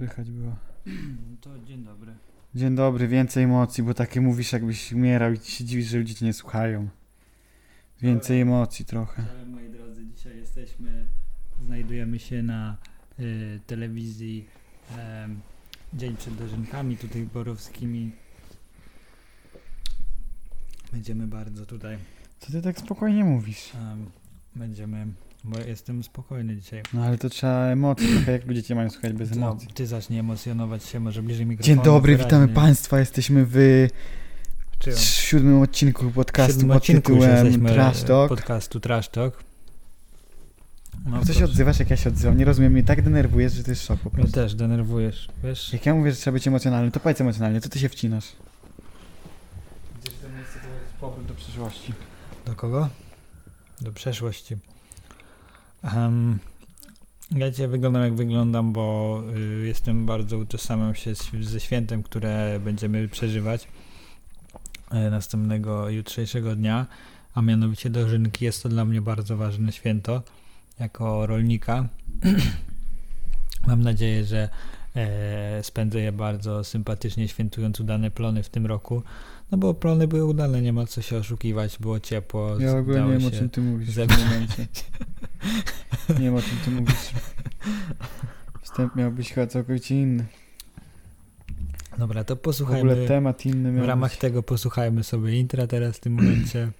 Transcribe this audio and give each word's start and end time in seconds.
słychać 0.00 0.30
było? 0.30 0.56
To 1.40 1.58
dzień 1.58 1.84
dobry. 1.84 2.14
Dzień 2.54 2.74
dobry, 2.76 3.08
więcej 3.08 3.44
emocji, 3.44 3.84
bo 3.84 3.94
takie 3.94 4.20
mówisz 4.20 4.52
jakbyś 4.52 4.92
umierał 4.92 5.32
i 5.32 5.38
ci 5.38 5.52
się 5.52 5.64
dziwisz, 5.64 5.86
że 5.86 5.98
ludzie 5.98 6.14
cię 6.14 6.26
nie 6.26 6.32
słuchają. 6.32 6.88
Więcej 8.02 8.40
emocji 8.40 8.84
trochę. 8.84 9.22
Cześć 9.22 9.46
moi 9.48 9.68
drodzy, 9.70 10.06
dzisiaj 10.06 10.36
jesteśmy, 10.36 11.06
znajdujemy 11.62 12.18
się 12.18 12.42
na 12.42 12.76
y, 13.20 13.60
telewizji 13.66 14.46
em, 14.98 15.40
Dzień 15.94 16.16
przed 16.16 16.34
dożynkami 16.34 16.96
tutaj 16.96 17.22
borowskimi. 17.34 18.12
Będziemy 20.92 21.26
bardzo 21.26 21.66
tutaj, 21.66 21.98
Co 22.38 22.52
ty 22.52 22.62
tak 22.62 22.78
spokojnie 22.78 23.24
mówisz? 23.24 23.74
em, 23.74 24.10
będziemy, 24.56 25.06
bo 25.44 25.58
jestem 25.58 26.02
spokojny 26.02 26.56
dzisiaj. 26.56 26.82
No 26.94 27.02
ale 27.04 27.18
to 27.18 27.30
trzeba 27.30 27.52
emocji 27.66 28.08
trochę, 28.14 28.32
jak 28.32 28.46
ludzie 28.46 28.62
cię 28.62 28.74
mają 28.74 28.90
słuchać 28.90 29.12
bez 29.12 29.28
To 29.30 29.34
emocji. 29.36 29.68
ty 29.74 29.86
zacznij 29.86 30.18
emocjonować 30.18 30.84
się, 30.84 31.00
może 31.00 31.22
bliżej 31.22 31.46
mikrofonu. 31.46 31.76
Dzień 31.76 31.84
dobry, 31.84 32.16
witamy 32.16 32.30
wyraźnie. 32.46 32.54
Państwa. 32.54 32.98
Jesteśmy 32.98 33.46
w 33.48 33.86
Czym? 34.78 34.96
siódmym 34.96 35.62
odcinku 35.62 36.10
podcastu 36.10 36.52
siódmym 36.52 36.68
pod 36.68 36.76
odcinku 36.76 37.02
tytułem 37.12 37.30
jesteśmy 37.46 37.70
Trash 37.70 38.02
Talk. 38.02 38.28
podcastu 38.28 38.80
Trash 38.80 39.08
Talk. 39.08 39.44
No, 41.06 41.18
Co 41.20 41.26
się 41.26 41.32
proszę. 41.32 41.44
odzywasz, 41.44 41.78
jak 41.78 41.90
ja 41.90 41.96
się 41.96 42.08
odzywam? 42.10 42.36
Nie 42.38 42.44
rozumiem, 42.44 42.72
mnie 42.72 42.82
tak 42.82 43.02
denerwujesz, 43.02 43.52
że 43.52 43.64
to 43.64 43.70
jest 43.70 43.86
szok 43.86 44.00
po 44.00 44.08
Mnie 44.10 44.18
prostu. 44.18 44.32
też 44.34 44.54
denerwujesz, 44.54 45.28
wiesz? 45.44 45.72
Jak 45.72 45.86
ja 45.86 45.94
mówię, 45.94 46.10
że 46.10 46.16
trzeba 46.16 46.32
być 46.32 46.48
emocjonalny, 46.48 46.90
to 46.90 47.00
powiedz 47.00 47.20
emocjonalnie, 47.20 47.60
co 47.60 47.68
ty 47.68 47.78
się 47.78 47.88
wcinasz? 47.88 48.24
Gdzieś 50.02 50.14
to 50.18 50.28
miejsce 50.28 50.54
to 50.60 50.66
jest 50.66 50.92
powrót 51.00 51.26
do 51.26 51.34
przyszłości. 51.34 51.92
Do 52.46 52.54
kogo? 52.54 52.88
Do 53.80 53.92
przeszłości. 53.92 54.56
Um, 55.84 56.38
ja 57.30 57.50
dzisiaj 57.50 57.68
wyglądam 57.68 58.02
jak 58.02 58.14
wyglądam, 58.14 58.72
bo 58.72 59.22
y, 59.36 59.66
jestem 59.66 60.06
bardzo 60.06 60.38
utożsamiam 60.38 60.94
się 60.94 61.14
z, 61.14 61.30
ze 61.40 61.60
świętem, 61.60 62.02
które 62.02 62.60
będziemy 62.64 63.08
przeżywać 63.08 63.68
y, 64.92 65.10
następnego 65.10 65.90
jutrzejszego 65.90 66.56
dnia, 66.56 66.86
a 67.34 67.42
mianowicie 67.42 67.90
dożynki. 67.90 68.44
Jest 68.44 68.62
to 68.62 68.68
dla 68.68 68.84
mnie 68.84 69.00
bardzo 69.00 69.36
ważne 69.36 69.72
święto 69.72 70.22
jako 70.80 71.26
rolnika. 71.26 71.88
Mam 73.66 73.82
nadzieję, 73.82 74.24
że 74.24 74.48
e, 74.96 75.62
spędzę 75.62 76.00
je 76.00 76.12
bardzo 76.12 76.64
sympatycznie, 76.64 77.28
świętując 77.28 77.80
udane 77.80 78.10
plony 78.10 78.42
w 78.42 78.48
tym 78.48 78.66
roku. 78.66 79.02
No 79.50 79.58
bo 79.58 79.74
plony 79.74 80.08
były 80.08 80.24
udane, 80.24 80.62
nie 80.62 80.72
ma 80.72 80.86
co 80.86 81.02
się 81.02 81.16
oszukiwać, 81.16 81.78
było 81.78 82.00
ciepło. 82.00 82.58
Ja 82.58 82.82
dało 82.82 83.10
nie 83.10 83.18
wiem, 83.18 83.28
o 83.28 83.30
czym 83.30 83.50
ty 83.50 83.60
mówisz 83.60 83.90
w 83.90 83.94
tym 83.94 84.08
momencie. 84.18 84.66
Nie 86.18 86.24
wiem, 86.24 86.34
o 86.34 86.42
czym 86.42 86.56
ty 86.64 86.70
mówisz. 86.70 87.10
Wstęp 88.62 88.96
miał 88.96 89.12
być 89.12 89.32
chyba 89.32 89.46
całkowicie 89.46 89.94
inny. 90.00 90.24
Dobra, 91.98 92.24
to 92.24 92.36
W 92.36 92.38
posłuchajmy. 92.40 92.92
ogóle 92.92 93.08
temat 93.08 93.46
inny 93.46 93.72
W 93.72 93.74
miał 93.74 93.86
ramach 93.86 94.10
być. 94.10 94.20
tego 94.20 94.42
posłuchajmy 94.42 95.04
sobie 95.04 95.38
intra 95.38 95.66
teraz 95.66 95.96
w 95.96 96.00
tym 96.00 96.12
momencie. 96.12 96.70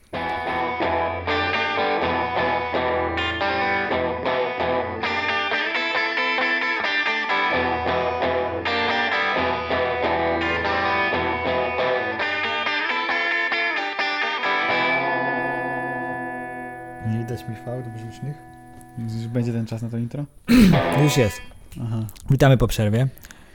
Czas 19.81 19.83
na 19.83 19.89
to 19.91 19.99
intro? 19.99 20.25
Już 21.05 21.17
jest. 21.17 21.41
Aha. 21.83 22.07
Witamy 22.31 22.57
po 22.57 22.67
przerwie. 22.69 23.09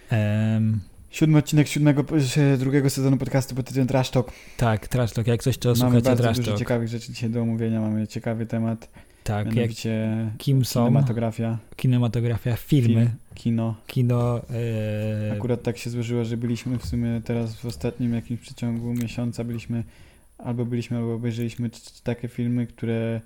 Em, 0.10 0.80
Siódmy 1.10 1.38
odcinek 1.38 1.68
siódmego, 1.68 2.06
drugiego 2.58 2.90
sezonu 2.90 3.18
podcastu 3.18 3.56
pod 3.56 3.66
tytułem 3.66 3.88
Trash 3.88 4.10
Talk. 4.10 4.32
tak, 4.58 4.88
Trash 4.88 5.12
Talk. 5.14 5.28
Jak 5.28 5.44
coś, 5.44 5.58
to 5.58 5.70
Mamy 5.70 5.78
słuchajcie 5.80 6.16
Trash 6.16 6.38
dużo 6.38 6.48
Talk. 6.52 6.60
ciekawych 6.60 6.88
rzeczy 6.88 7.14
dzisiaj 7.14 7.30
do 7.30 7.42
omówienia. 7.42 7.82
Mamy 7.82 8.08
ciekawy 8.08 8.46
temat, 8.46 8.90
Tak, 9.24 9.56
jak 9.56 9.72
kim 10.38 10.66
są 10.66 10.80
kinematografia, 10.80 11.58
kinematografia, 11.76 12.56
filmy, 12.56 12.88
film, 13.06 13.10
kino. 13.36 13.76
kino. 13.88 14.42
E, 15.30 15.34
Akurat 15.34 15.64
tak 15.64 15.78
się 15.78 15.90
złożyło, 15.90 16.26
że 16.26 16.38
byliśmy 16.38 16.78
w 16.80 16.86
sumie 16.86 17.22
teraz 17.26 17.56
w 17.56 17.66
ostatnim 17.66 18.14
jakimś 18.14 18.40
przeciągu 18.40 18.94
miesiąca 18.94 19.44
byliśmy, 19.44 19.84
albo 20.38 20.66
byliśmy, 20.66 20.98
albo 20.98 21.14
obejrzeliśmy 21.14 21.70
takie 22.04 22.28
filmy, 22.28 22.68
które 22.68 23.22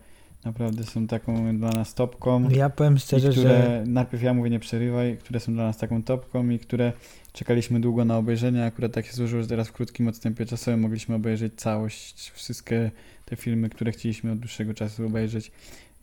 naprawdę 0.45 0.83
są 0.83 1.07
taką 1.07 1.57
dla 1.57 1.69
nas 1.69 1.93
topką. 1.93 2.49
ja 2.49 2.69
powiem 2.69 2.97
szczerze, 2.97 3.31
które, 3.31 3.49
że 3.49 3.83
najpierw 3.87 4.23
ja 4.23 4.33
mówię 4.33 4.49
nie 4.49 4.59
przerywaj, 4.59 5.17
które 5.17 5.39
są 5.39 5.53
dla 5.53 5.63
nas 5.63 5.77
taką 5.77 6.03
topką 6.03 6.49
i 6.49 6.59
które 6.59 6.93
czekaliśmy 7.33 7.79
długo 7.79 8.05
na 8.05 8.17
obejrzenie. 8.17 8.65
Akurat 8.65 8.93
tak 8.93 9.05
się 9.05 9.13
złożyło, 9.13 9.41
że 9.41 9.47
teraz 9.47 9.67
w 9.67 9.71
krótkim 9.71 10.07
odstępie 10.07 10.45
czasowym 10.45 10.79
mogliśmy 10.79 11.15
obejrzeć 11.15 11.53
całość, 11.55 12.31
wszystkie 12.35 12.91
te 13.25 13.35
filmy, 13.35 13.69
które 13.69 13.91
chcieliśmy 13.91 14.31
od 14.31 14.39
dłuższego 14.39 14.73
czasu 14.73 15.05
obejrzeć. 15.05 15.47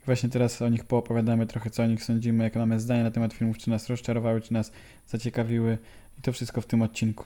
I 0.01 0.05
właśnie 0.05 0.29
teraz 0.29 0.61
o 0.61 0.69
nich 0.69 0.85
poopowiadamy 0.85 1.47
trochę, 1.47 1.69
co 1.69 1.83
o 1.83 1.85
nich 1.85 2.03
sądzimy, 2.03 2.43
jakie 2.43 2.59
mamy 2.59 2.79
zdanie 2.79 3.03
na 3.03 3.11
temat 3.11 3.33
filmów, 3.33 3.57
czy 3.57 3.69
nas 3.69 3.89
rozczarowały, 3.89 4.41
czy 4.41 4.53
nas 4.53 4.71
zaciekawiły. 5.07 5.77
I 6.19 6.21
to 6.21 6.33
wszystko 6.33 6.61
w 6.61 6.65
tym 6.65 6.81
odcinku. 6.81 7.25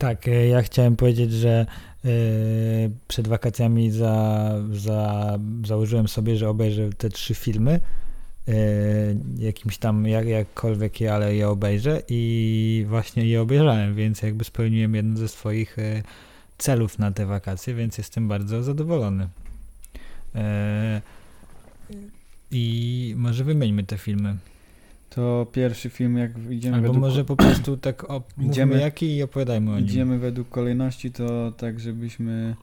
Tak, 0.00 0.28
e, 0.28 0.46
ja 0.46 0.62
chciałem 0.62 0.96
powiedzieć, 0.96 1.32
że 1.32 1.66
e, 2.04 2.08
przed 3.08 3.28
wakacjami 3.28 3.90
za, 3.90 4.50
za, 4.72 5.38
założyłem 5.66 6.08
sobie, 6.08 6.36
że 6.36 6.48
obejrzę 6.48 6.90
te 6.92 7.08
trzy 7.08 7.34
filmy. 7.34 7.80
e, 8.48 8.54
jakimś 9.38 9.78
tam, 9.78 10.06
jak, 10.06 10.26
jakkolwiek 10.26 11.00
je, 11.00 11.14
ale 11.14 11.34
je 11.34 11.48
obejrzę 11.48 12.02
i 12.08 12.84
właśnie 12.88 13.26
je 13.26 13.42
obejrzałem, 13.42 13.94
więc 13.94 14.22
jakby 14.22 14.44
spełniłem 14.44 14.94
jeden 14.94 15.16
ze 15.16 15.28
swoich 15.28 15.76
celów 16.58 16.98
na 16.98 17.12
te 17.12 17.26
wakacje, 17.26 17.74
więc 17.74 17.98
jestem 17.98 18.28
bardzo 18.28 18.62
zadowolony. 18.62 19.28
I 22.50 23.14
może 23.16 23.44
wymieńmy 23.44 23.84
te 23.84 23.98
filmy. 23.98 24.36
To 25.10 25.46
pierwszy 25.52 25.90
film, 25.90 26.16
jak 26.16 26.30
idziemy 26.50 26.76
Albo 26.76 26.88
według, 26.88 27.00
może 27.00 27.24
po 27.24 27.36
prostu 27.36 27.76
tak 27.76 28.02
op- 28.02 28.34
Idziemy- 28.50 28.80
jaki 28.80 29.16
i 29.16 29.22
opowiadajmy 29.22 29.70
o 29.70 29.76
nim. 29.76 29.84
idziemy 29.84 30.18
według 30.18 30.48
kolejności, 30.48 31.10
to 31.10 31.52
tak, 31.52 31.80
żebyśmy 31.80 32.56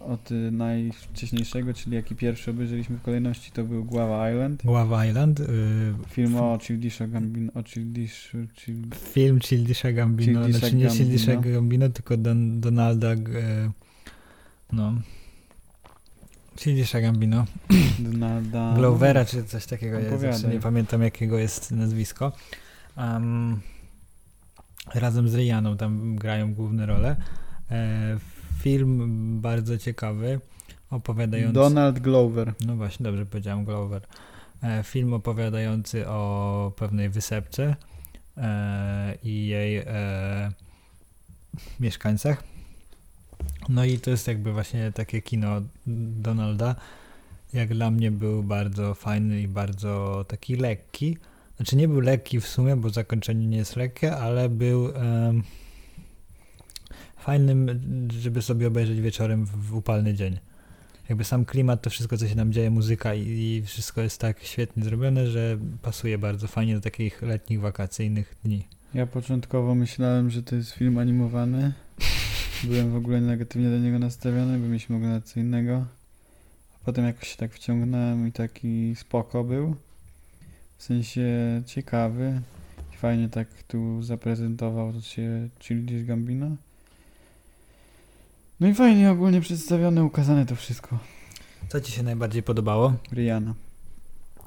od 0.00 0.30
najwcześniejszego, 0.52 1.74
czyli 1.74 1.96
jaki 1.96 2.14
pierwszy 2.14 2.50
obejrzeliśmy 2.50 2.96
w 2.96 3.02
kolejności, 3.02 3.52
to 3.52 3.64
był 3.64 3.84
Guava 3.84 4.30
Island. 4.30 4.62
Guava 4.64 5.06
Island, 5.06 5.40
y, 5.40 5.44
Film 6.08 6.36
o 6.36 6.58
Childisha 6.62 7.06
Gambino, 7.06 7.52
o 7.54 7.62
Childishu, 7.62 8.38
Child... 8.54 8.94
film 8.94 9.40
Childisha 9.40 9.92
Gambino, 9.92 10.40
Childisha 10.40 10.58
znaczy 10.58 10.76
nie 10.76 10.84
Gambino. 10.84 11.04
Childisha 11.04 11.36
Gambino, 11.36 11.88
tylko 11.88 12.16
Don, 12.16 12.60
Donalda, 12.60 13.12
e, 13.12 13.16
no, 14.72 14.94
Childisha 16.56 17.00
Gambino. 17.00 17.44
Glovera 18.76 19.24
czy 19.24 19.44
coś 19.44 19.66
takiego, 19.66 20.18
zawsze 20.18 20.48
nie 20.48 20.60
pamiętam 20.60 21.02
jakiego 21.02 21.38
jest 21.38 21.70
nazwisko. 21.70 22.32
Um, 22.96 23.60
razem 24.94 25.28
z 25.28 25.34
Rianą 25.34 25.76
tam 25.76 26.16
grają 26.16 26.54
główne 26.54 26.86
role. 26.86 27.16
E, 27.70 28.18
film 28.58 29.40
bardzo 29.40 29.78
ciekawy, 29.78 30.40
opowiadający... 30.90 31.54
Donald 31.54 31.98
Glover. 31.98 32.52
No 32.66 32.76
właśnie, 32.76 33.04
dobrze 33.04 33.26
powiedziałem, 33.26 33.64
Glover. 33.64 34.02
E, 34.62 34.82
film 34.82 35.12
opowiadający 35.14 36.08
o 36.08 36.72
pewnej 36.76 37.08
wysepce 37.08 37.76
e, 38.36 39.14
i 39.22 39.46
jej 39.46 39.76
e, 39.76 40.52
mieszkańcach. 41.80 42.55
No 43.68 43.84
i 43.84 43.98
to 43.98 44.10
jest 44.10 44.28
jakby 44.28 44.52
właśnie 44.52 44.92
takie 44.92 45.22
kino 45.22 45.62
Donalda. 46.20 46.74
Jak 47.52 47.74
dla 47.74 47.90
mnie 47.90 48.10
był 48.10 48.42
bardzo 48.42 48.94
fajny 48.94 49.40
i 49.40 49.48
bardzo 49.48 50.24
taki 50.28 50.56
lekki. 50.56 51.16
Znaczy 51.56 51.76
nie 51.76 51.88
był 51.88 52.00
lekki 52.00 52.40
w 52.40 52.48
sumie, 52.48 52.76
bo 52.76 52.90
zakończenie 52.90 53.46
nie 53.46 53.56
jest 53.56 53.76
lekkie, 53.76 54.16
ale 54.16 54.48
był 54.48 54.88
em, 54.88 55.42
fajnym, 57.16 57.80
żeby 58.20 58.42
sobie 58.42 58.66
obejrzeć 58.66 59.00
wieczorem 59.00 59.44
w, 59.44 59.50
w 59.50 59.74
upalny 59.74 60.14
dzień 60.14 60.38
jakby 61.08 61.24
sam 61.24 61.44
klimat, 61.44 61.82
to 61.82 61.90
wszystko, 61.90 62.16
co 62.16 62.28
się 62.28 62.34
nam 62.34 62.52
dzieje, 62.52 62.70
muzyka 62.70 63.14
i, 63.14 63.22
i 63.28 63.62
wszystko 63.66 64.00
jest 64.00 64.20
tak 64.20 64.42
świetnie 64.42 64.84
zrobione, 64.84 65.26
że 65.26 65.58
pasuje 65.82 66.18
bardzo 66.18 66.48
fajnie 66.48 66.74
do 66.74 66.80
takich 66.80 67.22
letnich, 67.22 67.60
wakacyjnych 67.60 68.36
dni. 68.44 68.64
Ja 68.94 69.06
początkowo 69.06 69.74
myślałem, 69.74 70.30
że 70.30 70.42
to 70.42 70.56
jest 70.56 70.72
film 70.72 70.98
animowany. 70.98 71.72
Byłem 72.66 72.90
w 72.90 72.96
ogóle 72.96 73.20
negatywnie 73.20 73.70
do 73.70 73.78
niego 73.78 73.98
nastawiony, 73.98 74.58
bo 74.58 74.66
mieliśmy 74.66 74.96
oglądać 74.96 75.24
co 75.24 75.40
innego. 75.40 75.86
A 76.74 76.84
potem 76.84 77.04
jakoś 77.04 77.28
się 77.28 77.36
tak 77.36 77.52
wciągnąłem 77.52 78.28
i 78.28 78.32
taki 78.32 78.96
spoko 78.96 79.44
był. 79.44 79.76
W 80.76 80.82
sensie 80.82 81.26
ciekawy. 81.66 82.40
I 82.94 82.96
fajnie 82.96 83.28
tak 83.28 83.48
tu 83.62 84.02
zaprezentował 84.02 84.92
to 84.92 85.00
się 85.00 85.48
Childish 85.60 86.04
Gambino. 86.04 86.56
No 88.60 88.68
i 88.68 88.74
fajnie 88.74 89.10
ogólnie 89.10 89.40
przedstawione, 89.40 90.04
ukazane 90.04 90.46
to 90.46 90.56
wszystko. 90.56 90.98
Co 91.68 91.80
ci 91.80 91.92
się 91.92 92.02
najbardziej 92.02 92.42
podobało? 92.42 92.94
Rihanna. 93.12 93.54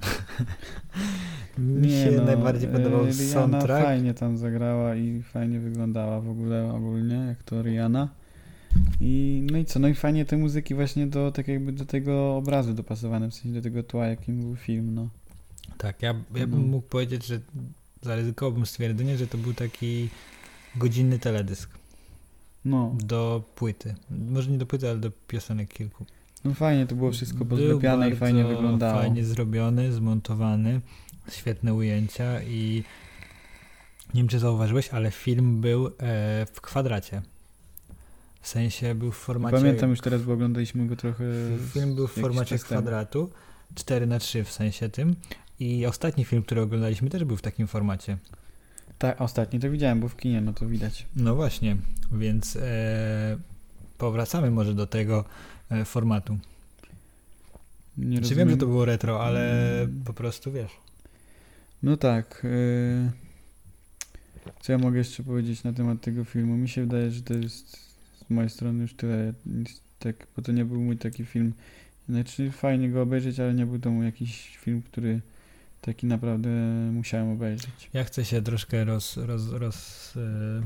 Mi 1.60 1.90
się 1.90 2.12
no, 2.18 2.24
najbardziej 2.24 2.70
podobał 2.70 3.06
e, 3.06 3.12
Rihanna 3.12 3.34
soundtrack. 3.34 3.84
fajnie 3.86 4.14
tam 4.14 4.38
zagrała 4.38 4.96
i 4.96 5.22
fajnie 5.22 5.60
wyglądała 5.60 6.22
w 6.22 6.30
ogóle 6.30 6.74
ogólnie, 6.74 7.16
jak 7.16 7.44
to 7.44 7.62
Rihanna. 7.62 8.10
I, 9.02 9.44
no 9.52 9.58
i 9.58 9.66
co, 9.66 9.80
no 9.80 9.88
i 9.88 9.94
fajnie 9.96 10.26
te 10.26 10.38
muzyki 10.38 10.76
właśnie 10.76 11.08
do, 11.08 11.32
tak 11.32 11.48
jakby 11.48 11.72
do 11.72 11.86
tego 11.86 12.36
obrazu 12.38 12.74
dopasowane, 12.74 13.30
w 13.30 13.34
sensie 13.34 13.54
do 13.54 13.62
tego 13.62 13.84
tła, 13.84 14.08
jakim 14.08 14.42
był 14.42 14.56
film, 14.56 14.96
no. 14.96 15.10
Tak, 15.78 16.02
ja, 16.02 16.16
ja 16.36 16.48
bym 16.48 16.62
No. 16.62 16.68
mógł 16.68 16.88
powiedzieć, 16.88 17.26
że 17.26 17.40
zaryzykowałbym 18.02 18.66
stwierdzenie, 18.66 19.18
że 19.18 19.28
to 19.28 19.38
był 19.38 19.54
taki 19.54 20.10
godzinny 20.76 21.20
teledysk 21.20 21.70
No, 22.66 22.96
do 23.06 23.44
płyty. 23.56 23.96
Może 24.32 24.52
nie 24.52 24.58
do 24.58 24.66
płyty, 24.66 24.90
ale 24.90 25.00
do 25.00 25.12
piosenek 25.28 25.74
kilku. 25.74 26.06
no 26.46 26.54
fajnie 26.54 26.86
to 26.88 26.96
było 26.96 27.12
wszystko 27.12 27.46
Był 27.46 27.58
pozlepiane 27.58 28.10
i 28.10 28.16
fajnie 28.16 28.44
wyglądało. 28.46 29.00
Fajnie 29.02 29.26
zrobiony, 29.26 29.92
zmontowany, 29.94 30.82
świetne 31.34 31.74
ujęcia 31.74 32.42
i 32.42 32.84
nie 34.14 34.22
wiem, 34.22 34.28
czy 34.28 34.40
zauważyłeś, 34.40 34.90
ale 34.90 35.12
film 35.12 35.62
był 35.62 35.88
e, 35.88 35.92
w 36.54 36.62
kwadracie. 36.62 37.22
W 38.42 38.48
sensie 38.48 38.96
był 38.96 39.12
w 39.12 39.18
formacie... 39.18 39.58
Pamiętam 39.58 39.90
już 39.90 40.02
teraz, 40.02 40.22
bo 40.24 40.34
oglądaliśmy 40.34 40.88
go 40.88 40.96
trochę... 40.96 41.24
Film 41.74 41.96
był 41.96 42.08
w 42.08 42.12
formacie 42.14 42.58
kwadratu, 42.60 43.30
4 43.76 44.08
na 44.08 44.20
3 44.20 44.44
w 44.44 44.52
sensie 44.52 44.90
tym. 44.90 45.16
I 45.60 45.86
ostatni 45.86 46.26
film, 46.26 46.44
który 46.44 46.62
oglądaliśmy, 46.62 47.10
też 47.10 47.24
był 47.24 47.38
w 47.38 47.42
takim 47.42 47.68
formacie. 47.68 48.18
Tak, 48.98 49.22
ostatni 49.22 49.60
to 49.60 49.70
widziałem, 49.70 50.00
bo 50.00 50.08
w 50.10 50.16
kinie, 50.18 50.42
no 50.42 50.54
to 50.54 50.66
widać. 50.68 51.06
No 51.16 51.36
właśnie, 51.36 51.78
więc 52.12 52.56
e, 52.56 53.38
powracamy 53.98 54.52
może 54.52 54.74
do 54.74 54.88
tego 54.88 55.26
e, 55.72 55.86
formatu. 55.86 56.38
Nie 57.98 58.16
Czy 58.16 58.22
rozumiem. 58.22 58.38
wiem, 58.48 58.50
że 58.50 58.58
to 58.58 58.66
było 58.66 58.86
retro, 58.86 59.24
ale 59.26 59.72
Mm. 59.82 60.04
po 60.06 60.14
prostu 60.14 60.52
wiesz. 60.52 60.72
No 61.84 61.98
tak. 61.98 62.42
y, 62.46 63.12
Co 64.62 64.72
ja 64.72 64.78
mogę 64.78 64.98
jeszcze 64.98 65.24
powiedzieć 65.24 65.64
na 65.64 65.74
temat 65.74 66.02
tego 66.02 66.24
filmu? 66.24 66.58
Mi 66.58 66.70
się 66.70 66.82
wydaje, 66.82 67.12
że 67.12 67.22
to 67.22 67.34
jest 67.34 67.78
z 68.28 68.30
mojej 68.30 68.50
strony 68.50 68.82
już 68.82 68.94
tyle. 68.94 69.34
Tak, 70.00 70.28
bo 70.36 70.42
to 70.42 70.52
nie 70.52 70.66
był 70.66 70.82
mój 70.82 70.98
taki 70.98 71.26
film. 71.26 71.54
Znaczy 72.10 72.52
fajnie 72.52 72.90
go 72.90 73.02
obejrzeć, 73.02 73.40
ale 73.40 73.54
nie 73.54 73.66
był 73.66 73.80
to 73.80 73.92
mój 73.92 74.06
jakiś 74.06 74.58
film, 74.58 74.82
który 74.82 75.22
taki 75.82 76.08
naprawdę 76.08 76.50
musiałem 76.92 77.32
obejrzeć. 77.32 77.90
Ja 77.94 78.04
chcę 78.04 78.26
się 78.26 78.42
troszkę 78.42 78.86
roz, 78.86 79.18
roz, 79.18 79.50
roz, 79.50 80.14
e, 80.18 80.62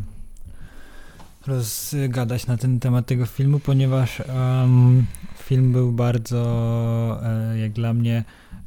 rozgadać 1.48 2.48
na 2.48 2.57
ten 2.57 2.80
temat 2.80 3.06
tego 3.06 3.25
filmu, 3.25 3.59
ponieważ 3.59 4.19
em, 4.19 5.06
film 5.38 5.71
był 5.71 5.92
bardzo, 5.92 7.19
e, 7.24 7.59
jak 7.59 7.71
dla 7.71 7.94
mnie, 7.94 8.24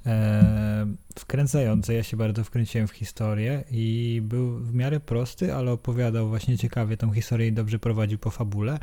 e, 0.06 0.86
wkręcający. 1.18 1.94
Ja 1.94 2.02
się 2.02 2.16
bardzo 2.16 2.44
wkręciłem 2.44 2.88
w 2.88 2.92
historię 2.92 3.64
i 3.70 4.20
był 4.24 4.58
w 4.58 4.74
miarę 4.74 5.00
prosty, 5.00 5.54
ale 5.54 5.72
opowiadał 5.72 6.28
właśnie 6.28 6.58
ciekawie 6.58 6.96
tą 6.96 7.12
historię 7.12 7.48
i 7.48 7.52
dobrze 7.52 7.78
prowadził 7.78 8.18
po 8.18 8.30
fabule. 8.30 8.78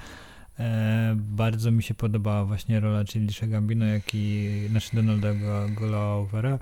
E, 0.60 1.16
bardzo 1.18 1.72
mi 1.72 1.84
się 1.84 1.94
podobała 1.94 2.46
właśnie 2.46 2.80
rola 2.80 3.06
Childisha 3.06 3.48
Gambino, 3.48 3.86
jak 3.86 4.16
i, 4.16 4.50
znaczy 4.70 4.90
Donalda 4.96 5.34
Gloovera, 5.76 6.60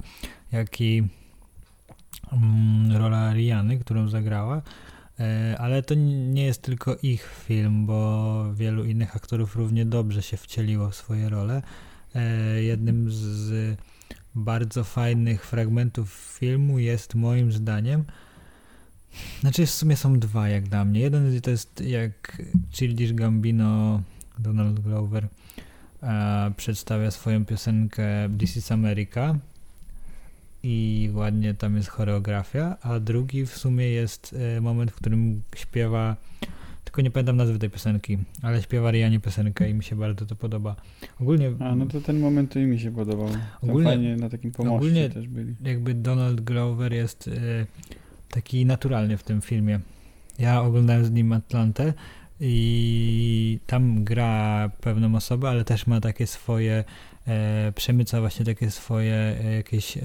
jak 0.52 0.82
i 0.82 1.04
mm, 2.32 2.98
rola 2.98 3.34
Riany, 3.34 3.80
którą 3.80 4.08
zagrała. 4.10 4.62
E, 5.20 5.56
Ale 5.60 5.84
to 5.84 5.94
nie 5.96 6.46
jest 6.46 6.62
tylko 6.62 6.96
ich 7.04 7.44
film, 7.48 7.86
bo 7.86 8.46
wielu 8.54 8.86
innych 8.86 9.16
aktorów 9.16 9.56
równie 9.56 9.86
dobrze 9.86 10.22
się 10.22 10.38
wcieliło 10.38 10.90
w 10.90 10.96
swoje 10.96 11.30
role. 11.30 11.62
E, 12.16 12.64
Jednym 12.64 13.12
z 13.12 13.78
bardzo 14.36 14.84
fajnych 14.84 15.46
fragmentów 15.46 16.38
filmu 16.40 16.80
jest 16.80 17.16
moim 17.16 17.52
zdaniem, 17.52 18.04
znaczy 19.42 19.66
w 19.66 19.72
sumie 19.72 19.98
są 19.98 20.20
dwa 20.20 20.50
jak 20.50 20.70
dla 20.70 20.86
mnie. 20.86 21.00
Jeden 21.00 21.42
to 21.42 21.50
jest 21.50 21.82
jak 21.82 22.42
Childish 22.72 23.14
Gambino, 23.14 24.02
Donald 24.40 24.80
Glover 24.80 25.28
e, 26.04 26.52
przedstawia 26.58 27.12
swoją 27.12 27.46
piosenkę 27.46 28.06
This 28.38 28.58
is 28.58 28.72
America 28.72 29.36
i 30.64 31.10
ładnie 31.14 31.54
tam 31.54 31.76
jest 31.76 31.90
choreografia, 31.90 32.78
a 32.82 33.00
drugi 33.00 33.46
w 33.46 33.58
sumie 33.58 33.90
jest 33.90 34.36
e, 34.58 34.62
moment, 34.62 34.92
w 34.92 34.96
którym 34.96 35.42
śpiewa, 35.56 36.16
tylko 36.84 37.02
nie 37.02 37.12
pamiętam 37.12 37.38
nazwy 37.38 37.60
tej 37.60 37.70
piosenki, 37.70 38.18
ale 38.42 38.62
śpiewa 38.62 38.92
Rianie 38.92 39.20
piosenkę 39.20 39.70
i 39.70 39.74
mi 39.74 39.84
się 39.84 39.96
bardzo 39.96 40.26
to 40.26 40.36
podoba. 40.36 40.76
Ogólnie 41.22 41.52
A, 41.60 41.76
no 41.76 41.86
to 41.86 42.02
ten 42.02 42.20
moment 42.20 42.52
to 42.54 42.60
i 42.60 42.66
mi 42.66 42.80
się 42.80 42.92
podobał. 42.92 43.28
Ogólnie- 43.62 43.90
fajnie 43.90 44.16
na 44.16 44.30
takim 44.30 44.52
pomoście 44.52 44.76
ogólnie- 44.76 45.10
też 45.10 45.28
byli. 45.28 45.56
jakby 45.64 45.94
Donald 45.94 46.42
Glover 46.42 46.94
jest 46.94 47.28
e, 47.28 47.32
taki 48.30 48.66
naturalny 48.66 49.18
w 49.18 49.24
tym 49.24 49.42
filmie. 49.42 49.80
Ja 50.40 50.62
oglądałem 50.62 51.06
z 51.06 51.12
nim 51.12 51.34
Atlantę 51.34 51.94
i 52.40 53.60
tam 53.68 54.04
gra 54.04 54.70
pewną 54.82 55.16
osobę, 55.16 55.50
ale 55.50 55.66
też 55.66 55.88
ma 55.88 56.02
takie 56.02 56.28
swoje, 56.28 56.84
e, 57.32 57.72
przemyca 57.76 58.20
właśnie 58.20 58.46
takie 58.46 58.72
swoje 58.72 59.14
e, 59.14 59.54
jakieś 59.56 59.98
e, 59.98 60.02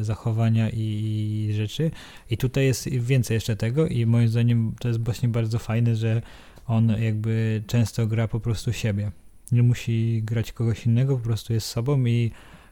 zachowania 0.00 0.70
i, 0.70 1.46
i 1.48 1.52
rzeczy. 1.54 1.90
I 2.30 2.36
tutaj 2.36 2.64
jest 2.64 2.88
więcej 2.88 3.34
jeszcze 3.34 3.56
tego 3.56 3.86
i 3.86 4.06
moim 4.06 4.28
zdaniem 4.28 4.74
to 4.80 4.88
jest 4.88 5.04
właśnie 5.04 5.28
bardzo 5.28 5.58
fajne, 5.58 5.96
że 5.96 6.22
on 6.66 6.88
jakby 7.00 7.62
często 7.66 8.06
gra 8.06 8.28
po 8.28 8.40
prostu 8.40 8.72
siebie. 8.72 9.12
Nie 9.52 9.62
musi 9.62 10.22
grać 10.22 10.52
kogoś 10.52 10.86
innego, 10.86 11.16
po 11.16 11.24
prostu 11.24 11.52
jest 11.52 11.66
sobą 11.66 12.04
i 12.04 12.30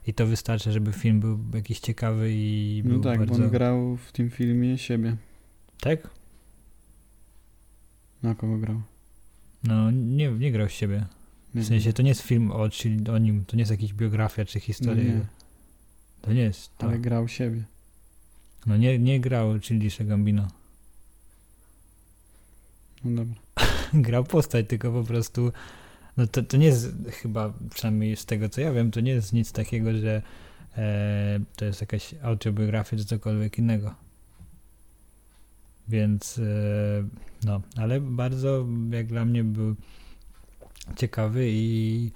i 0.08 0.14
to 0.14 0.26
wystarczy, 0.26 0.72
żeby 0.72 0.92
film 0.92 1.20
był 1.20 1.38
jakiś 1.54 1.80
ciekawy 1.80 2.30
i 2.32 2.82
był 2.84 2.96
No 2.96 3.02
tak, 3.02 3.18
bardzo... 3.18 3.38
bo 3.38 3.44
on 3.44 3.50
grał 3.50 3.96
w 3.96 4.12
tym 4.12 4.30
filmie 4.30 4.78
siebie. 4.78 5.16
Tak? 5.80 6.10
Na 8.22 8.34
kogo 8.34 8.58
grał? 8.58 8.82
No 9.64 9.90
nie, 9.90 10.30
nie 10.30 10.52
grał 10.52 10.68
z 10.68 10.72
siebie. 10.72 11.06
W 11.54 11.64
sensie 11.64 11.92
to 11.92 12.02
nie 12.02 12.08
jest 12.08 12.22
film 12.22 12.50
o, 12.50 12.68
czyli 12.68 13.10
o 13.10 13.18
nim, 13.18 13.44
to 13.44 13.56
nie 13.56 13.62
jest 13.62 13.70
jakaś 13.70 13.92
biografia 13.92 14.44
czy 14.44 14.60
historia. 14.60 15.04
No 15.04 15.18
nie. 15.18 15.26
To 16.22 16.32
nie 16.32 16.42
jest 16.42 16.78
to. 16.78 16.86
Ale 16.86 16.98
grał 16.98 17.28
siebie. 17.28 17.64
No 18.66 18.76
nie, 18.76 18.98
nie 18.98 19.20
grał 19.20 19.60
Childish 19.60 20.02
Gambino. 20.02 20.48
No 23.04 23.16
dobra. 23.16 23.40
grał 24.08 24.24
postać, 24.24 24.66
tylko 24.68 24.92
po 24.92 25.04
prostu 25.04 25.52
no 26.18 26.26
to, 26.26 26.42
to 26.42 26.56
nie 26.56 26.66
jest 26.66 26.94
chyba, 27.10 27.52
przynajmniej 27.74 28.16
z 28.16 28.26
tego 28.26 28.48
co 28.48 28.60
ja 28.60 28.72
wiem, 28.72 28.90
to 28.90 29.00
nie 29.00 29.12
jest 29.12 29.32
nic 29.32 29.52
takiego, 29.52 29.92
że 29.94 30.22
e, 30.76 31.40
to 31.56 31.64
jest 31.64 31.80
jakaś 31.80 32.14
autobiografia 32.22 32.96
czy 32.96 33.04
cokolwiek 33.04 33.58
innego. 33.58 33.94
Więc 35.88 36.38
e, 36.38 36.42
no, 37.44 37.60
ale 37.76 38.00
bardzo 38.00 38.66
jak 38.90 39.06
dla 39.06 39.24
mnie 39.24 39.44
był 39.44 39.76
ciekawy 40.96 41.48
i, 41.50 42.10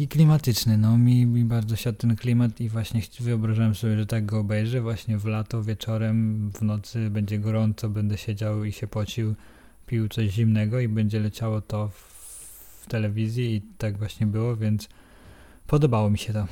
i 0.00 0.08
klimatyczny. 0.08 0.78
No 0.78 0.98
mi, 0.98 1.26
mi 1.26 1.44
bardzo 1.44 1.76
siadł 1.76 1.98
ten 1.98 2.16
klimat 2.16 2.60
i 2.60 2.68
właśnie 2.68 3.00
wyobrażałem 3.20 3.74
sobie, 3.74 3.98
że 3.98 4.06
tak 4.06 4.26
go 4.26 4.38
obejrzę 4.38 4.80
właśnie 4.80 5.18
w 5.18 5.24
lato, 5.24 5.62
wieczorem, 5.62 6.50
w 6.50 6.62
nocy 6.62 7.10
będzie 7.10 7.38
gorąco, 7.38 7.88
będę 7.88 8.18
siedział 8.18 8.64
i 8.64 8.72
się 8.72 8.86
pocił 8.86 9.34
pił 9.86 10.08
coś 10.08 10.30
zimnego 10.30 10.80
i 10.80 10.88
będzie 10.88 11.20
leciało 11.20 11.60
to 11.60 11.88
w, 11.88 11.94
w 12.82 12.86
telewizji 12.86 13.54
i 13.54 13.62
tak 13.78 13.98
właśnie 13.98 14.26
było, 14.26 14.56
więc 14.56 14.88
podobało 15.66 16.10
mi 16.10 16.18
się 16.18 16.32
to. 16.32 16.46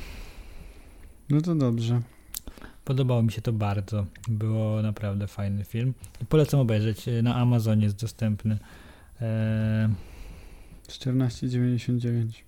No 1.31 1.41
to 1.41 1.55
dobrze. 1.55 2.01
Podobało 2.85 3.23
mi 3.23 3.33
się 3.33 3.43
to 3.43 3.53
bardzo. 3.53 4.07
Było 4.29 4.83
naprawdę 4.83 5.27
fajny 5.27 5.65
film. 5.65 5.95
Polecam 6.29 6.61
obejrzeć. 6.61 7.07
Na 7.23 7.35
Amazonie 7.35 7.85
jest 7.85 8.01
dostępny. 8.01 8.59
Eee, 9.21 9.89
14,99 10.89 12.47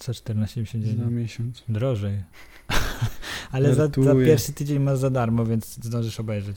co 0.00 0.12
14,99? 0.12 0.98
za 0.98 1.10
miesiąc. 1.10 1.64
Drożej. 1.68 2.22
Ale 3.52 3.74
za, 3.74 3.88
za 3.98 4.14
pierwszy 4.14 4.52
tydzień 4.52 4.78
masz 4.78 4.98
za 4.98 5.10
darmo, 5.10 5.46
więc 5.46 5.84
zdążysz 5.84 6.20
obejrzeć. 6.20 6.56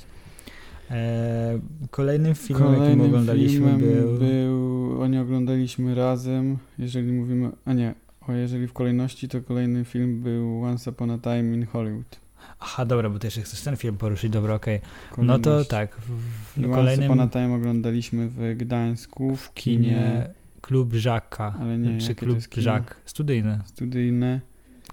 Eee, 0.89 1.61
kolejnym 1.91 2.35
filmem, 2.35 2.63
jakim 2.63 2.79
Kolejnym 2.79 3.05
oglądaliśmy 3.05 3.59
filmem 3.59 3.79
był... 3.79 4.17
był... 4.17 5.01
Oni 5.01 5.17
oglądaliśmy 5.17 5.95
razem. 5.95 6.57
Jeżeli 6.79 7.11
mówimy... 7.11 7.51
A 7.65 7.73
nie. 7.73 7.95
O, 8.27 8.31
jeżeli 8.31 8.67
w 8.67 8.73
kolejności, 8.73 9.29
to 9.29 9.41
kolejny 9.41 9.85
film 9.85 10.21
był 10.21 10.63
Once 10.63 10.91
Upon 10.91 11.11
a 11.11 11.17
Time 11.17 11.55
in 11.55 11.65
Hollywood. 11.65 12.19
Aha, 12.59 12.85
dobra, 12.85 13.09
bo 13.09 13.19
ty 13.19 13.27
jeszcze 13.27 13.41
chcesz 13.41 13.61
ten 13.61 13.77
film 13.77 13.97
poruszyć, 13.97 14.31
dobra, 14.31 14.53
okej. 14.53 14.79
No 15.11 15.15
Kolejność. 15.15 15.43
to 15.43 15.65
tak, 15.65 15.95
w, 15.95 16.07
w 16.07 16.57
Once 16.57 16.75
kolejnym 16.75 17.05
Upon 17.05 17.19
a 17.19 17.27
Time 17.27 17.55
oglądaliśmy 17.55 18.29
w 18.29 18.55
Gdańsku, 18.57 19.35
w 19.35 19.53
kinie, 19.53 19.87
kinie 19.87 20.42
Klub 20.63 20.93
Żaka, 20.93 21.53
ale 21.59 21.77
nie, 21.77 21.97
czy 21.97 22.15
to 22.15 22.25
Klub? 22.25 22.37
Żak, 22.57 23.01
studyjne. 23.05 23.59
studyjne. 23.65 24.41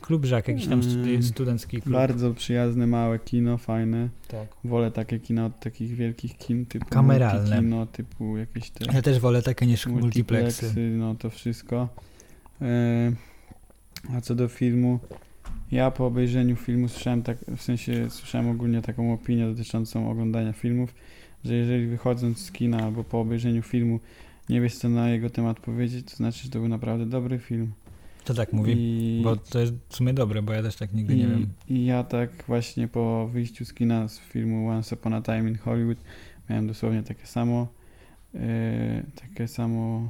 Klub 0.01 0.25
Żak, 0.25 0.49
jakiś 0.49 0.67
tam 0.67 0.81
studi- 0.83 1.09
Mm, 1.09 1.23
studencki 1.23 1.83
klub. 1.83 1.93
Bardzo 1.95 2.35
przyjazne, 2.35 2.87
małe 2.87 3.19
kino, 3.19 3.59
fajne. 3.59 4.09
Tak. 4.29 4.49
Wolę 4.65 4.91
takie 4.91 5.19
kino 5.21 5.47
od 5.47 5.61
takich 5.61 5.95
wielkich 5.95 6.37
kin 6.39 6.67
typu 6.67 6.87
Kameralne. 6.91 7.57
kino, 7.59 7.87
typu 7.87 8.37
jakieś 8.37 8.71
te 8.71 8.85
Ja 8.95 9.03
też 9.03 9.19
wolę 9.21 9.43
takie 9.43 9.67
niż 9.67 9.87
multiplexy. 9.87 10.65
multiplexy, 10.67 10.97
no 10.99 11.15
to 11.15 11.31
wszystko. 11.31 11.89
E, 12.63 13.13
a 14.17 14.21
co 14.21 14.35
do 14.35 14.49
filmu, 14.49 14.99
Ja 15.71 15.91
po 15.91 16.07
obejrzeniu 16.07 16.57
filmu 16.57 16.89
słyszałem 16.89 17.23
tak, 17.23 17.39
w 17.57 17.63
sensie 17.63 18.11
słyszałem 18.11 18.49
ogólnie 18.51 18.83
taką 18.83 19.13
opinię 19.13 19.47
dotyczącą 19.47 20.11
oglądania 20.11 20.53
filmów, 20.53 20.95
że 21.45 21.55
jeżeli 21.55 21.87
wychodząc 21.87 22.39
z 22.39 22.53
kina 22.53 22.79
albo 22.85 23.05
po 23.05 23.21
obejrzeniu 23.21 23.63
filmu 23.63 24.01
nie 24.51 24.61
wiesz 24.61 24.77
co 24.77 24.89
na 24.89 25.11
jego 25.11 25.31
temat 25.31 25.61
powiedzieć, 25.61 26.07
to 26.11 26.17
znaczy, 26.17 26.43
że 26.45 26.51
to 26.51 26.59
był 26.59 26.69
naprawdę 26.69 27.07
dobry 27.07 27.39
film. 27.39 27.73
To 28.25 28.35
tak 28.35 28.53
mówi. 28.53 28.75
I, 28.77 29.21
Bo 29.25 29.37
to 29.37 29.61
jest 29.61 29.73
w 29.89 29.97
sumie 29.97 30.15
dobre, 30.15 30.43
bo 30.43 30.53
ja 30.53 30.63
też 30.63 30.77
tak 30.77 30.93
nigdy 30.93 31.15
i, 31.15 31.17
nie 31.17 31.27
wiem. 31.27 31.49
I 31.69 31.85
ja 31.85 32.05
tak 32.05 32.31
właśnie 32.47 32.89
po 32.89 33.29
wyjściu 33.29 33.65
z 33.65 33.75
kina 33.75 34.09
z 34.09 34.19
filmu 34.19 34.69
Once 34.69 34.97
Upon 34.97 35.15
a 35.15 35.23
Time 35.23 35.49
in 35.49 35.59
Hollywood 35.59 35.99
miałem 36.51 36.67
dosłownie 36.67 37.03
takie 37.03 37.27
samo 37.27 37.69
e, 38.35 39.03
takie 39.21 39.49
samo 39.49 40.09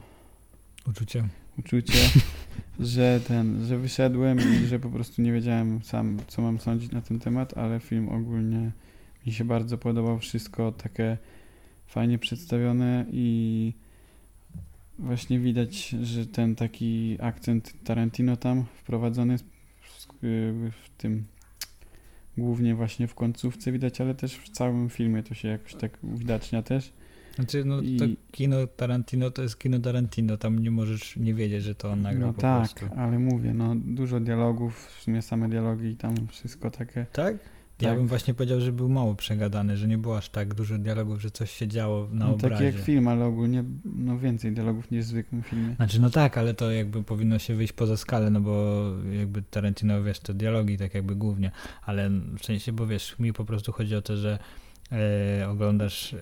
Uczucie. 0.88 1.28
uczucie, 1.58 1.98
że 2.80 3.20
ten, 3.28 3.66
że 3.66 3.78
wyszedłem 3.78 4.38
i 4.38 4.66
że 4.66 4.78
po 4.78 4.88
prostu 4.90 5.22
nie 5.22 5.32
wiedziałem 5.32 5.80
sam, 5.82 6.18
co 6.28 6.42
mam 6.42 6.60
sądzić 6.60 6.92
na 6.92 7.00
ten 7.00 7.18
temat, 7.18 7.58
ale 7.58 7.80
film 7.80 8.08
ogólnie 8.08 8.70
mi 9.26 9.32
się 9.32 9.44
bardzo 9.44 9.78
podobał, 9.78 10.18
wszystko 10.18 10.72
takie 10.72 11.18
fajnie 11.86 12.18
przedstawione 12.18 13.06
i 13.12 13.72
właśnie 15.00 15.38
widać, 15.40 15.88
że 15.88 16.26
ten 16.26 16.54
taki 16.54 17.16
akcent 17.20 17.84
Tarantino 17.84 18.36
tam 18.36 18.64
wprowadzony 18.74 19.38
w 20.70 20.90
tym 20.98 21.24
głównie 22.38 22.74
właśnie 22.74 23.06
w 23.08 23.14
końcówce 23.14 23.72
widać, 23.72 24.00
ale 24.00 24.14
też 24.14 24.36
w 24.36 24.48
całym 24.50 24.90
filmie 24.90 25.22
to 25.22 25.34
się 25.34 25.48
jakoś 25.48 25.74
tak 25.74 25.98
uwidacznia 26.02 26.62
też. 26.62 26.92
Znaczy, 27.34 27.64
no 27.64 27.80
I- 27.80 27.96
to 27.96 28.04
kino 28.32 28.66
Tarantino 28.66 29.30
to 29.30 29.42
jest 29.42 29.58
kino 29.58 29.78
Tarantino, 29.78 30.36
tam 30.36 30.58
nie 30.58 30.70
możesz 30.70 31.16
nie 31.16 31.34
wiedzieć, 31.34 31.62
że 31.64 31.74
to 31.74 31.90
on 31.90 32.02
nagrał 32.02 32.26
No 32.28 32.34
po 32.34 32.40
tak, 32.40 32.58
prostu. 32.74 32.94
ale 33.00 33.18
mówię, 33.18 33.54
no 33.54 33.74
dużo 33.76 34.20
dialogów, 34.20 34.86
w 34.86 35.02
sumie 35.02 35.22
same 35.22 35.48
dialogi 35.48 35.88
i 35.88 35.96
tam 35.96 36.14
wszystko 36.28 36.70
takie. 36.70 37.06
Tak? 37.12 37.36
Ja 37.80 37.88
Tak. 37.88 37.98
bym 37.98 38.06
właśnie 38.08 38.34
powiedział, 38.34 38.60
że 38.60 38.72
był 38.72 38.88
mało 38.88 39.14
przegadany, 39.14 39.76
że 39.76 39.88
nie 39.88 39.98
było 39.98 40.16
aż 40.18 40.28
tak 40.28 40.54
dużo 40.54 40.78
dialogów, 40.78 41.22
że 41.22 41.30
coś 41.30 41.50
się 41.50 41.68
działo 41.68 42.08
na 42.12 42.26
No, 42.26 42.34
obrazie. 42.34 42.54
taki 42.54 42.64
jak 42.64 42.84
film, 42.84 43.08
ale 43.08 43.24
ogólnie 43.24 43.64
no 43.84 44.18
więcej 44.18 44.52
dialogów 44.52 44.90
niż 44.90 45.04
w 45.04 45.08
zwykłym 45.08 45.42
filmie. 45.42 45.74
Znaczy, 45.74 46.00
no 46.00 46.10
tak, 46.10 46.38
ale 46.38 46.54
to 46.54 46.70
jakby 46.70 47.02
powinno 47.02 47.38
się 47.38 47.54
wyjść 47.54 47.72
poza 47.72 47.96
skalę, 47.96 48.30
no 48.30 48.40
bo 48.40 48.82
jakby 49.12 49.42
Tarantino, 49.42 50.02
wiesz, 50.02 50.20
to 50.20 50.34
dialogi 50.34 50.78
tak 50.78 50.94
jakby 50.94 51.14
głównie, 51.16 51.50
ale 51.82 52.10
w 52.38 52.44
sensie, 52.44 52.72
bo 52.72 52.86
wiesz, 52.86 53.18
mi 53.18 53.32
po 53.32 53.44
prostu 53.44 53.72
chodzi 53.72 53.96
o 53.96 54.02
to, 54.02 54.16
że 54.16 54.38
e, 54.92 55.48
oglądasz, 55.48 56.16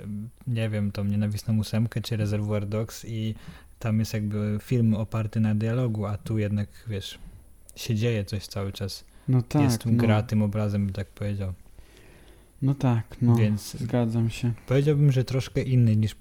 nie 0.47 0.69
wiem, 0.69 0.93
tą 0.93 1.05
nienawistną 1.05 1.59
ósemkę 1.59 2.01
czy 2.01 2.17
Reservoir 2.17 2.67
Dogs 2.67 3.05
i 3.05 3.35
tam 3.79 3.99
jest 3.99 4.15
jakby 4.15 4.59
film 4.63 4.95
oparty 4.95 5.41
na 5.41 5.55
dialogu, 5.55 6.07
a 6.07 6.17
tu 6.17 6.39
jednak, 6.39 6.69
wiesz, 6.89 7.19
się 7.77 7.95
dzieje 7.95 8.25
coś 8.25 8.47
cały 8.47 8.73
czas. 8.73 9.05
No 9.29 9.43
tak, 9.43 9.63
jest 9.63 9.87
no, 9.87 9.93
gra 9.93 10.23
tym 10.23 10.43
obrazem, 10.43 10.87
bym 10.87 10.95
tak 10.95 11.09
powiedział. 11.09 11.53
no 12.63 12.75
tak, 12.75 13.17
no 13.23 13.37
Więc 13.37 13.77
zgadzam 13.77 14.31
się. 14.31 14.53
powiedziałbym, 14.67 15.13
że 15.13 15.25
troszkę 15.25 15.63
inny 15.63 15.97
niż 15.97 16.17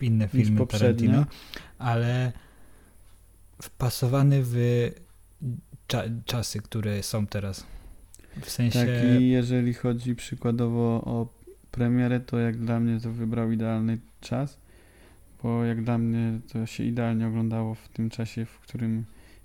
inne 0.00 0.24
Niż 0.24 0.32
filmy 0.32 0.58
poprzednie. 0.58 1.08
Tarantino, 1.08 1.34
ale 1.78 2.32
wpasowany 3.62 4.40
w 4.42 4.56
cza 5.86 6.02
czasy, 6.24 6.60
które 6.60 7.02
są 7.02 7.26
teraz. 7.26 7.66
W 8.40 8.50
sensie, 8.50 8.78
Tak 8.78 8.88
i 9.20 9.28
jeżeli 9.28 9.74
chodzi 9.74 10.14
przykładowo 10.14 11.02
o 11.04 11.28
premierę, 11.70 12.20
to 12.20 12.38
jak 12.38 12.56
dla 12.56 12.80
mnie 12.80 13.00
to 13.00 13.12
wybrał 13.12 13.52
idealny 13.52 13.98
czas, 14.20 14.58
bo 15.42 15.64
jak 15.64 15.84
dla 15.84 15.98
mnie 15.98 16.40
to 16.52 16.66
się 16.66 16.84
idealnie 16.84 17.26
oglądało 17.26 17.74
w 17.74 17.88
tym 17.88 18.10
czasie, 18.10 18.44
w 18.44 18.58
którym 18.58 19.04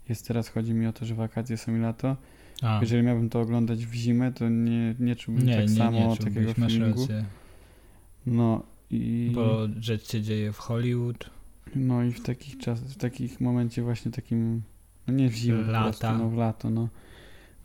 jest 0.09 0.27
teraz. 0.27 0.49
Chodzi 0.49 0.73
mi 0.73 0.87
o 0.87 0.93
to, 0.93 1.05
że 1.05 1.15
wakacje 1.15 1.57
są 1.57 1.75
i 1.75 1.79
lato. 1.79 2.17
A, 2.61 2.77
Jeżeli 2.81 3.03
miałbym 3.03 3.29
to 3.29 3.41
oglądać 3.41 3.85
w 3.85 3.93
zimę, 3.93 4.31
to 4.31 4.49
nie, 4.49 4.95
nie 4.99 5.15
czułbym 5.15 5.45
nie, 5.45 5.55
tak 5.55 5.69
nie, 5.69 5.75
samo 5.75 5.99
nie, 5.99 6.17
takiego 6.17 6.53
feelingu. 6.53 7.01
rację, 7.01 7.25
No 8.25 8.63
i, 8.91 9.31
bo 9.35 9.67
rzecz 9.79 10.11
się 10.11 10.21
dzieje 10.21 10.51
w 10.51 10.57
Hollywood, 10.57 11.29
no 11.75 12.03
i 12.03 12.11
w 12.11 12.21
takich 12.23 12.57
czasach, 12.57 12.87
w 12.87 12.97
takich 12.97 13.41
momencie 13.41 13.81
właśnie 13.81 14.11
takim, 14.11 14.61
no 15.07 15.13
nie 15.13 15.29
w 15.29 15.33
zimę 15.35 15.61
Lata. 15.61 15.83
prostu, 15.83 16.23
no 16.23 16.29
w 16.29 16.33
lato, 16.37 16.69
no. 16.69 16.89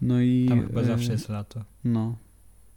No 0.00 0.20
i... 0.20 0.46
tam 0.48 0.66
chyba 0.66 0.80
e, 0.80 0.84
zawsze 0.84 1.12
jest 1.12 1.28
lato, 1.28 1.64
No, 1.84 2.16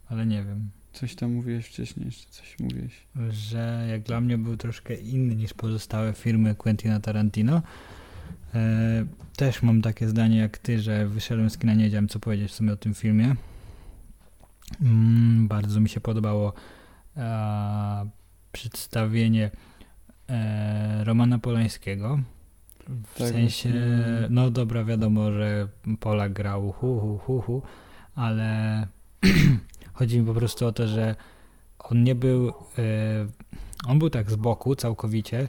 ale 0.09 0.25
nie 0.25 0.43
wiem, 0.43 0.69
coś 0.93 1.15
tam 1.15 1.33
mówiłeś 1.33 1.65
wcześniej, 1.65 2.05
jeszcze 2.05 2.31
coś 2.31 2.55
mówiłeś. 2.59 3.07
że 3.29 3.87
jak 3.89 4.01
dla 4.03 4.21
mnie 4.21 4.37
był 4.37 4.57
troszkę 4.57 4.95
inny 4.95 5.35
niż 5.35 5.53
pozostałe 5.53 6.13
filmy 6.13 6.55
Quentina 6.55 6.99
Tarantino. 6.99 7.61
E, 8.55 9.05
też 9.35 9.63
mam 9.63 9.81
takie 9.81 10.09
zdanie 10.09 10.37
jak 10.37 10.57
ty, 10.57 10.79
że 10.79 11.07
wyszedłem 11.07 11.49
z 11.49 11.57
kina, 11.57 11.73
nie 11.73 11.83
wiedziałem 11.83 12.07
co 12.07 12.19
powiedzieć 12.19 12.51
w 12.51 12.55
sumie 12.55 12.73
o 12.73 12.77
tym 12.77 12.93
filmie. 12.93 13.35
Mm, 14.81 15.47
bardzo 15.47 15.79
mi 15.79 15.89
się 15.89 16.01
podobało 16.01 16.53
e, 17.17 18.09
przedstawienie 18.51 19.51
e, 20.29 21.03
Romana 21.03 21.39
Polańskiego. 21.39 22.19
W 22.87 23.17
Tak, 23.17 23.29
sensie, 23.29 23.73
no 24.29 24.51
dobra, 24.51 24.83
wiadomo, 24.83 25.31
że 25.31 25.67
Polak 25.99 26.33
grał 26.33 26.71
hu, 26.71 26.99
hu, 26.99 27.17
hu, 27.17 27.41
hu, 27.41 27.61
ale 28.15 28.87
chodzi 29.93 30.19
mi 30.19 30.25
po 30.25 30.33
prostu 30.33 30.65
o 30.65 30.71
to, 30.71 30.87
że 30.87 31.15
on 31.79 32.03
nie 32.03 32.15
był, 32.15 32.49
e, 32.49 32.53
on 33.87 33.99
był 33.99 34.09
tak 34.09 34.31
z 34.31 34.35
boku 34.35 34.75
całkowicie 34.75 35.47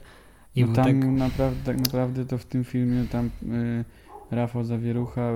i 0.55 0.61
No 0.61 0.67
był 0.67 0.75
tam 0.75 0.85
tak, 0.85 1.11
naprawdę, 1.11 1.65
tak 1.65 1.77
naprawdę 1.77 2.25
to 2.25 2.37
w 2.37 2.45
tym 2.45 2.63
filmie 2.63 3.05
tam 3.11 3.25
y, 3.25 3.85
Rafał 4.31 4.63
Zawierucha 4.63 5.31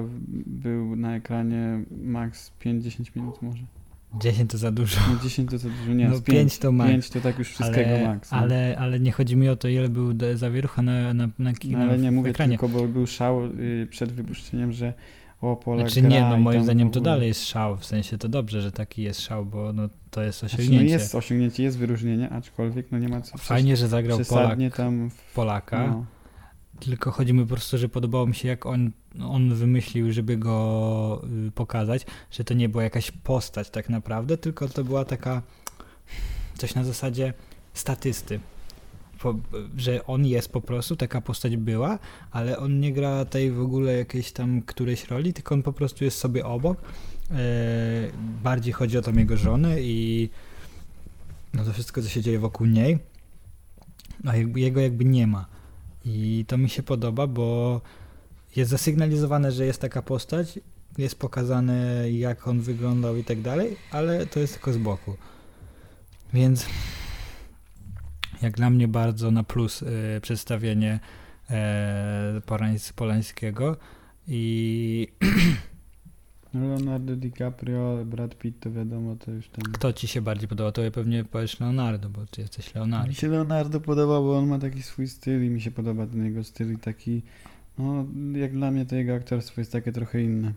był 0.46 0.96
na 0.96 1.16
ekranie 1.16 1.84
max 2.04 2.52
5-10 2.66 3.16
minut 3.16 3.42
może. 3.42 3.64
10 4.22 4.52
to 4.52 4.58
za 4.58 4.72
dużo. 4.72 5.00
No 5.14 5.20
10 5.24 5.52
to 5.52 5.58
za 5.58 5.70
dużo, 5.70 5.94
nie, 5.94 6.10
No 6.10 6.16
z 6.16 6.22
5 6.22 6.60
to 6.60 6.72
max. 6.72 6.92
5 6.92 7.10
to 7.10 7.22
tak 7.22 7.40
już 7.40 7.48
wszystkiego 7.50 7.90
ale, 7.90 8.08
max. 8.08 8.32
No. 8.32 8.38
ale, 8.38 8.76
ale 8.80 9.00
nie 9.00 9.12
chodzi 9.12 9.36
mi 9.36 9.50
o 9.50 9.56
to, 9.56 9.68
ile 9.68 9.90
był 9.90 10.14
zawierucha 10.36 10.82
na, 10.82 11.14
na, 11.14 11.30
na, 11.40 11.54
kino, 11.54 11.78
no, 11.78 11.84
ale 11.84 11.98
nie 11.98 12.12
mówię 12.12 12.30
ekranie. 12.30 12.58
tylko, 12.58 12.70
bo 12.70 12.88
był 12.88 13.08
szał 13.08 13.46
y, 13.46 13.88
przed 13.90 14.12
wypuszczeniem, 14.12 14.72
że 14.72 14.94
o 15.42 15.56
Polak 15.56 15.90
Znaczy 15.90 16.02
nie, 16.02 16.22
no 16.22 16.38
moim 16.38 16.64
zdaniem 16.64 16.92
to 16.92 17.02
dalej 17.02 17.28
jest 17.28 17.46
szał, 17.46 17.78
w 17.78 17.86
sensie 17.86 18.18
to 18.18 18.30
dobrze, 18.30 18.62
że 18.62 18.72
taki 18.72 19.02
jest 19.04 19.22
szał, 19.22 19.46
bo 19.46 19.74
no, 19.74 19.90
to 20.12 20.22
jest 20.22 20.40
Znaczy, 20.40 20.58
no 20.58 20.64
osiągnięcie. 20.64 20.94
jest 20.94 21.16
osiągnięcie, 21.16 21.64
jest 21.64 21.78
wyróżnienie, 21.78 22.30
aczkolwiek 22.30 22.92
no 22.92 23.00
nie 23.00 23.10
ma 23.10 23.22
co 23.22 23.38
Fajnie, 23.38 23.78
że 23.78 23.88
zagrał 23.88 24.20
Polak, 24.30 24.60
tam 24.76 25.10
w, 25.10 25.34
Polaka, 25.34 25.88
no, 25.88 26.06
tylko 26.80 27.12
chodzi 27.12 27.34
mi 27.34 27.42
po 27.42 27.48
prostu, 27.48 27.78
że 27.78 27.90
podobało 27.90 28.28
mi 28.28 28.36
się 28.36 28.48
jak 28.48 28.66
on, 28.66 28.92
on 29.24 29.56
wymyślił, 29.56 30.12
żeby 30.12 30.38
go 30.38 31.22
y, 31.48 31.52
pokazać, 31.52 32.06
że 32.32 32.44
to 32.44 32.54
nie 32.54 32.70
była 32.70 32.84
jakaś 32.84 33.12
postać 33.12 33.70
tak 33.70 33.90
naprawdę, 33.90 34.38
tylko 34.38 34.68
to 34.68 34.84
była 34.84 35.06
taka 35.06 35.42
coś 36.58 36.76
na 36.76 36.84
zasadzie 36.84 37.34
statysty. 37.74 38.40
Po, 39.22 39.36
że 39.78 40.06
on 40.06 40.26
jest 40.26 40.52
po 40.52 40.62
prostu, 40.62 40.96
taka 40.96 41.22
postać 41.22 41.58
była, 41.58 42.00
ale 42.32 42.58
on 42.58 42.80
nie 42.80 42.94
gra 42.94 43.26
tej 43.26 43.52
w 43.52 43.62
ogóle 43.62 43.98
jakiejś 43.98 44.32
tam 44.32 44.62
którejś 44.62 45.08
roli, 45.08 45.34
tylko 45.34 45.56
on 45.56 45.64
po 45.64 45.74
prostu 45.74 46.04
jest 46.04 46.18
sobie 46.18 46.46
obok. 46.46 46.82
E, 47.32 47.36
bardziej 48.44 48.74
chodzi 48.74 48.98
o 48.98 49.02
tą 49.02 49.14
jego 49.14 49.38
żonę 49.38 49.82
i 49.82 50.30
no 51.54 51.66
to 51.66 51.74
wszystko, 51.74 52.02
co 52.02 52.10
się 52.10 52.22
dzieje 52.22 52.40
wokół 52.40 52.68
niej, 52.68 53.00
a 54.26 54.36
jakby, 54.36 54.60
jego 54.60 54.80
jakby 54.80 55.06
nie 55.06 55.28
ma. 55.28 55.46
I 56.06 56.46
to 56.48 56.58
mi 56.58 56.70
się 56.70 56.84
podoba, 56.84 57.28
bo 57.28 57.82
jest 58.56 58.72
zasygnalizowane, 58.72 59.52
że 59.52 59.66
jest 59.66 59.82
taka 59.82 60.02
postać, 60.02 60.60
jest 60.98 61.16
pokazane 61.16 62.12
jak 62.12 62.48
on 62.48 62.62
wyglądał 62.62 63.16
i 63.16 63.24
tak 63.24 63.42
dalej, 63.42 63.78
ale 63.92 64.26
to 64.26 64.40
jest 64.40 64.54
tylko 64.54 64.74
z 64.74 64.78
boku. 64.78 65.16
Więc 66.34 66.66
jak 68.42 68.56
dla 68.56 68.70
mnie 68.70 68.88
bardzo 68.88 69.32
na 69.32 69.44
plus 69.44 69.82
y, 69.82 70.20
przedstawienie 70.22 71.00
e, 71.50 72.42
Polańs- 72.46 72.94
Polańskiego 72.94 73.78
i 74.28 75.08
Leonardo 76.54 77.16
DiCaprio, 77.16 78.06
Brad 78.06 78.36
Pitt 78.36 78.60
to 78.60 78.72
wiadomo, 78.72 79.16
to 79.16 79.32
już 79.32 79.50
tam... 79.50 79.72
kto 79.74 79.94
ci 79.94 80.08
się 80.08 80.22
bardziej 80.22 80.48
podoba, 80.48 80.72
to 80.72 80.92
pewnie 80.92 81.24
powiesz 81.24 81.60
Leonardo, 81.60 82.10
bo 82.10 82.26
ty 82.26 82.42
jesteś 82.42 82.76
Leonardo. 82.76 83.08
Mi 83.08 83.16
się 83.16 83.28
Leonardo 83.28 83.82
podoba, 83.82 84.20
bo 84.20 84.38
on 84.38 84.48
ma 84.48 84.60
taki 84.60 84.84
swój 84.84 85.08
styl 85.08 85.46
i 85.46 85.50
mi 85.50 85.62
się 85.62 85.72
podoba 85.72 86.08
ten 86.08 86.26
jego 86.26 86.44
styl 86.44 86.74
i 86.74 86.78
taki, 86.78 87.22
no 87.78 88.06
jak 88.34 88.52
dla 88.52 88.72
mnie 88.72 88.86
to 88.86 88.96
jego 88.96 89.16
aktorstwo 89.16 89.62
jest 89.62 89.72
takie 89.72 89.92
trochę 89.92 90.22
inne. 90.22 90.54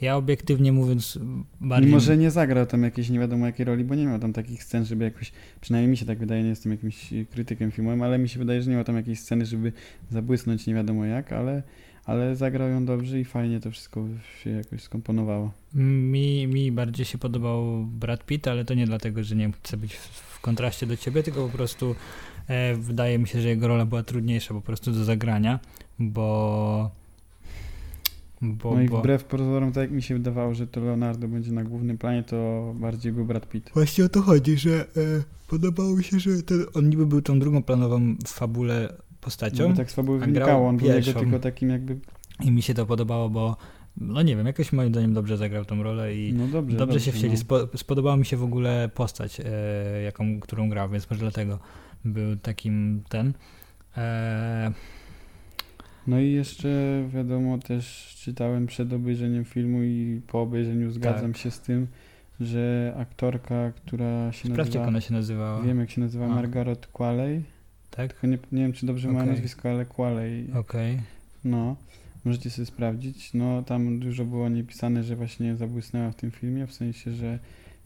Ja 0.00 0.16
obiektywnie 0.16 0.72
mówiąc 0.72 1.18
bardziej... 1.60 1.88
Mimo, 1.88 2.00
że 2.00 2.16
nie 2.16 2.30
zagrał 2.30 2.66
tam 2.66 2.82
jakiejś 2.82 3.10
nie 3.10 3.18
wiadomo 3.18 3.46
jakiej 3.46 3.64
roli, 3.64 3.84
bo 3.84 3.94
nie 3.94 4.06
miał 4.06 4.18
tam 4.18 4.32
takich 4.32 4.64
scen, 4.64 4.84
żeby 4.84 5.04
jakoś, 5.04 5.32
przynajmniej 5.60 5.90
mi 5.90 5.96
się 5.96 6.06
tak 6.06 6.18
wydaje, 6.18 6.42
nie 6.42 6.48
jestem 6.48 6.72
jakimś 6.72 7.10
krytykiem 7.30 7.70
filmowym, 7.70 8.02
ale 8.02 8.18
mi 8.18 8.28
się 8.28 8.38
wydaje, 8.38 8.62
że 8.62 8.70
nie 8.70 8.76
ma 8.76 8.84
tam 8.84 8.96
jakiejś 8.96 9.20
sceny, 9.20 9.46
żeby 9.46 9.72
zabłysnąć 10.10 10.66
nie 10.66 10.74
wiadomo 10.74 11.04
jak, 11.04 11.32
ale, 11.32 11.62
ale 12.04 12.36
zagrał 12.36 12.68
ją 12.68 12.84
dobrze 12.84 13.20
i 13.20 13.24
fajnie 13.24 13.60
to 13.60 13.70
wszystko 13.70 14.04
się 14.42 14.50
jakoś 14.50 14.82
skomponowało. 14.82 15.52
Mi, 15.74 16.46
mi 16.46 16.72
bardziej 16.72 17.06
się 17.06 17.18
podobał 17.18 17.84
Brad 17.84 18.26
Pitt, 18.26 18.48
ale 18.48 18.64
to 18.64 18.74
nie 18.74 18.86
dlatego, 18.86 19.24
że 19.24 19.36
nie 19.36 19.52
chcę 19.52 19.76
być 19.76 19.94
w, 19.94 20.08
w 20.08 20.40
kontraście 20.40 20.86
do 20.86 20.96
ciebie, 20.96 21.22
tylko 21.22 21.48
po 21.48 21.56
prostu 21.56 21.94
e, 22.48 22.74
wydaje 22.74 23.18
mi 23.18 23.28
się, 23.28 23.40
że 23.40 23.48
jego 23.48 23.68
rola 23.68 23.86
była 23.86 24.02
trudniejsza 24.02 24.54
po 24.54 24.60
prostu 24.60 24.92
do 24.92 25.04
zagrania, 25.04 25.60
bo 25.98 26.90
Bo, 28.52 28.74
No 28.74 28.82
i 28.82 28.88
bo... 28.88 28.98
wbrew 28.98 29.24
pozorom, 29.24 29.72
tak 29.72 29.82
jak 29.82 29.90
mi 29.90 30.02
się 30.02 30.14
wydawało, 30.14 30.54
że 30.54 30.66
to 30.66 30.80
Leonardo 30.80 31.28
będzie 31.28 31.52
na 31.52 31.64
głównym 31.64 31.98
planie, 31.98 32.22
to 32.22 32.72
bardziej 32.76 33.12
był 33.12 33.24
Brad 33.24 33.48
Pitt. 33.48 33.70
Właśnie 33.74 34.04
o 34.04 34.08
to 34.08 34.22
chodzi, 34.22 34.56
że 34.56 34.80
e, 34.80 34.86
podobało 35.48 35.96
mi 35.96 36.04
się, 36.04 36.18
że 36.18 36.42
ten, 36.42 36.64
on 36.74 36.88
niby 36.88 37.06
był 37.06 37.22
tą 37.22 37.38
drugą 37.38 37.62
planową 37.62 38.16
w 38.26 38.28
fabule 38.28 38.92
postacią 39.20 39.68
No 39.68 39.74
tak 39.74 39.90
z 39.90 39.94
fabuły 39.94 40.18
wynikało, 40.18 40.68
on 40.68 40.76
był 40.76 40.88
pierwszą. 40.88 41.12
tylko 41.12 41.38
takim 41.38 41.70
jakby, 41.70 41.98
i 42.44 42.50
mi 42.50 42.62
się 42.62 42.74
to 42.74 42.86
podobało, 42.86 43.30
bo 43.30 43.56
no 43.96 44.22
nie 44.22 44.36
wiem, 44.36 44.46
jakoś 44.46 44.72
moim 44.72 44.88
zdaniem 44.88 45.14
dobrze 45.14 45.36
zagrał 45.36 45.64
tą 45.64 45.82
rolę 45.82 46.16
i 46.16 46.32
no 46.32 46.46
dobrze, 46.46 46.76
dobrze, 46.76 47.00
się 47.00 47.12
wcieli. 47.12 47.32
No. 47.32 47.38
Spo, 47.38 47.68
spodobała 47.76 48.16
mi 48.16 48.26
się 48.26 48.36
w 48.36 48.42
ogóle 48.44 48.90
postać, 48.94 49.40
e, 49.40 50.02
jaką, 50.02 50.40
którą 50.40 50.68
grał, 50.68 50.88
więc 50.90 51.10
może 51.10 51.20
dlatego 51.20 51.58
był 52.04 52.36
takim 52.36 53.02
ten. 53.08 53.32
E, 53.96 54.72
no 56.06 56.20
i 56.20 56.32
jeszcze 56.32 57.02
wiadomo, 57.14 57.58
też 57.58 58.14
czytałem 58.18 58.66
przed 58.66 58.92
obejrzeniem 58.92 59.44
filmu 59.44 59.82
i 59.82 60.20
po 60.26 60.40
obejrzeniu 60.42 60.90
zgadzam 60.90 61.32
Tak. 61.32 61.42
się 61.42 61.50
z 61.50 61.60
tym, 61.60 61.86
że 62.40 62.94
aktorka, 62.98 63.72
która 63.72 64.32
się 64.32 64.48
sprawdź, 64.48 64.74
jak 64.74 64.82
nazywa, 64.84 64.88
ona 64.88 65.00
się 65.00 65.14
nazywała. 65.14 65.62
wiem 65.62 65.80
jak 65.80 65.90
się 65.90 66.00
nazywa, 66.00 66.24
A. 66.24 66.28
Margaret 66.28 66.86
Qualley, 66.86 67.42
Tak? 67.90 68.12
tylko 68.12 68.26
nie, 68.26 68.38
nie 68.52 68.62
wiem 68.62 68.72
czy 68.72 68.86
dobrze 68.86 69.08
ma 69.08 69.18
Okej. 69.18 69.30
nazwisko, 69.30 69.70
ale 69.70 69.84
Qualley, 69.86 70.46
Okej. 70.54 71.00
no. 71.44 71.76
Możecie 72.24 72.50
sobie 72.50 72.66
sprawdzić. 72.66 73.34
No 73.34 73.62
tam 73.62 74.00
dużo 74.00 74.24
było 74.24 74.48
niepisane, 74.48 75.02
że 75.02 75.16
właśnie 75.16 75.56
zabłysnęła 75.56 76.10
w 76.10 76.14
tym 76.14 76.30
filmie, 76.30 76.66
w 76.66 76.72
sensie, 76.72 77.12
że 77.12 77.38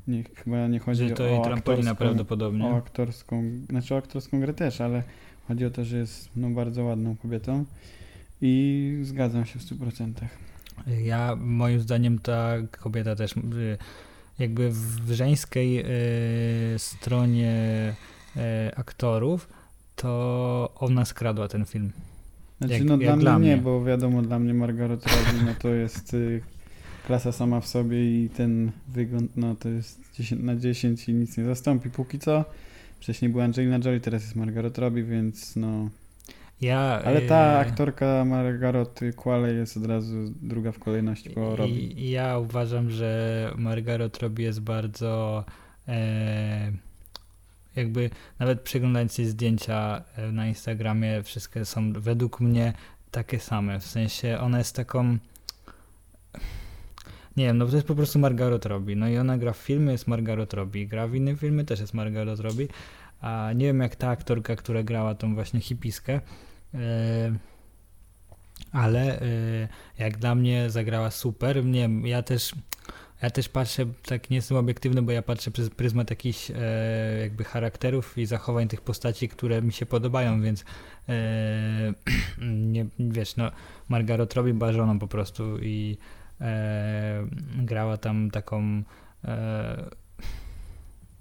nie, 0.09 0.25
chyba 0.35 0.67
nie 0.69 0.79
chodzi 0.79 1.09
Że 1.09 1.15
to 1.15 1.25
o 1.25 1.27
jej 1.27 1.43
trampolina 1.43 1.93
aktorską- 1.93 1.97
prawdopodobnie. 1.97 2.65
o 2.65 2.77
aktorską, 2.77 3.43
znaczy 3.71 3.95
o 3.95 3.99
aktorską 3.99 4.41
grę 4.41 4.55
też, 4.55 4.81
ale 4.81 5.03
chodzi 5.49 5.65
o 5.65 5.71
to, 5.71 5.85
że 5.85 5.99
jest 5.99 6.29
no, 6.37 6.51
bardzo 6.51 6.85
ładną 6.85 7.17
kobietą 7.17 7.65
i 8.41 8.99
zgadzam 9.03 9.45
się 9.47 9.59
w 9.59 9.63
100%. 9.63 10.13
Ja, 11.03 11.37
moim 11.37 11.81
zdaniem, 11.81 12.19
ta 12.19 12.53
kobieta 12.71 13.17
też 13.17 13.33
y, 13.37 13.79
jakby 14.39 14.71
w 14.71 15.11
żeńskiej 15.13 15.81
y, 16.75 16.79
stronie 16.79 17.53
y, 18.37 18.41
aktorów, 18.77 19.49
to 19.97 20.73
ona 20.77 21.05
skradła 21.05 21.49
ten 21.49 21.65
film. 21.65 21.93
Znaczy 22.59 22.75
Jak- 22.75 22.83
no 22.85 22.93
jak 22.93 23.01
dla 23.01 23.15
mnie 23.17 23.23
dla 23.23 23.33
nie, 23.39 23.39
mnie. 23.39 23.57
bo 23.57 23.85
wiadomo, 23.85 24.23
dla 24.23 24.39
mnie 24.39 24.55
Margaret 24.55 25.05
Robbie 25.07 25.45
no 25.47 25.55
to 25.59 25.69
jest 25.69 26.15
y, 26.15 26.41
klasa 27.07 27.33
sama 27.33 27.61
w 27.61 27.67
sobie 27.69 28.25
i 28.25 28.29
ten 28.29 28.73
wygląd 28.89 29.37
no 29.37 29.55
to 29.57 29.69
jest 29.69 30.01
10 30.15 30.43
na 30.43 30.57
10 30.57 31.09
i 31.09 31.15
nic 31.15 31.37
nie 31.37 31.45
zastąpi 31.45 31.91
póki 31.91 32.19
co. 32.19 32.45
Wcześniej 33.01 33.31
była 33.31 33.45
Angelina 33.45 33.79
Jolie, 33.85 34.01
teraz 34.01 34.23
jest 34.23 34.37
Margaret 34.37 34.79
Robbie, 34.79 35.03
więc 35.05 35.57
no... 35.57 35.91
Ja, 36.61 37.03
Ale 37.05 37.21
ta 37.21 37.55
y, 37.55 37.59
aktorka 37.59 38.25
Margaret 38.25 39.01
Qualley 39.17 39.57
jest 39.57 39.77
od 39.77 39.87
razu 39.87 40.17
druga 40.43 40.73
w 40.73 40.79
kolejności 40.79 41.31
po 41.31 41.57
Robbie. 41.57 41.75
I, 41.75 42.01
i 42.01 42.11
ja 42.11 42.39
uważam, 42.39 42.91
że 42.91 43.53
Margaret 43.57 44.19
Robbie 44.19 44.45
jest 44.45 44.61
bardzo 44.61 45.45
e, 45.89 46.73
jakby 47.77 48.11
nawet 48.39 48.61
przeglądając 48.61 49.19
jej 49.19 49.27
zdjęcia 49.27 50.05
e, 50.17 50.33
na 50.33 50.49
Instagramie, 50.49 51.23
wszystkie 51.23 51.65
są 51.65 51.93
według 51.93 52.41
mnie 52.41 52.73
takie 53.11 53.39
same. 53.39 53.81
W 53.81 53.87
sensie 53.87 54.39
ona 54.41 54.59
jest 54.59 54.77
taką 54.77 55.19
nie 57.37 57.45
wiem, 57.45 57.59
no 57.59 57.67
to 57.67 57.77
jest 57.77 57.89
po 57.89 57.95
prostu 57.95 58.19
Margaret 58.19 58.67
Robbie. 58.67 58.97
No 58.97 59.09
i 59.09 59.19
ona 59.19 59.39
gra 59.39 59.53
w 59.53 59.57
filmie, 59.57 59.93
jest 59.93 60.09
Margaret 60.09 60.55
Robbie. 60.55 60.87
Gra 60.87 61.07
w 61.07 61.15
innym 61.15 61.37
filmie, 61.37 61.65
też 61.65 61.81
jest 61.81 61.95
Margaret 61.95 62.41
Robbie. 62.41 62.69
A 63.21 63.51
nie 63.55 63.67
wiem 63.67 63.81
jak 63.81 63.97
ta 63.97 64.09
aktorka, 64.09 64.57
która 64.57 64.83
grała 64.83 65.15
tą 65.15 65.35
właśnie 65.35 65.61
hipiskę, 65.61 66.15
e, 66.15 66.21
ale 68.73 69.21
e, 69.21 69.69
jak 69.99 70.19
dla 70.19 70.35
mnie 70.35 70.71
zagrała 70.71 71.11
super. 71.11 71.65
Nie 71.65 71.81
wiem, 71.81 72.07
ja 72.07 72.23
też, 72.23 72.53
ja 73.23 73.31
też 73.31 73.49
patrzę, 73.49 73.87
tak 74.07 74.31
nie 74.31 74.37
jestem 74.37 74.57
obiektywny, 74.57 75.03
bo 75.03 75.13
ja 75.13 75.23
patrzę 75.23 75.51
przez 75.51 75.71
pryzmat 75.71 76.11
jakichś 76.11 76.51
e, 76.51 76.55
jakby 77.21 77.45
charakterów 77.45 78.19
i 78.19 78.27
zachowań 78.27 78.69
tych 78.69 78.81
postaci, 78.81 79.29
które 79.29 79.63
mi 79.63 79.73
się 79.73 79.87
podobają, 79.87 80.43
więc 80.43 80.65
e, 81.09 81.15
nie, 82.47 82.87
wiesz, 82.99 83.37
no 83.37 83.51
Margaret 83.89 84.35
Robbie 84.35 84.55
była 84.55 84.73
żoną 84.73 84.99
po 84.99 85.09
prostu 85.09 85.59
i 85.59 85.99
e, 86.41 87.27
grała 87.59 87.97
tam 87.97 88.31
taką 88.31 88.83
e, 89.25 89.91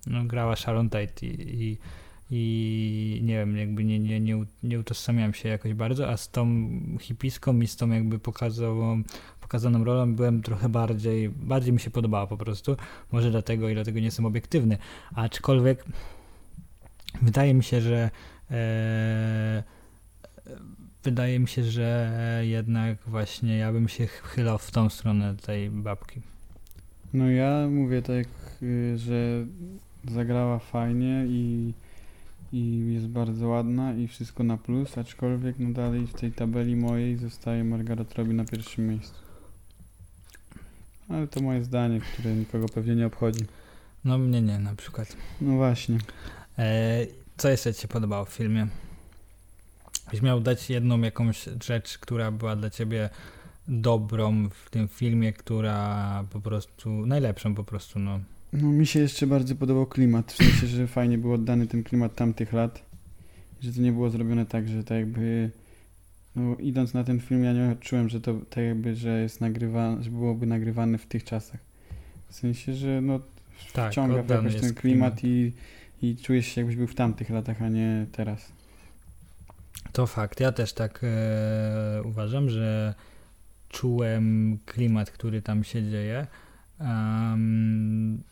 no 0.08 0.26
grała 0.26 0.56
Sharon 0.56 0.90
Tate 0.90 1.26
i, 1.26 1.64
i 1.64 1.78
i 2.32 3.20
nie 3.24 3.34
wiem, 3.34 3.58
jakby 3.58 3.84
nie, 3.84 4.00
nie, 4.00 4.20
nie, 4.20 4.46
nie 4.64 4.80
utożsamiałem 4.80 5.34
się 5.34 5.50
jakoś 5.50 5.74
bardzo, 5.74 6.10
a 6.10 6.18
z 6.18 6.32
tą 6.32 6.70
hipiską 7.00 7.60
i 7.60 7.68
z 7.68 7.76
tą 7.76 7.90
jakby 7.90 8.20
pokazową, 8.20 9.04
pokazaną 9.42 9.84
rolą 9.84 10.16
byłem 10.16 10.42
trochę 10.42 10.70
bardziej, 10.70 11.30
bardziej 11.30 11.74
mi 11.74 11.80
się 11.80 11.90
podobała 11.90 12.28
po 12.28 12.38
prostu, 12.38 12.78
może 13.12 13.32
dlatego 13.32 13.70
i 13.70 13.74
dlatego 13.74 14.00
nie 14.00 14.06
jestem 14.06 14.26
obiektywny, 14.26 14.78
aczkolwiek 15.16 15.86
wydaje 17.22 17.54
mi 17.54 17.64
się, 17.64 17.82
że 17.82 18.10
e, 18.52 19.64
wydaje 21.04 21.40
mi 21.40 21.48
się, 21.48 21.64
że 21.64 22.12
jednak 22.44 22.98
właśnie 23.08 23.58
ja 23.58 23.72
bym 23.72 23.88
się 23.88 24.08
chylał 24.08 24.58
w 24.58 24.72
tą 24.72 24.90
stronę 24.90 25.36
tej 25.36 25.70
babki. 25.70 26.22
No 27.14 27.30
ja 27.30 27.68
mówię 27.72 28.02
tak, 28.02 28.28
y, 28.62 28.98
że 28.98 29.46
zagrała 30.12 30.60
fajnie 30.60 31.26
i, 31.28 31.74
i 32.52 32.94
jest 32.94 33.08
bardzo 33.08 33.48
ładna 33.48 33.94
i 33.94 34.08
wszystko 34.08 34.44
na 34.44 34.58
plus, 34.58 34.98
aczkolwiek 34.98 35.56
no 35.60 35.74
dalej 35.74 36.08
w 36.08 36.14
tej 36.14 36.32
tabeli 36.32 36.76
mojej 36.76 37.18
zostaje 37.18 37.64
Margaret 37.64 38.16
Robbie 38.16 38.34
na 38.34 38.46
pierwszym 38.46 38.88
miejscu. 38.88 39.22
Ale 41.10 41.28
to 41.28 41.42
moje 41.42 41.64
zdanie, 41.64 42.00
które 42.00 42.36
nikogo 42.36 42.66
pewnie 42.70 42.96
nie 42.96 43.08
obchodzi. 43.08 43.46
No 44.06 44.18
mnie 44.18 44.42
nie 44.42 44.60
na 44.60 44.76
przykład. 44.76 45.18
No 45.42 45.56
właśnie. 45.56 45.98
E, 46.58 47.06
co 47.38 47.50
jeszcze 47.50 47.74
Ci 47.74 47.82
się 47.82 47.88
podobało 47.88 48.26
w 48.26 48.30
filmie? 48.30 48.68
Byś 50.12 50.22
miał 50.22 50.42
dać 50.42 50.70
jedną 50.70 51.02
jakąś 51.02 51.50
rzecz, 51.64 51.98
która 51.98 52.32
była 52.32 52.56
dla 52.56 52.70
Ciebie 52.70 53.10
dobrą 53.68 54.50
w 54.50 54.70
tym 54.70 54.88
filmie, 54.88 55.34
która 55.34 56.24
po 56.30 56.40
prostu, 56.40 56.90
najlepszą 56.90 57.56
po 57.56 57.64
prostu, 57.64 58.00
no. 58.00 58.20
No 58.54 58.70
mi 58.70 58.86
się 58.86 59.00
jeszcze 59.00 59.28
bardzo 59.28 59.56
podobał 59.56 59.86
klimat, 59.86 60.32
w 60.32 60.36
sensie, 60.36 60.68
że 60.68 60.88
fajnie 60.88 61.18
był 61.18 61.34
oddany 61.34 61.68
ten 61.68 61.84
klimat 61.84 62.16
tamtych 62.16 62.54
lat, 62.54 62.84
że 63.62 63.74
to 63.74 63.82
nie 63.82 63.92
było 63.92 64.10
zrobione 64.10 64.46
tak, 64.46 64.68
że 64.68 64.84
tak 64.84 64.98
jakby 64.98 65.52
no 66.36 66.56
idąc 66.56 66.94
na 66.94 67.04
ten 67.04 67.20
film 67.20 67.44
ja 67.44 67.54
nie 67.54 67.72
odczułem, 67.72 68.10
że 68.10 68.22
to 68.22 68.34
tak 68.50 68.64
jakby, 68.64 68.96
że 68.96 69.22
jest 69.22 69.42
nagrywane, 69.42 70.04
że 70.04 70.10
byłoby 70.10 70.46
nagrywane 70.46 70.98
w 70.98 71.06
tych 71.06 71.24
czasach. 71.24 71.60
W 72.30 72.36
sensie, 72.36 72.74
że 72.74 73.02
no 73.02 73.20
Tak, 73.74 73.92
wciąga 73.92 74.24
w 74.24 74.30
jakoś 74.30 74.56
ten 74.56 74.74
klimat 74.74 75.24
i, 75.24 75.54
i 76.02 76.16
czujesz 76.16 76.46
się 76.46 76.62
jakbyś 76.62 76.76
był 76.76 76.88
w 76.88 76.96
tamtych 76.96 77.30
latach, 77.30 77.62
a 77.62 77.70
nie 77.70 78.06
teraz. 78.12 78.52
To 79.92 80.08
fakt. 80.08 80.40
Ja 80.40 80.52
też 80.52 80.74
tak 80.74 81.02
e, 81.04 82.02
uważam, 82.04 82.50
że 82.50 82.94
czułem 83.70 84.58
klimat, 84.66 85.12
który 85.12 85.42
tam 85.42 85.64
się 85.64 85.90
dzieje. 85.90 86.28
Em, 86.80 88.24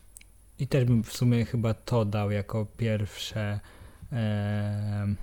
I 0.58 0.66
też 0.66 0.84
bym 0.84 1.02
w 1.02 1.12
sumie 1.12 1.44
chyba 1.44 1.74
to 1.74 2.04
dał 2.04 2.30
jako 2.30 2.66
pierwsze, 2.76 3.60
em, 4.12 5.16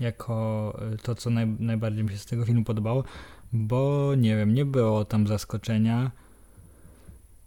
jako 0.00 0.78
e, 0.92 0.96
to, 0.96 1.14
co 1.14 1.30
naj, 1.30 1.46
najbardziej 1.46 2.04
mi 2.04 2.10
się 2.10 2.18
z 2.18 2.26
tego 2.26 2.44
filmu 2.44 2.64
podobało, 2.64 3.04
bo 3.52 4.12
nie 4.16 4.36
wiem, 4.36 4.54
nie 4.54 4.64
było 4.64 5.04
tam 5.04 5.26
zaskoczenia. 5.26 6.10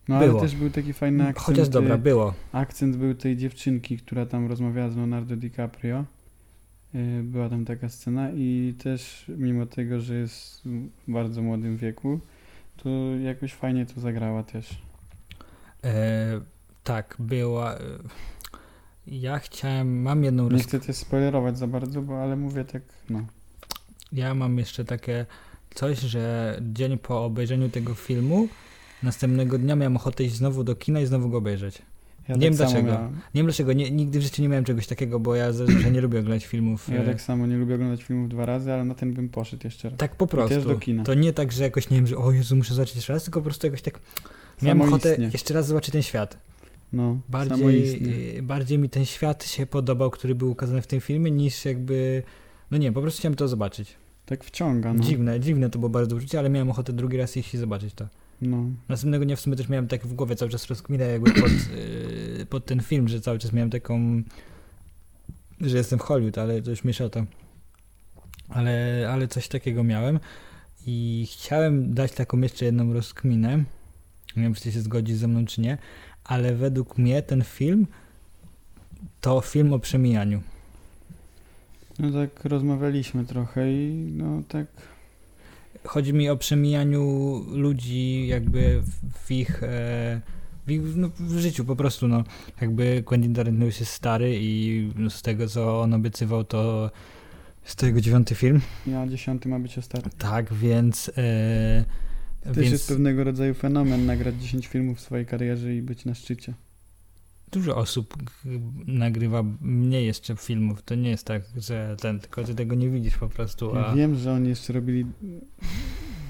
No 0.07 0.15
ale 0.15 0.27
Było. 0.27 0.41
też 0.41 0.55
był 0.55 0.69
taki 0.69 0.93
fajny 0.93 1.27
akcent. 1.27 1.45
Chociaż 1.45 1.69
dobra, 1.69 1.95
y, 1.95 1.97
było. 1.97 2.33
Akcent 2.51 2.95
był 2.95 3.15
tej 3.15 3.37
dziewczynki, 3.37 3.97
która 3.97 4.25
tam 4.25 4.47
rozmawiała 4.47 4.89
z 4.89 4.95
Leonardo 4.95 5.35
DiCaprio. 5.35 6.05
Y, 6.95 7.23
Była 7.23 7.49
tam 7.49 7.65
taka 7.65 7.89
scena 7.89 8.31
i 8.31 8.75
też 8.83 9.25
mimo 9.37 9.65
tego, 9.65 9.99
że 9.99 10.15
jest 10.15 10.61
w 11.07 11.11
bardzo 11.11 11.41
młodym 11.41 11.77
wieku, 11.77 12.19
to 12.77 12.89
jakoś 13.23 13.53
fajnie 13.53 13.85
to 13.85 14.01
zagrała 14.01 14.43
też. 14.43 14.81
E, 15.83 16.41
tak, 16.83 17.15
była. 17.19 17.73
e, 17.75 17.79
Ja 19.07 19.39
chciałem, 19.39 20.01
mam 20.01 20.23
jedną 20.23 20.49
Nie 20.49 20.63
chcę 20.63 20.79
też 20.79 20.95
spoilerować 20.95 21.57
za 21.57 21.67
bardzo, 21.67 22.01
bo 22.01 22.23
ale 22.23 22.35
mówię 22.35 22.65
tak, 22.65 22.81
no. 23.09 23.25
Ja 24.11 24.33
mam 24.33 24.57
jeszcze 24.57 24.85
takie 24.85 25.25
coś, 25.75 25.99
że 25.99 26.57
dzień 26.61 26.97
po 26.97 27.25
obejrzeniu 27.25 27.69
tego 27.69 27.93
filmu, 27.93 28.47
następnego 29.03 29.57
dnia 29.57 29.75
miałem 29.75 29.95
ochotę 29.95 30.23
iść 30.23 30.35
znowu 30.35 30.63
do 30.63 30.75
kina 30.75 30.99
i 31.01 31.05
znowu 31.05 31.29
go 31.29 31.37
obejrzeć. 31.37 31.81
Ja 32.27 32.35
Nie 32.35 32.41
tak 32.41 32.41
wiem 32.41 32.53
dlaczego. 32.53 32.87
miałem. 32.91 33.11
Nie 33.13 33.19
wiem 33.33 33.45
dlaczego, 33.45 33.73
nie, 33.73 33.91
nigdy 33.91 34.19
w 34.19 34.21
życiu 34.21 34.41
nie 34.41 34.49
miałem 34.49 34.65
czegoś 34.65 34.87
takiego, 34.87 35.19
bo 35.19 35.35
ja 35.35 35.51
zazwyczaj 35.53 35.91
nie 35.91 36.01
lubię 36.01 36.19
oglądać 36.19 36.45
filmów. 36.45 36.89
Ja 36.89 37.01
e, 37.01 37.05
tak 37.05 37.21
samo 37.21 37.47
nie 37.47 37.57
lubię 37.57 37.75
oglądać 37.75 38.03
filmów 38.03 38.29
dwa 38.29 38.45
razy, 38.45 38.73
ale 38.73 38.85
na 38.85 38.95
ten 38.95 39.13
bym 39.13 39.29
poszedł 39.29 39.61
jeszcze 39.67 39.89
raz. 39.89 39.99
tak 39.99 40.15
po 40.15 40.27
prostu. 40.27 40.55
też 40.55 40.65
do 40.65 40.75
kina. 40.75 41.03
To 41.03 41.13
nie 41.13 41.33
tak, 41.33 41.51
że 41.51 41.63
jakoś 41.63 41.89
nie 41.89 41.97
wiem, 41.97 42.07
że 42.07 42.17
o 42.17 42.31
Jezu, 42.31 42.55
muszę 42.55 42.73
zobaczyć 42.73 42.95
jeszcze 42.95 43.13
raz, 43.13 43.23
tylko 43.23 43.39
po 43.39 43.43
prostu 43.43 43.67
jakoś 43.67 43.81
tak 43.81 43.99
miałem 44.61 44.81
ochotę 44.81 45.17
jeszcze 45.33 45.53
raz 45.53 45.67
zobaczyć 45.67 45.91
ten 45.93 46.01
świat. 46.01 46.37
No, 46.93 47.19
Bardziej, 47.29 48.01
e, 48.37 48.41
bardziej 48.41 48.79
mi 48.79 48.89
ten 48.89 49.05
świat 49.05 49.45
się 49.45 49.65
podobał, 49.65 50.11
który 50.11 50.35
był 50.35 50.51
ukazany 50.51 50.81
w 50.81 50.87
tym 50.87 51.01
filmie, 51.01 51.31
niż 51.31 51.65
jakby. 51.65 52.23
No 52.71 52.77
nie, 52.77 52.91
po 52.91 53.01
prostu 53.01 53.19
chciałem 53.19 53.35
to 53.35 53.47
zobaczyć. 53.47 53.95
Tak 54.25 54.43
wciąga, 54.43 54.93
no. 54.93 55.03
Dziwne, 55.03 55.39
dziwne 55.39 55.69
to 55.69 55.79
było 55.79 55.89
bardzo 55.89 56.15
uczucie, 56.15 56.39
ale 56.39 56.49
miałem 56.49 56.69
ochotę 56.69 56.93
drugi 56.93 57.17
raz 57.17 57.37
iść 57.37 57.53
i 57.53 57.57
zobaczyć 57.57 57.93
to. 57.93 58.07
no. 58.41 58.65
Następnego 58.89 59.25
dnia 59.25 59.35
w 59.35 59.39
sumie 59.39 59.55
też 59.55 59.69
miałem 59.69 59.87
tak 59.87 60.07
w 60.07 60.13
głowie 60.13 60.35
cały 60.35 60.51
czas 60.51 60.67
rozkminę 60.67 61.05
jakby 61.05 61.31
pod, 61.33 61.51
yy, 61.51 62.45
pod 62.49 62.65
ten 62.65 62.79
film, 62.81 63.07
że 63.07 63.21
cały 63.21 63.39
czas 63.39 63.53
miałem 63.53 63.69
taką, 63.69 64.23
że 65.61 65.77
jestem 65.77 65.99
w 65.99 66.01
Hollywood, 66.01 66.37
ale 66.37 66.61
to 66.61 66.69
już 66.69 66.81
to. 67.11 67.25
Ale, 68.49 69.07
ale 69.11 69.27
coś 69.27 69.47
takiego 69.47 69.83
miałem 69.83 70.19
i 70.85 71.27
chciałem 71.31 71.93
dać 71.93 72.11
taką 72.11 72.41
jeszcze 72.41 72.65
jedną 72.65 72.93
rozkminę. 72.93 73.57
Nie 74.37 74.43
wiem, 74.43 74.53
czy 74.53 74.71
się 74.71 74.81
zgodzisz 74.81 75.17
ze 75.17 75.27
mną, 75.27 75.45
czy 75.45 75.61
nie, 75.61 75.77
ale 76.23 76.55
według 76.55 76.97
mnie 76.97 77.21
ten 77.21 77.43
film 77.43 77.87
to 79.21 79.41
film 79.41 79.73
o 79.73 79.79
przemijaniu. 79.79 80.41
No 81.99 82.11
tak 82.11 82.45
rozmawialiśmy 82.45 83.25
trochę 83.25 83.73
i 83.73 84.11
no 84.17 84.41
tak 84.47 84.65
Chodzi 85.83 86.13
mi 86.13 86.29
o 86.29 86.37
przemijaniu 86.37 87.03
ludzi 87.51 88.27
jakby 88.27 88.81
w, 89.13 89.31
ich, 89.31 89.63
e, 89.63 90.21
w, 90.67 90.71
ich 90.71 90.81
no, 90.95 91.09
w 91.19 91.37
życiu 91.39 91.65
po 91.65 91.75
prostu, 91.75 92.07
no. 92.07 92.23
Jakby 92.61 93.03
Quentin 93.05 93.33
Tarantino 93.33 93.65
już 93.65 93.79
jest 93.79 93.91
stary 93.91 94.37
i 94.41 94.89
no, 94.95 95.09
z 95.09 95.21
tego, 95.21 95.47
co 95.47 95.81
on 95.81 95.93
obiecywał, 95.93 96.43
to 96.43 96.91
jest 97.63 97.75
to 97.75 97.85
jego 97.85 98.01
dziewiąty 98.01 98.35
film. 98.35 98.61
ja 98.87 99.07
dziesiąty 99.07 99.49
ma 99.49 99.59
być 99.59 99.77
ostatni. 99.77 100.11
Tak, 100.17 100.53
więc... 100.53 101.11
E, 101.17 101.85
To 102.43 102.53
więc 102.53 102.71
jest 102.71 102.87
pewnego 102.87 103.23
rodzaju 103.23 103.53
fenomen, 103.53 104.05
nagrać 104.05 104.35
10 104.35 104.67
filmów 104.67 104.97
w 104.97 105.01
swojej 105.01 105.25
karierze 105.25 105.75
i 105.75 105.81
być 105.81 106.05
na 106.05 106.13
szczycie. 106.15 106.53
dużo 107.51 107.75
osób 107.77 108.15
nagrywa 108.87 109.43
mniej 109.61 110.05
jeszcze 110.05 110.35
filmów. 110.35 110.81
To 110.81 110.95
nie 110.95 111.09
jest 111.09 111.25
tak, 111.25 111.41
że 111.57 111.95
ten, 112.01 112.19
tylko 112.19 112.43
ty 112.43 112.55
tego 112.55 112.75
nie 112.75 112.89
widzisz 112.89 113.17
po 113.17 113.27
prostu, 113.29 113.75
Ja 113.75 113.85
a... 113.85 113.95
wiem, 113.95 114.15
że 114.15 114.33
oni 114.33 114.49
jeszcze 114.49 114.73
robili 114.73 115.05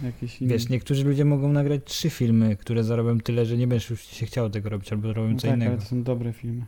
jakieś 0.04 0.42
inne. 0.42 0.54
Wiesz, 0.54 0.70
niektórzy 0.70 1.04
ludzie 1.04 1.26
mogą 1.26 1.54
nagrać 1.54 1.82
trzy 1.86 2.10
filmy, 2.10 2.56
które 2.56 2.84
zarobią 2.84 3.18
tyle, 3.20 3.46
że 3.46 3.58
nie 3.58 3.68
będziesz 3.68 3.90
już 3.90 4.02
się 4.02 4.26
chciało 4.26 4.50
tego 4.50 4.70
robić, 4.70 4.92
albo 4.92 5.14
robią 5.14 5.30
no 5.32 5.40
co 5.40 5.48
tak, 5.48 5.56
innego. 5.56 5.72
ale 5.72 5.82
to 5.82 5.88
są 5.88 6.04
dobre 6.04 6.34
filmy. 6.34 6.66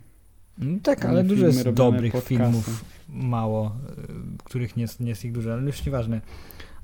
No 0.57 0.79
tak, 0.83 1.05
ale 1.05 1.23
dużo 1.23 1.45
jest 1.45 1.69
dobrych 1.69 2.11
pod 2.11 2.23
filmów, 2.23 2.85
mało, 3.09 3.75
y, 4.37 4.43
których 4.43 4.77
nie, 4.77 4.81
jest- 4.81 4.99
nie 4.99 5.09
jest 5.09 5.25
ich 5.25 5.31
dużo, 5.31 5.53
ale 5.53 5.63
już 5.63 5.85
nieważne. 5.85 6.21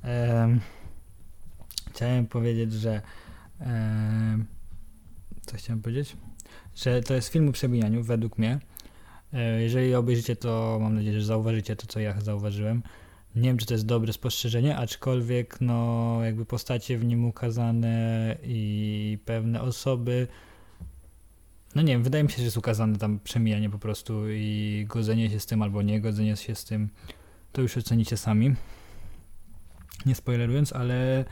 Em, 0.01 0.59
chciałem 1.89 2.27
powiedzieć, 2.27 2.73
że 2.73 3.01
em, 3.59 4.45
co 5.41 5.57
chciałem 5.57 5.81
powiedzieć? 5.81 6.17
Że 6.75 7.01
to 7.01 7.13
jest 7.13 7.27
film 7.27 7.49
o 7.49 7.51
przebijaniu, 7.51 8.03
według 8.03 8.37
mnie. 8.37 8.59
E, 9.33 9.61
Jeżeli 9.61 9.95
obejrzycie 9.95 10.35
to, 10.35 10.77
mam 10.81 10.95
nadzieję, 10.95 11.19
że 11.19 11.25
zauważycie 11.25 11.75
to, 11.75 11.87
co 11.87 11.99
ja 11.99 12.21
zauważyłem. 12.21 12.83
Nie 13.35 13.49
wiem, 13.49 13.57
czy 13.57 13.65
to 13.65 13.73
jest 13.73 13.85
dobre 13.85 14.13
spostrzeżenie, 14.13 14.77
aczkolwiek 14.77 15.61
no, 15.61 16.17
jakby 16.23 16.45
postacie 16.45 16.97
w 16.97 17.05
nim 17.05 17.25
ukazane 17.25 18.37
i 18.43 19.17
pewne 19.25 19.61
osoby 19.61 20.27
no 21.75 21.81
nie 21.81 21.93
wiem, 21.93 22.03
wydaje 22.03 22.23
mi 22.23 22.31
się, 22.31 22.37
że 22.37 22.43
jest 22.43 22.57
ukazane 22.57 22.97
tam 22.97 23.19
przemijanie 23.19 23.69
po 23.69 23.79
prostu 23.79 24.29
i 24.29 24.85
godzenie 24.87 25.29
się 25.29 25.39
z 25.39 25.45
tym 25.45 25.61
albo 25.61 25.81
nie 25.81 26.01
godzenie 26.01 26.37
się 26.37 26.55
z 26.55 26.65
tym. 26.65 26.89
To 27.51 27.61
już 27.61 27.77
ocenicie 27.77 28.17
sami. 28.17 28.55
Nie 30.05 30.15
spoilerując, 30.15 30.73
ale, 30.73 31.25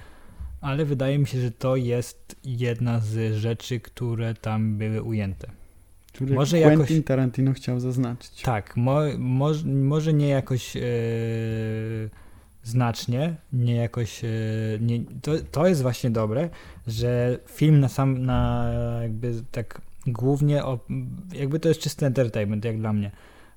ale 0.67 0.85
wydaje 0.85 1.19
mi 1.19 1.27
się, 1.27 1.41
że 1.41 1.51
to 1.51 1.75
jest 1.75 2.35
jedna 2.43 2.99
z 2.99 3.35
rzeczy, 3.35 3.79
które 3.79 4.33
tam 4.33 4.77
były 4.77 5.01
ujęte. 5.01 5.47
Które 6.13 6.35
Może 6.35 6.61
Quentin 6.61 6.79
jakoś- 6.79 7.05
Tarantino 7.05 7.53
chciał 7.53 7.79
zaznaczyć. 7.79 8.41
Tak, 8.41 8.77
mo, 8.77 8.99
mo, 9.17 9.49
może 9.65 10.13
nie 10.13 10.27
jakoś 10.27 10.77
e, 10.77 10.81
znacznie, 12.63 13.35
nie 13.53 13.75
jakoś. 13.75 14.23
E, 14.23 14.27
nie, 14.81 14.99
to, 15.21 15.31
to 15.51 15.67
jest 15.67 15.81
właśnie 15.81 16.09
dobre, 16.09 16.49
że 16.87 17.39
film 17.47 17.79
na 17.79 17.89
sam, 17.89 18.25
na 18.25 18.69
jakby 19.01 19.33
tak 19.51 19.81
głównie, 20.07 20.65
o, 20.65 20.79
jakby 21.33 21.59
to 21.59 21.67
jest 21.69 21.79
czysty 21.79 22.05
entertainment, 22.05 22.65
jak 22.65 22.77
dla 22.79 22.93
mnie. 22.93 23.11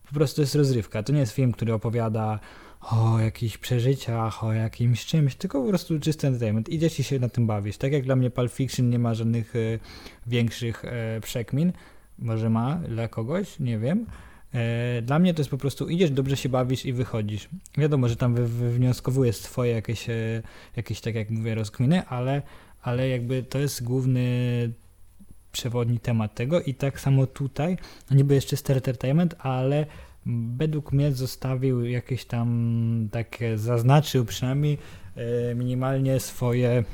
Po 0.09 0.15
prostu 0.15 0.41
jest 0.41 0.55
rozrywka. 0.55 1.03
To 1.03 1.13
nie 1.13 1.21
jest 1.21 1.33
film, 1.33 1.53
który 1.53 1.73
opowiada 1.73 2.41
o 2.81 3.19
jakichś 3.19 3.59
przeżyciach, 3.59 4.45
o 4.45 4.53
jakimś 4.53 5.07
czymś, 5.07 5.35
tylko 5.35 5.63
po 5.63 5.69
prostu 5.69 6.01
czysty 6.01 6.27
entertainment. 6.27 6.69
Idziesz 6.69 6.99
i 7.01 7.05
się 7.05 7.19
na 7.19 7.29
tym 7.29 7.47
bawisz. 7.47 7.77
Tak 7.77 7.93
jak 7.93 8.03
dla 8.03 8.17
mnie 8.17 8.31
Pulp 8.31 8.53
Fiction 8.53 8.91
nie 8.91 8.99
ma 8.99 9.15
żadnych 9.15 9.57
e, 9.57 9.59
większych 10.27 10.85
e, 10.85 11.21
przekmin. 11.21 11.73
Może 12.19 12.51
ma 12.51 12.75
dla 12.89 13.09
kogoś, 13.09 13.59
nie 13.61 13.79
wiem. 13.79 14.07
E, 14.55 15.03
Dla 15.03 15.19
mnie 15.19 15.35
to 15.35 15.41
jest 15.41 15.51
po 15.51 15.59
prostu 15.59 15.89
idziesz, 15.89 16.11
dobrze 16.11 16.37
się 16.37 16.49
bawisz 16.49 16.85
i 16.87 16.93
wychodzisz. 16.93 17.49
Wiadomo, 17.79 18.09
że 18.09 18.17
tam 18.17 18.35
wy- 18.35 18.49
wywnioskowujesz 18.49 19.37
swoje 19.37 19.73
jakieś, 19.73 20.07
jakieś 20.77 21.01
tak 21.01 21.15
jak 21.15 21.31
mówię, 21.31 21.55
rozkminy, 21.55 22.07
ale, 22.07 22.43
ale 22.83 23.09
jakby 23.09 23.43
to 23.43 23.59
jest 23.59 23.85
główny 23.85 24.23
przewodni 25.53 25.99
temat 25.99 26.35
tego 26.35 26.61
i 26.63 26.75
tak 26.75 27.01
samo 27.01 27.27
tutaj, 27.27 27.77
niby 28.11 28.35
jeszcze 28.35 28.57
entertainment, 28.75 29.35
ale 29.39 29.87
według 30.57 30.93
mnie 30.93 31.13
zostawił 31.13 31.85
jakieś 31.85 32.25
tam 32.25 33.09
takie, 33.13 33.59
zaznaczył 33.59 34.25
przynajmniej 34.25 34.79
e, 35.17 35.55
minimalnie 35.55 36.21
swoje 36.21 36.85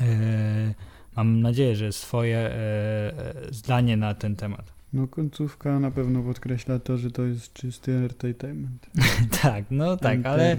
e, 0.00 0.74
mam 1.16 1.40
nadzieję, 1.40 1.76
że 1.76 1.92
swoje 1.92 2.38
e, 2.38 3.12
zdanie 3.50 3.96
na 3.96 4.14
ten 4.14 4.36
temat. 4.36 4.76
No 4.92 5.08
końcówka 5.08 5.80
na 5.80 5.90
pewno 5.90 6.22
podkreśla 6.22 6.78
to, 6.78 6.98
że 6.98 7.10
to 7.10 7.24
jest 7.24 7.52
czysty 7.52 7.92
entertainment. 7.92 8.86
tak, 9.42 9.64
no 9.70 9.96
tak, 9.96 10.26
ale 10.26 10.56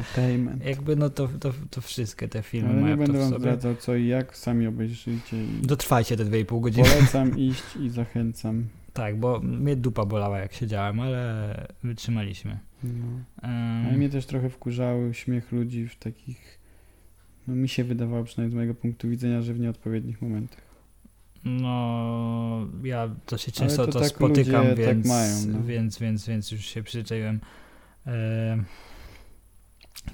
jakby 0.66 0.96
no 0.96 1.10
to, 1.10 1.30
to, 1.40 1.54
to 1.70 1.82
wszystkie 1.82 2.28
te 2.28 2.42
filmy 2.42 2.70
Ale 2.70 2.78
nie 2.78 2.84
mają 2.84 2.98
to 2.98 3.04
będę 3.04 3.20
wam 3.20 3.30
sobie. 3.30 3.40
zdradzał 3.40 3.76
co 3.76 3.96
i 3.96 4.08
jak, 4.08 4.38
sami 4.38 4.68
obejrzyjcie 4.68 5.44
i 5.44 5.48
Dotrwajcie 5.62 6.18
te 6.18 6.26
2,5 6.26 6.62
godziny. 6.62 6.88
polecam 6.90 7.38
iść 7.50 7.64
i 7.82 7.90
zachęcam. 7.90 8.66
Tak, 8.98 9.20
bo 9.20 9.40
mnie 9.40 9.76
dupa 9.76 10.06
bolała 10.06 10.40
jak 10.40 10.54
siedziałem, 10.54 11.00
ale 11.00 11.68
wytrzymaliśmy. 11.84 12.60
No. 12.84 13.24
Ale 13.42 13.98
mnie 13.98 14.10
też 14.10 14.26
trochę 14.26 14.50
wkurzały 14.50 15.14
śmiech 15.14 15.52
ludzi 15.52 15.88
w 15.88 15.96
takich, 15.96 16.60
no 17.48 17.56
mi 17.56 17.70
się 17.70 17.84
wydawało 17.84 18.24
przynajmniej 18.24 18.52
z 18.52 18.56
mojego 18.56 18.74
punktu 18.74 19.10
widzenia, 19.10 19.42
że 19.42 19.54
w 19.54 19.60
nieodpowiednich 19.60 20.22
momentach. 20.22 20.62
No, 21.44 22.68
ja 22.84 23.10
dosyć 23.28 23.62
Ale 23.62 23.70
często 23.70 23.86
to 23.86 23.92
to, 23.92 24.00
tak 24.00 24.10
spotykam, 24.10 24.70
ludzie 24.70 24.86
tak 24.86 24.96
więc, 24.96 25.08
mają, 25.08 25.36
no. 25.48 25.64
więc, 25.64 26.00
więc, 26.00 26.28
więc 26.28 26.52
już 26.52 26.66
się 26.66 26.84
przyzwyczaiłem. 26.84 27.40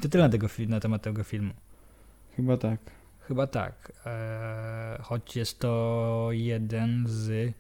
To 0.02 0.10
tyle 0.10 0.24
na, 0.24 0.30
tego, 0.30 0.48
na 0.68 0.80
temat 0.80 1.02
tego 1.02 1.24
filmu. 1.24 1.54
Chyba 2.36 2.58
tak. 2.58 2.80
Chyba 3.20 3.48
tak. 3.48 3.92
Eee, 4.06 5.02
choć 5.02 5.36
jest 5.36 5.60
to 5.60 6.28
jeden 6.32 7.04
z. 7.08 7.54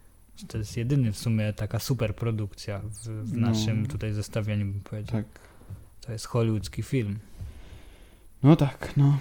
To 0.47 0.57
jest 0.57 0.77
jedyny 0.77 1.11
w 1.11 1.17
sumie 1.17 1.53
taka 1.53 1.79
super 1.79 2.15
produkcja 2.15 2.79
w, 2.79 3.07
w 3.07 3.37
No. 3.37 3.47
naszym 3.47 3.85
tutaj 3.85 4.13
zestawieniu, 4.13 4.65
bym 4.65 4.81
powiedział. 4.81 5.23
Tak. 5.23 5.25
To 6.01 6.11
jest 6.11 6.25
hollywoodzki 6.25 6.83
film. 6.83 7.19
No 8.43 8.55
tak, 8.55 8.93
no. 8.97 9.19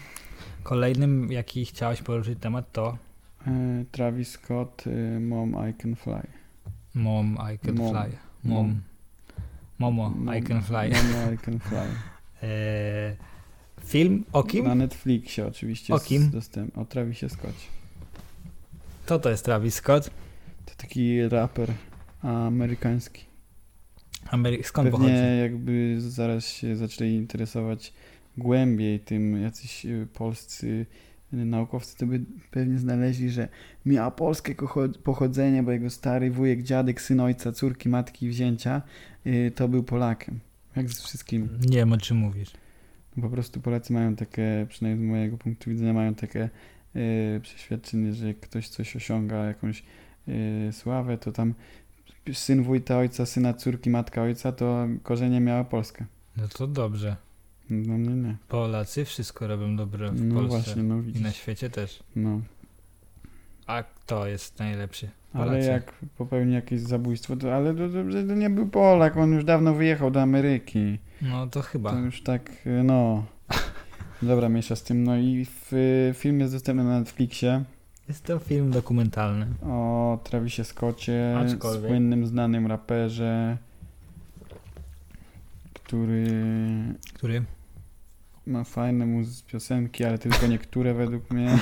Kolejnym, 0.62 1.32
jaki 1.32 1.64
chciałeś 1.64 2.02
poruszyć 2.02 2.38
temat, 2.40 2.72
to 2.72 2.98
E, 3.46 3.84
Travis 3.92 4.28
Scott, 4.30 4.84
e, 4.86 5.20
Mom 5.20 5.56
I 5.70 5.74
Can 5.74 5.96
Fly. 5.96 6.22
Mom, 6.94 7.38
I 7.54 7.58
Can 7.58 7.74
Mom. 7.74 7.90
Fly. 7.94 8.18
Mom. 8.44 8.80
Momo, 9.78 10.10
Mom- 10.10 10.38
I 10.38 10.42
Can 10.42 10.62
Fly. 10.62 10.76
Mom 10.90 11.34
I 11.34 11.38
Can 11.38 11.58
Fly. 11.60 11.78
Eee, 12.42 13.16
film 13.92 14.24
o 14.32 14.42
kim? 14.44 14.64
Na 14.64 14.74
Netflixie 14.74 15.46
oczywiście. 15.46 15.94
O 15.94 16.00
kim? 16.00 16.30
Dostęp, 16.30 16.78
o 16.78 16.84
Travisie 16.84 17.28
Scottie. 17.28 17.66
To 19.06 19.18
to 19.18 19.30
jest 19.30 19.44
Travis 19.44 19.74
Scott. 19.74 20.10
To 20.64 20.74
taki 20.76 21.28
raper 21.28 21.72
amerykański. 22.22 23.24
Amery- 24.30 24.62
skąd 24.62 24.90
Pewnie 24.90 25.06
pochodzi? 25.08 25.38
jakby 25.42 25.96
zaraz 26.00 26.46
się 26.46 26.76
zaczęli 26.76 27.10
interesować 27.14 27.92
głębiej 28.36 29.00
tym 29.00 29.42
jacyś 29.42 29.86
y, 29.86 30.06
polscy 30.14 30.86
y, 31.34 31.36
naukowcy, 31.36 31.96
to 31.96 32.06
by 32.06 32.20
pewnie 32.50 32.78
znaleźli, 32.78 33.30
że 33.30 33.48
miał 33.86 34.12
polskie 34.12 34.54
pochodzenie, 35.04 35.62
bo 35.62 35.72
jego 35.72 35.90
stary 35.90 36.30
wujek, 36.30 36.62
dziadek, 36.62 37.00
syn 37.00 37.20
ojca, 37.20 37.52
córki, 37.52 37.88
matki, 37.88 38.28
wzięcia, 38.28 38.82
y, 39.26 39.52
to 39.54 39.68
był 39.68 39.82
Polakiem. 39.82 40.40
Jak 40.76 40.90
z 40.90 41.02
wszystkim. 41.02 41.48
Nie 41.60 41.76
wiem 41.76 41.92
o 41.92 41.98
czym 41.98 42.16
mówisz. 42.16 42.50
Po 43.20 43.28
prostu 43.30 43.60
Polacy 43.60 43.92
mają 43.92 44.16
takie, 44.16 44.66
przynajmniej 44.68 45.08
z 45.08 45.10
mojego 45.10 45.38
punktu 45.38 45.70
widzenia, 45.70 45.92
mają 45.92 46.14
takie 46.14 46.48
przeświadczenie, 47.42 48.12
że 48.12 48.26
jak 48.26 48.40
ktoś 48.40 48.68
coś 48.68 48.96
osiąga, 48.96 49.44
jakąś 49.44 49.82
sławę, 50.72 51.18
to 51.18 51.32
tam 51.32 51.54
syn 52.32 52.62
wujka 52.62 52.98
ojca, 52.98 53.26
syna 53.26 53.54
córki, 53.54 53.90
matka 53.90 54.22
ojca, 54.22 54.52
to 54.52 54.86
korzenie 55.02 55.40
miała 55.40 55.64
Polska. 55.64 56.04
No 56.36 56.48
to 56.48 56.66
dobrze. 56.66 57.16
No 57.70 57.98
nie, 57.98 58.14
nie. 58.14 58.36
Polacy 58.48 59.04
wszystko 59.04 59.46
robią 59.46 59.76
dobre 59.76 60.10
w 60.10 60.24
No 60.24 60.34
Polsce. 60.34 60.48
właśnie, 60.56 60.82
no 60.82 61.02
I 61.14 61.20
na 61.20 61.32
świecie 61.32 61.70
też. 61.70 62.02
No. 62.16 62.40
A 63.66 63.82
kto 63.82 64.26
jest 64.26 64.58
najlepszy? 64.58 65.08
Ale 65.32 65.46
Polacy. 65.46 65.68
jak 65.68 65.92
popełni 66.18 66.54
jakieś 66.54 66.80
zabójstwo, 66.80 67.36
to 67.36 67.54
ale 67.54 67.74
to, 67.74 67.88
to, 67.88 68.26
to 68.28 68.34
nie 68.34 68.50
był 68.50 68.68
Polak, 68.68 69.16
on 69.16 69.32
już 69.32 69.44
dawno 69.44 69.74
wyjechał 69.74 70.10
do 70.10 70.22
Ameryki. 70.22 70.98
No 71.22 71.46
to 71.46 71.62
chyba. 71.62 71.90
To 71.90 71.98
już 71.98 72.22
tak, 72.22 72.50
y, 72.66 72.82
no. 72.82 73.24
Dobra, 74.22 74.48
mniejsza 74.48 74.76
z 74.76 74.82
tym. 74.82 75.04
No 75.04 75.16
i 75.16 75.46
w, 75.50 75.72
film 76.14 76.40
jest 76.40 76.52
dostępny 76.52 76.84
na 76.84 76.98
Netflixie 76.98 77.64
Jest 78.12 78.24
to 78.24 78.38
film 78.38 78.70
dokumentalny. 78.70 79.46
o 79.62 80.18
Travisie 80.24 80.64
Scotcie, 80.64 81.34
Aczkolwiek- 81.38 81.86
słynnym, 81.88 82.26
znanym 82.26 82.66
raperze, 82.66 83.56
który 85.74 86.26
Który? 87.14 87.42
ma 88.46 88.64
fajne 88.64 89.06
muz- 89.06 89.42
piosenki, 89.46 90.04
ale 90.04 90.18
tylko 90.18 90.46
niektóre 90.46 90.94
według 90.94 91.30
mnie. 91.30 91.58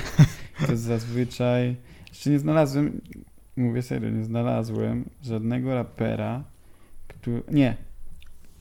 To 0.66 0.72
jest 0.72 0.82
zazwyczaj. 0.82 1.76
Jeszcze 2.08 2.30
nie 2.30 2.38
znalazłem, 2.38 3.00
mówię 3.56 3.82
serio, 3.82 4.10
nie 4.10 4.24
znalazłem 4.24 5.04
żadnego 5.22 5.74
rapera, 5.74 6.44
który... 7.08 7.42
Nie. 7.52 7.76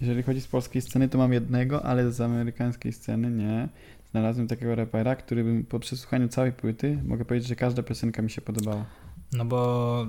Jeżeli 0.02 0.24
chodzi 0.24 0.42
z 0.42 0.48
polskiej 0.48 0.82
sceny, 0.82 1.10
to 1.10 1.18
mam 1.18 1.34
jednego, 1.34 1.86
ale 1.86 2.12
z 2.12 2.22
amerykańskiej 2.22 2.94
sceny 2.94 3.32
nie. 3.32 3.70
Znalazłem 4.12 4.48
takiego 4.48 4.76
rapera, 4.76 5.16
który 5.16 5.44
bym 5.44 5.66
po 5.66 5.80
przesłuchaniu 5.80 6.28
całej 6.28 6.52
płyty 6.52 7.00
mogę 7.06 7.26
powiedzieć, 7.26 7.50
że 7.50 7.56
każda 7.56 7.84
piosenka 7.84 8.22
mi 8.22 8.30
się 8.30 8.42
podobała. 8.42 8.86
No 9.34 9.46
bo 9.46 10.08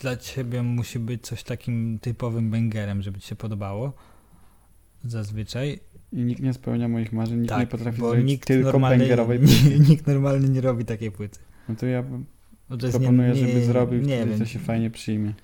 dla 0.00 0.16
ciebie 0.16 0.62
musi 0.62 0.98
być 0.98 1.22
coś 1.22 1.42
takim 1.42 1.98
typowym 1.98 2.50
bangerem, 2.50 3.02
żeby 3.02 3.20
ci 3.20 3.28
się 3.28 3.36
podobało. 3.36 3.92
Zazwyczaj. 5.04 5.80
I 6.12 6.16
nikt 6.16 6.42
nie 6.42 6.52
spełnia 6.52 6.88
moich 6.88 7.12
marzeń, 7.12 7.40
nikt 7.40 7.58
nie 7.58 7.66
potrafi 7.66 8.00
Tak, 8.00 8.10
zrobić 8.10 8.26
nikt 8.26 8.48
tylko 8.48 8.80
bangerowej 8.80 9.38
płyty. 9.38 9.78
nikt 9.90 10.06
normalny 10.06 10.48
nie 10.48 10.60
robi 10.60 10.84
takiej 10.84 11.10
płyty. 11.10 11.38
No 11.68 11.74
to 11.74 11.86
ja 11.86 12.04
to 12.68 12.78
proponuję, 12.90 13.32
nie, 13.32 13.42
nie, 13.42 13.48
żeby 13.48 13.64
zrobił, 13.64 14.00
nie 14.02 14.16
wtedy 14.16 14.30
wiem. 14.30 14.38
to 14.38 14.46
się 14.46 14.58
fajnie 14.58 14.90
przyjmie. 14.90 15.34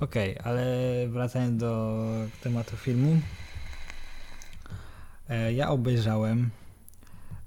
Okej, 0.00 0.38
ale 0.44 0.64
wracając 1.08 1.60
do 1.60 2.02
tematu 2.42 2.76
filmu. 2.76 3.20
E, 5.28 5.52
ja 5.52 5.68
obejrzałem. 5.68 6.50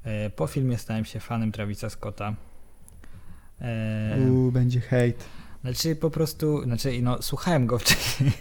E, 0.03 0.29
po 0.29 0.47
filmie 0.47 0.77
stałem 0.77 1.05
się 1.05 1.19
fanem 1.19 1.51
Travisa 1.51 1.89
Scotta. 1.89 2.35
E, 3.61 4.17
Uuu, 4.29 4.51
będzie 4.51 4.79
hejt. 4.79 5.25
Znaczy 5.61 5.95
po 5.95 6.09
prostu, 6.09 6.63
znaczy 6.63 7.01
no 7.01 7.21
słuchałem 7.21 7.67
go 7.67 7.79
wcześniej, 7.83 8.31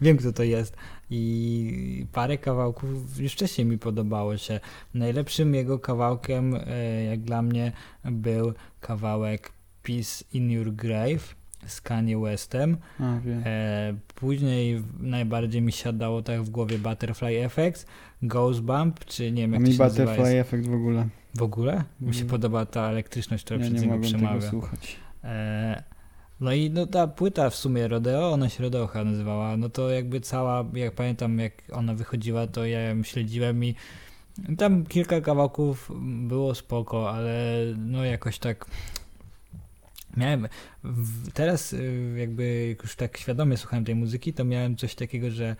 wiem 0.00 0.16
kto 0.16 0.32
to 0.32 0.42
jest 0.42 0.76
i 1.10 2.06
parę 2.12 2.38
kawałków 2.38 3.18
już 3.18 3.32
wcześniej 3.32 3.66
mi 3.66 3.78
podobało 3.78 4.36
się. 4.36 4.60
Najlepszym 4.94 5.54
jego 5.54 5.78
kawałkiem 5.78 6.56
jak 7.10 7.20
dla 7.20 7.42
mnie 7.42 7.72
był 8.04 8.52
kawałek 8.80 9.52
Peace 9.82 10.24
in 10.32 10.50
Your 10.50 10.72
Grave 10.72 11.37
z 11.66 11.80
Kanye 11.80 12.18
Westem. 12.18 12.76
A. 13.00 13.18
E, 13.44 13.94
później 14.14 14.82
najbardziej 15.00 15.62
mi 15.62 15.72
siadało 15.72 16.22
tak 16.22 16.42
w 16.42 16.50
głowie 16.50 16.78
Butterfly 16.78 17.44
Effect, 17.44 17.86
Ghost 18.22 18.60
Bump, 18.60 19.04
czy 19.04 19.32
nie 19.32 19.42
wiem 19.42 19.54
A 19.54 19.56
jak 19.56 19.66
mi 19.66 19.76
to 19.76 19.84
nazywa. 19.84 20.10
Butterfly 20.10 20.34
Jest. 20.34 20.48
Effect 20.48 20.68
w 20.68 20.74
ogóle. 20.74 21.08
W 21.34 21.42
ogóle? 21.42 21.84
Mi 22.00 22.14
się 22.14 22.24
podoba 22.24 22.66
ta 22.66 22.88
elektryczność, 22.88 23.44
która 23.44 23.60
Ja 23.60 23.66
przez 23.70 23.82
nie 23.82 23.88
niego 23.88 24.02
przemawia. 24.02 24.38
tego 24.40 24.50
słuchać. 24.50 24.96
E, 25.24 25.82
no 26.40 26.52
i 26.52 26.70
no, 26.70 26.86
ta 26.86 27.06
płyta 27.06 27.50
w 27.50 27.54
sumie 27.54 27.88
Rodeo, 27.88 28.32
ona 28.32 28.48
się 28.48 28.62
Rodeo 28.62 28.86
chyba 28.86 29.04
nazywała, 29.04 29.56
no 29.56 29.68
to 29.68 29.90
jakby 29.90 30.20
cała, 30.20 30.64
jak 30.74 30.94
pamiętam 30.94 31.38
jak 31.38 31.52
ona 31.72 31.94
wychodziła, 31.94 32.46
to 32.46 32.66
ja 32.66 32.80
ją 32.80 33.02
śledziłem 33.02 33.64
i 33.64 33.74
tam 34.58 34.86
kilka 34.86 35.20
kawałków 35.20 35.90
było 36.28 36.54
spoko, 36.54 37.10
ale 37.10 37.64
no 37.76 38.04
jakoś 38.04 38.38
tak 38.38 38.66
miałem, 40.16 40.48
teraz 41.34 41.72
y, 41.72 42.14
jakby 42.18 42.66
jak 42.68 42.82
już 42.82 42.96
tak 42.96 43.18
świadomie 43.18 43.56
słuchałem 43.56 43.84
tej 43.84 43.94
muzyki, 43.94 44.32
to 44.32 44.44
miałem 44.44 44.76
coś 44.76 44.94
takiego, 44.94 45.30
że 45.30 45.56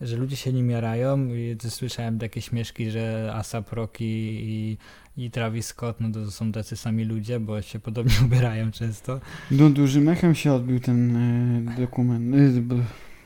że 0.00 0.16
ludzie 0.16 0.36
się 0.36 0.52
nim 0.52 0.70
jarają 0.70 1.28
słyszałem 1.70 2.18
takie 2.18 2.42
śmieszki, 2.42 2.90
że 2.90 3.32
ASAP 3.34 3.72
Rocky 3.72 4.04
i, 4.04 4.78
i 5.16 5.30
Travis 5.30 5.66
Scott, 5.66 6.00
no 6.00 6.10
to 6.10 6.30
są 6.30 6.52
tacy 6.52 6.76
sami 6.76 7.04
ludzie, 7.04 7.40
bo 7.40 7.62
się 7.62 7.78
podobnie 7.78 8.14
ubierają 8.26 8.70
często. 8.70 9.20
No 9.50 9.70
dużym 9.70 10.08
echem 10.08 10.34
się 10.34 10.52
odbił 10.52 10.80
ten 10.80 11.16
e, 11.16 11.80
dokument, 11.80 12.58
b- 12.58 12.84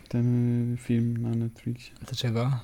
ten 0.09 0.77
film 0.81 1.17
na 1.17 1.31
Netflixie. 1.31 1.95
Dlaczego? 2.07 2.61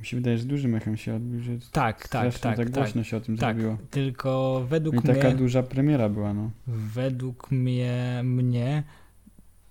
Mi 0.00 0.06
się 0.06 0.16
wydaje, 0.16 0.38
że 0.38 0.44
dużym 0.44 0.74
echem 0.74 0.96
się 0.96 1.14
odbił, 1.14 1.40
że 1.40 1.52
Tak, 1.72 2.08
tak, 2.08 2.32
tak, 2.32 2.38
tak 2.38 2.56
tak. 2.56 2.70
głośno 2.70 3.04
się 3.04 3.16
o 3.16 3.20
tym 3.20 3.36
tak. 3.36 3.56
zrobiło. 3.56 3.78
Tylko 3.90 4.62
według 4.68 4.94
I 4.94 5.02
taka 5.02 5.28
mnie, 5.28 5.36
duża 5.36 5.62
premiera 5.62 6.08
była, 6.08 6.34
no. 6.34 6.50
według 6.66 7.50
mnie, 7.50 8.20
mnie 8.24 8.82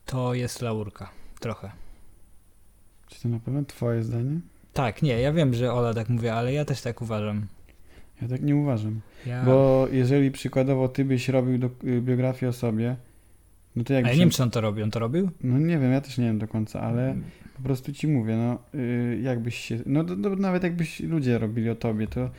to 0.05 0.33
jest 0.33 0.61
laurka. 0.61 1.09
Trochę. 1.39 1.71
Czy 3.07 3.21
to 3.21 3.29
na 3.29 3.39
pewno 3.39 3.63
twoje 3.65 4.03
zdanie? 4.03 4.39
Tak, 4.73 5.01
nie, 5.01 5.19
ja 5.21 5.33
wiem, 5.33 5.53
że 5.53 5.73
Ola 5.73 5.93
tak 5.93 6.09
mówi, 6.09 6.27
ale 6.27 6.53
ja 6.53 6.65
też 6.65 6.81
tak 6.81 7.01
uważam. 7.01 7.45
Ja 8.21 8.27
tak 8.27 8.41
nie 8.41 8.55
uważam. 8.55 9.01
Ja... 9.25 9.43
Bo 9.43 9.87
jeżeli 9.91 10.31
przykładowo 10.31 10.87
ty 10.87 11.05
byś 11.05 11.29
robił 11.29 11.57
do, 11.57 11.69
y, 11.83 12.01
biografię 12.01 12.49
o 12.49 12.53
sobie, 12.53 12.95
no 13.75 13.83
to 13.83 13.93
A 13.93 13.93
ja 13.93 13.99
jakbyś... 13.99 14.17
nie 14.17 14.19
wiem, 14.19 14.29
czy 14.29 14.43
on 14.43 14.51
to 14.51 14.61
robi. 14.61 14.83
On 14.83 14.91
to 14.91 14.99
robił? 14.99 15.29
No 15.43 15.59
nie 15.59 15.79
wiem, 15.79 15.91
ja 15.91 16.01
też 16.01 16.17
nie 16.17 16.25
wiem 16.25 16.39
do 16.39 16.47
końca, 16.47 16.81
ale 16.81 17.15
po 17.59 17.63
prostu 17.63 17.93
ci 17.93 18.07
mówię, 18.07 18.37
no 18.37 18.79
y, 18.79 19.19
jakbyś 19.23 19.55
się... 19.55 19.79
No 19.85 20.03
to, 20.03 20.15
to 20.15 20.35
nawet 20.35 20.63
jakbyś 20.63 20.99
ludzie 20.99 21.37
robili 21.37 21.69
o 21.69 21.75
tobie, 21.75 22.07
to 22.07 22.29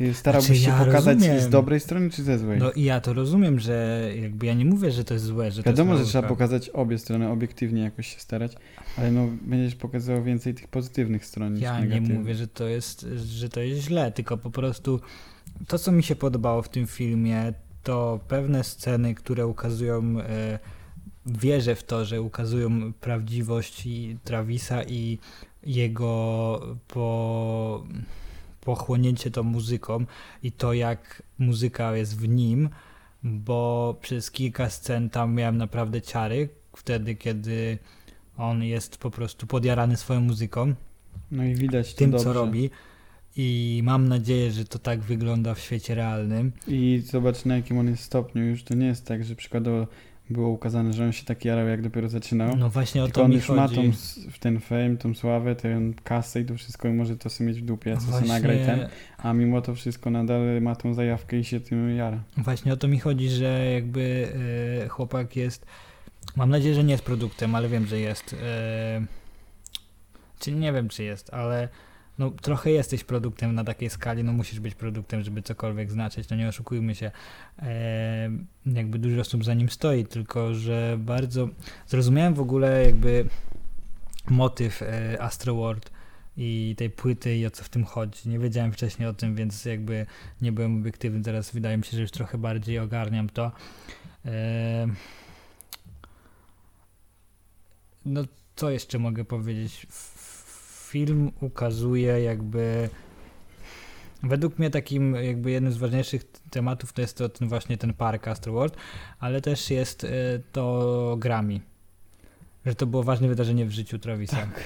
y, 0.00 0.14
starałbyś 0.14 0.46
Znaczy, 0.46 0.62
się 0.62 0.70
ja 0.70 0.84
pokazać 0.84 1.18
rozumiem. 1.18 1.40
z 1.40 1.48
dobrej 1.48 1.80
strony 1.80 2.10
czy 2.10 2.22
ze 2.22 2.38
złej? 2.38 2.58
No 2.58 2.72
i 2.72 2.84
ja 2.84 3.00
to 3.00 3.12
rozumiem, 3.12 3.58
że 3.58 4.08
jakby 4.22 4.46
ja 4.46 4.54
nie 4.54 4.64
mówię, 4.64 4.90
że 4.90 5.04
to 5.04 5.14
jest 5.14 5.26
złe, 5.26 5.50
że 5.50 5.62
Wiadomo, 5.62 5.96
że 5.96 6.04
trzeba 6.04 6.28
pokazać 6.28 6.68
obie 6.68 6.98
strony, 6.98 7.28
obiektywnie 7.28 7.82
jakoś 7.82 8.14
się 8.14 8.20
starać, 8.20 8.52
ale 8.98 9.12
no 9.12 9.28
będziesz 9.42 9.74
pokazywał 9.74 10.22
więcej 10.22 10.54
tych 10.54 10.68
pozytywnych 10.68 11.26
stron 11.26 11.54
niż 11.54 11.62
Ja 11.62 11.84
nie 11.84 12.00
mówię, 12.00 12.34
że 12.34 12.48
to 12.48 12.68
jest, 12.68 13.06
że 13.16 13.48
to 13.48 13.60
jest 13.60 13.82
źle, 13.82 14.12
tylko 14.12 14.36
po 14.36 14.50
prostu 14.50 15.00
to, 15.66 15.78
co 15.78 15.92
mi 15.92 16.02
się 16.02 16.16
podobało 16.16 16.62
w 16.62 16.68
tym 16.68 16.86
filmie, 16.86 17.52
to 17.82 18.20
pewne 18.28 18.64
sceny, 18.64 19.14
które 19.14 19.46
ukazują, 19.46 20.20
e, 20.20 20.58
wierzę 21.26 21.74
w 21.74 21.84
to, 21.84 22.04
że 22.04 22.22
ukazują 22.22 22.92
prawdziwość 22.92 23.88
Travisa 24.24 24.82
i 24.84 25.18
jego 25.66 26.60
po, 26.88 27.86
pochłonięcie 28.60 29.30
tą 29.30 29.42
muzyką 29.42 30.04
i 30.42 30.52
to, 30.52 30.72
jak 30.72 31.22
muzyka 31.38 31.96
jest 31.96 32.18
w 32.18 32.28
nim, 32.28 32.68
bo 33.22 33.96
przez 34.00 34.30
kilka 34.30 34.70
scen 34.70 35.10
tam 35.10 35.34
miałem 35.34 35.56
naprawdę 35.56 36.02
ciary, 36.02 36.48
wtedy, 36.76 37.14
kiedy 37.14 37.78
on 38.36 38.62
jest 38.62 38.96
po 38.98 39.10
prostu 39.10 39.46
podjarany 39.46 39.96
swoją 39.96 40.20
muzyką 40.20 40.74
No 41.30 41.44
i 41.44 41.54
widać 41.54 41.92
to 41.94 41.98
tym, 41.98 42.10
dobrze. 42.10 42.24
co 42.24 42.32
robi. 42.32 42.70
I 43.36 43.80
mam 43.84 44.08
nadzieję, 44.08 44.50
że 44.50 44.64
to 44.64 44.78
tak 44.78 45.00
wygląda 45.00 45.54
w 45.54 45.60
świecie 45.60 45.94
realnym. 45.94 46.52
I 46.68 47.02
zobacz 47.06 47.44
na 47.44 47.56
jakim 47.56 47.78
on 47.78 47.88
jest 47.88 48.02
stopniu 48.02 48.44
już. 48.44 48.64
To 48.64 48.74
nie 48.74 48.86
jest 48.86 49.06
tak, 49.06 49.24
że 49.24 49.34
przykładowo 49.36 49.86
było 50.30 50.48
ukazane, 50.48 50.92
że 50.92 51.04
on 51.04 51.12
się 51.12 51.24
tak 51.24 51.44
jarał 51.44 51.68
jak 51.68 51.82
dopiero 51.82 52.08
zaczynał. 52.08 52.56
No 52.56 52.70
właśnie 52.70 53.02
o 53.02 53.04
Tylko 53.04 53.20
to 53.20 53.24
on 53.24 53.30
mi 53.30 53.36
już 53.36 53.48
ma 53.48 53.62
chodzi. 53.62 53.74
tą, 53.76 53.82
s- 53.82 54.20
ten 54.40 54.60
fame, 54.60 54.96
tą 54.96 55.14
sławę, 55.14 55.56
tę 55.56 55.80
kasę 56.04 56.40
i 56.40 56.44
to 56.44 56.54
wszystko 56.56 56.88
i 56.88 56.92
może 56.92 57.16
to 57.16 57.30
sobie 57.30 57.48
mieć 57.50 57.60
w 57.60 57.64
dupie, 57.64 57.96
co 57.96 58.02
właśnie, 58.06 58.28
nagraj 58.28 58.56
ten. 58.66 58.88
A 59.18 59.32
mimo 59.32 59.62
to 59.62 59.74
wszystko 59.74 60.10
nadal 60.10 60.62
ma 60.62 60.76
tą 60.76 60.94
zajawkę 60.94 61.38
i 61.38 61.44
się 61.44 61.60
tym 61.60 61.96
jara. 61.96 62.22
właśnie 62.36 62.72
o 62.72 62.76
to 62.76 62.88
mi 62.88 62.98
chodzi, 62.98 63.28
że 63.28 63.70
jakby 63.74 64.28
e, 64.84 64.88
chłopak 64.88 65.36
jest. 65.36 65.66
Mam 66.36 66.50
nadzieję, 66.50 66.74
że 66.74 66.84
nie 66.84 66.92
jest 66.92 67.04
produktem, 67.04 67.54
ale 67.54 67.68
wiem, 67.68 67.86
że 67.86 67.98
jest. 68.00 68.36
E, 68.42 69.02
czy 70.38 70.52
nie 70.52 70.72
wiem, 70.72 70.88
czy 70.88 71.02
jest, 71.04 71.34
ale 71.34 71.68
no, 72.20 72.30
trochę 72.30 72.70
jesteś 72.70 73.04
produktem 73.04 73.54
na 73.54 73.64
takiej 73.64 73.90
skali. 73.90 74.24
No 74.24 74.32
musisz 74.32 74.60
być 74.60 74.74
produktem, 74.74 75.22
żeby 75.22 75.42
cokolwiek 75.42 75.90
znaczyć. 75.90 76.28
No 76.28 76.36
nie 76.36 76.48
oszukujmy 76.48 76.94
się. 76.94 77.10
E, 77.58 78.30
jakby 78.66 78.98
dużo 78.98 79.20
osób 79.20 79.44
za 79.44 79.54
nim 79.54 79.68
stoi, 79.68 80.04
tylko 80.04 80.54
że 80.54 80.96
bardzo. 80.98 81.48
Zrozumiałem 81.86 82.34
w 82.34 82.40
ogóle 82.40 82.84
jakby 82.84 83.24
motyw 84.28 84.82
e, 84.82 85.30
World 85.46 85.90
i 86.36 86.74
tej 86.78 86.90
płyty 86.90 87.36
i 87.36 87.46
o 87.46 87.50
co 87.50 87.64
w 87.64 87.68
tym 87.68 87.84
chodzi. 87.84 88.28
Nie 88.28 88.38
wiedziałem 88.38 88.72
wcześniej 88.72 89.08
o 89.08 89.14
tym, 89.14 89.34
więc 89.34 89.64
jakby 89.64 90.06
nie 90.42 90.52
byłem 90.52 90.80
obiektywny. 90.80 91.22
Teraz 91.22 91.50
wydaje 91.50 91.76
mi 91.76 91.84
się, 91.84 91.96
że 91.96 92.02
już 92.02 92.10
trochę 92.10 92.38
bardziej 92.38 92.78
ogarniam 92.78 93.28
to. 93.28 93.52
No, 98.04 98.24
co 98.56 98.70
jeszcze 98.70 98.98
mogę 98.98 99.24
powiedzieć? 99.24 99.86
Film 100.90 101.32
ukazuje 101.40 102.22
jakby. 102.22 102.88
Według 104.22 104.58
mnie 104.58 104.70
takim 104.70 105.14
jakby 105.14 105.50
jednym 105.50 105.72
z 105.72 105.76
ważniejszych 105.76 106.24
tematów 106.50 106.92
to 106.92 107.00
jest 107.00 107.16
to 107.16 107.28
ten 107.28 107.48
właśnie 107.48 107.78
ten 107.78 107.94
park 107.94 108.28
Astroworld, 108.28 108.76
ale 109.18 109.40
też 109.40 109.70
jest 109.70 110.04
e, 110.04 110.08
to 110.52 111.16
Grammy. 111.18 111.60
Że 112.66 112.74
to 112.74 112.86
było 112.86 113.02
ważne 113.02 113.28
wydarzenie 113.28 113.66
w 113.66 113.70
życiu 113.70 113.98
Travisa. 113.98 114.36
Tak. 114.36 114.64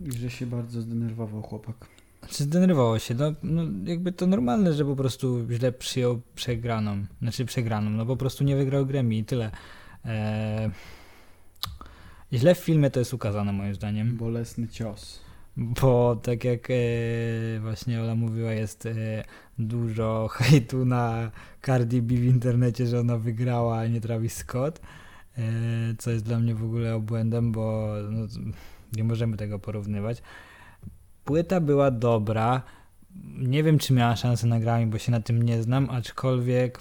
I 0.00 0.12
że 0.12 0.30
się 0.30 0.46
bardzo 0.46 0.80
zdenerwował 0.80 1.42
chłopak. 1.42 1.86
Znaczy 2.20 2.44
zdenerwowało 2.44 2.98
się, 2.98 3.14
no, 3.14 3.34
no 3.42 3.62
jakby 3.84 4.12
to 4.12 4.26
normalne, 4.26 4.72
że 4.72 4.84
po 4.84 4.96
prostu 4.96 5.46
źle 5.50 5.72
przyjął 5.72 6.20
przegraną, 6.34 7.04
znaczy 7.22 7.44
przegraną, 7.44 7.90
no 7.90 8.06
po 8.06 8.16
prostu 8.16 8.44
nie 8.44 8.56
wygrał 8.56 8.86
Grammy 8.86 9.14
i 9.14 9.24
tyle. 9.24 9.50
Eee, 10.04 10.70
źle 12.32 12.54
w 12.54 12.58
filmie 12.58 12.90
to 12.90 12.98
jest 12.98 13.14
ukazane 13.14 13.52
moim 13.52 13.74
zdaniem. 13.74 14.16
Bolesny 14.16 14.68
cios. 14.68 15.29
Bo 15.60 16.16
tak 16.16 16.44
jak 16.44 16.70
e, 16.70 16.74
właśnie 17.60 18.02
Ola 18.02 18.14
mówiła, 18.14 18.52
jest 18.52 18.86
e, 18.86 19.24
dużo 19.58 20.28
hejtu 20.32 20.84
na 20.84 21.30
Cardi 21.66 22.02
B 22.02 22.14
w 22.14 22.24
internecie, 22.24 22.86
że 22.86 23.00
ona 23.00 23.18
wygrała, 23.18 23.78
a 23.78 23.86
nie 23.86 24.00
Travis 24.00 24.36
Scott, 24.36 24.80
e, 25.38 25.42
co 25.98 26.10
jest 26.10 26.24
dla 26.24 26.38
mnie 26.38 26.54
w 26.54 26.64
ogóle 26.64 26.94
obłędem, 26.94 27.52
bo 27.52 27.94
no, 28.10 28.26
nie 28.92 29.04
możemy 29.04 29.36
tego 29.36 29.58
porównywać. 29.58 30.22
Płyta 31.24 31.60
była 31.60 31.90
dobra, 31.90 32.62
nie 33.38 33.62
wiem, 33.62 33.78
czy 33.78 33.92
miała 33.92 34.16
szansę 34.16 34.46
na 34.46 34.60
Grammy, 34.60 34.86
bo 34.86 34.98
się 34.98 35.12
na 35.12 35.20
tym 35.20 35.42
nie 35.42 35.62
znam, 35.62 35.90
aczkolwiek 35.90 36.80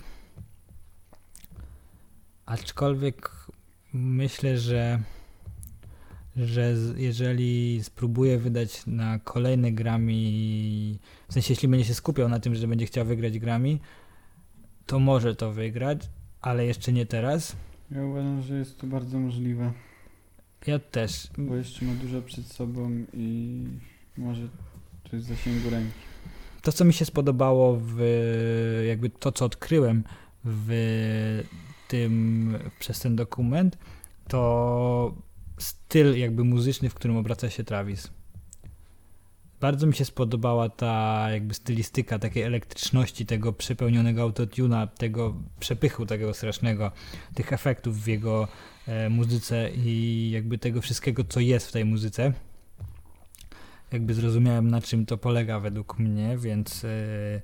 aczkolwiek 2.45 3.31
myślę, 3.93 4.57
że 4.57 4.99
że 6.37 6.73
jeżeli 6.97 7.83
spróbuje 7.83 8.37
wydać 8.37 8.83
na 8.87 9.19
kolejny 9.19 9.71
Grammy, 9.71 10.13
w 11.29 11.33
sensie 11.33 11.53
jeśli 11.53 11.67
będzie 11.67 11.85
się 11.85 11.93
skupiał 11.93 12.29
na 12.29 12.39
tym, 12.39 12.55
że 12.55 12.67
będzie 12.67 12.85
chciał 12.85 13.05
wygrać 13.05 13.39
Grammy, 13.39 13.77
to 14.85 14.99
może 14.99 15.35
to 15.35 15.51
wygrać, 15.51 16.09
ale 16.41 16.65
jeszcze 16.65 16.91
nie 16.93 17.05
teraz. 17.05 17.55
Ja 17.91 18.05
uważam, 18.05 18.41
że 18.41 18.57
jest 18.57 18.77
to 18.77 18.87
bardzo 18.87 19.19
możliwe, 19.19 19.73
Ja 20.67 20.79
też. 20.79 21.27
bo 21.37 21.55
jeszcze 21.55 21.85
ma 21.85 21.93
dużo 21.93 22.21
przed 22.21 22.45
sobą 22.45 23.05
i 23.13 23.63
może 24.17 24.47
to 25.09 25.15
jest 25.15 25.27
w 25.27 25.29
zasięgu 25.29 25.69
ręki. 25.69 25.91
To, 26.61 26.71
co 26.71 26.85
mi 26.85 26.93
się 26.93 27.05
spodobało 27.05 27.79
w 27.83 27.99
jakby 28.87 29.09
to, 29.09 29.31
co 29.31 29.45
odkryłem 29.45 30.03
w 30.45 31.43
tym 31.87 32.53
przez 32.79 32.99
ten 32.99 33.15
dokument, 33.15 33.77
to 34.27 35.13
styl 35.59 36.17
jakby 36.17 36.43
muzyczny, 36.43 36.89
w 36.89 36.93
którym 36.93 37.17
obraca 37.17 37.49
się 37.49 37.63
Travis. 37.63 38.11
Bardzo 39.59 39.87
mi 39.87 39.93
się 39.93 40.05
spodobała 40.05 40.69
ta 40.69 41.27
jakby 41.31 41.53
stylistyka 41.53 42.19
takiej 42.19 42.43
elektryczności, 42.43 43.25
tego 43.25 43.53
przepełnionego 43.53 44.21
autotuna, 44.21 44.87
tego 44.87 45.35
przepychu 45.59 46.05
takiego 46.05 46.33
strasznego, 46.33 46.91
tych 47.33 47.53
efektów 47.53 48.03
w 48.03 48.07
jego 48.07 48.47
e, 48.87 49.09
muzyce 49.09 49.69
i 49.71 50.29
jakby 50.33 50.57
tego 50.57 50.81
wszystkiego, 50.81 51.23
co 51.23 51.39
jest 51.39 51.67
w 51.67 51.71
tej 51.71 51.85
muzyce. 51.85 52.33
Jakby 53.91 54.13
zrozumiałem, 54.13 54.71
na 54.71 54.81
czym 54.81 55.05
to 55.05 55.17
polega 55.17 55.59
według 55.59 55.99
mnie, 55.99 56.37
więc, 56.37 56.85
e, 56.85 57.41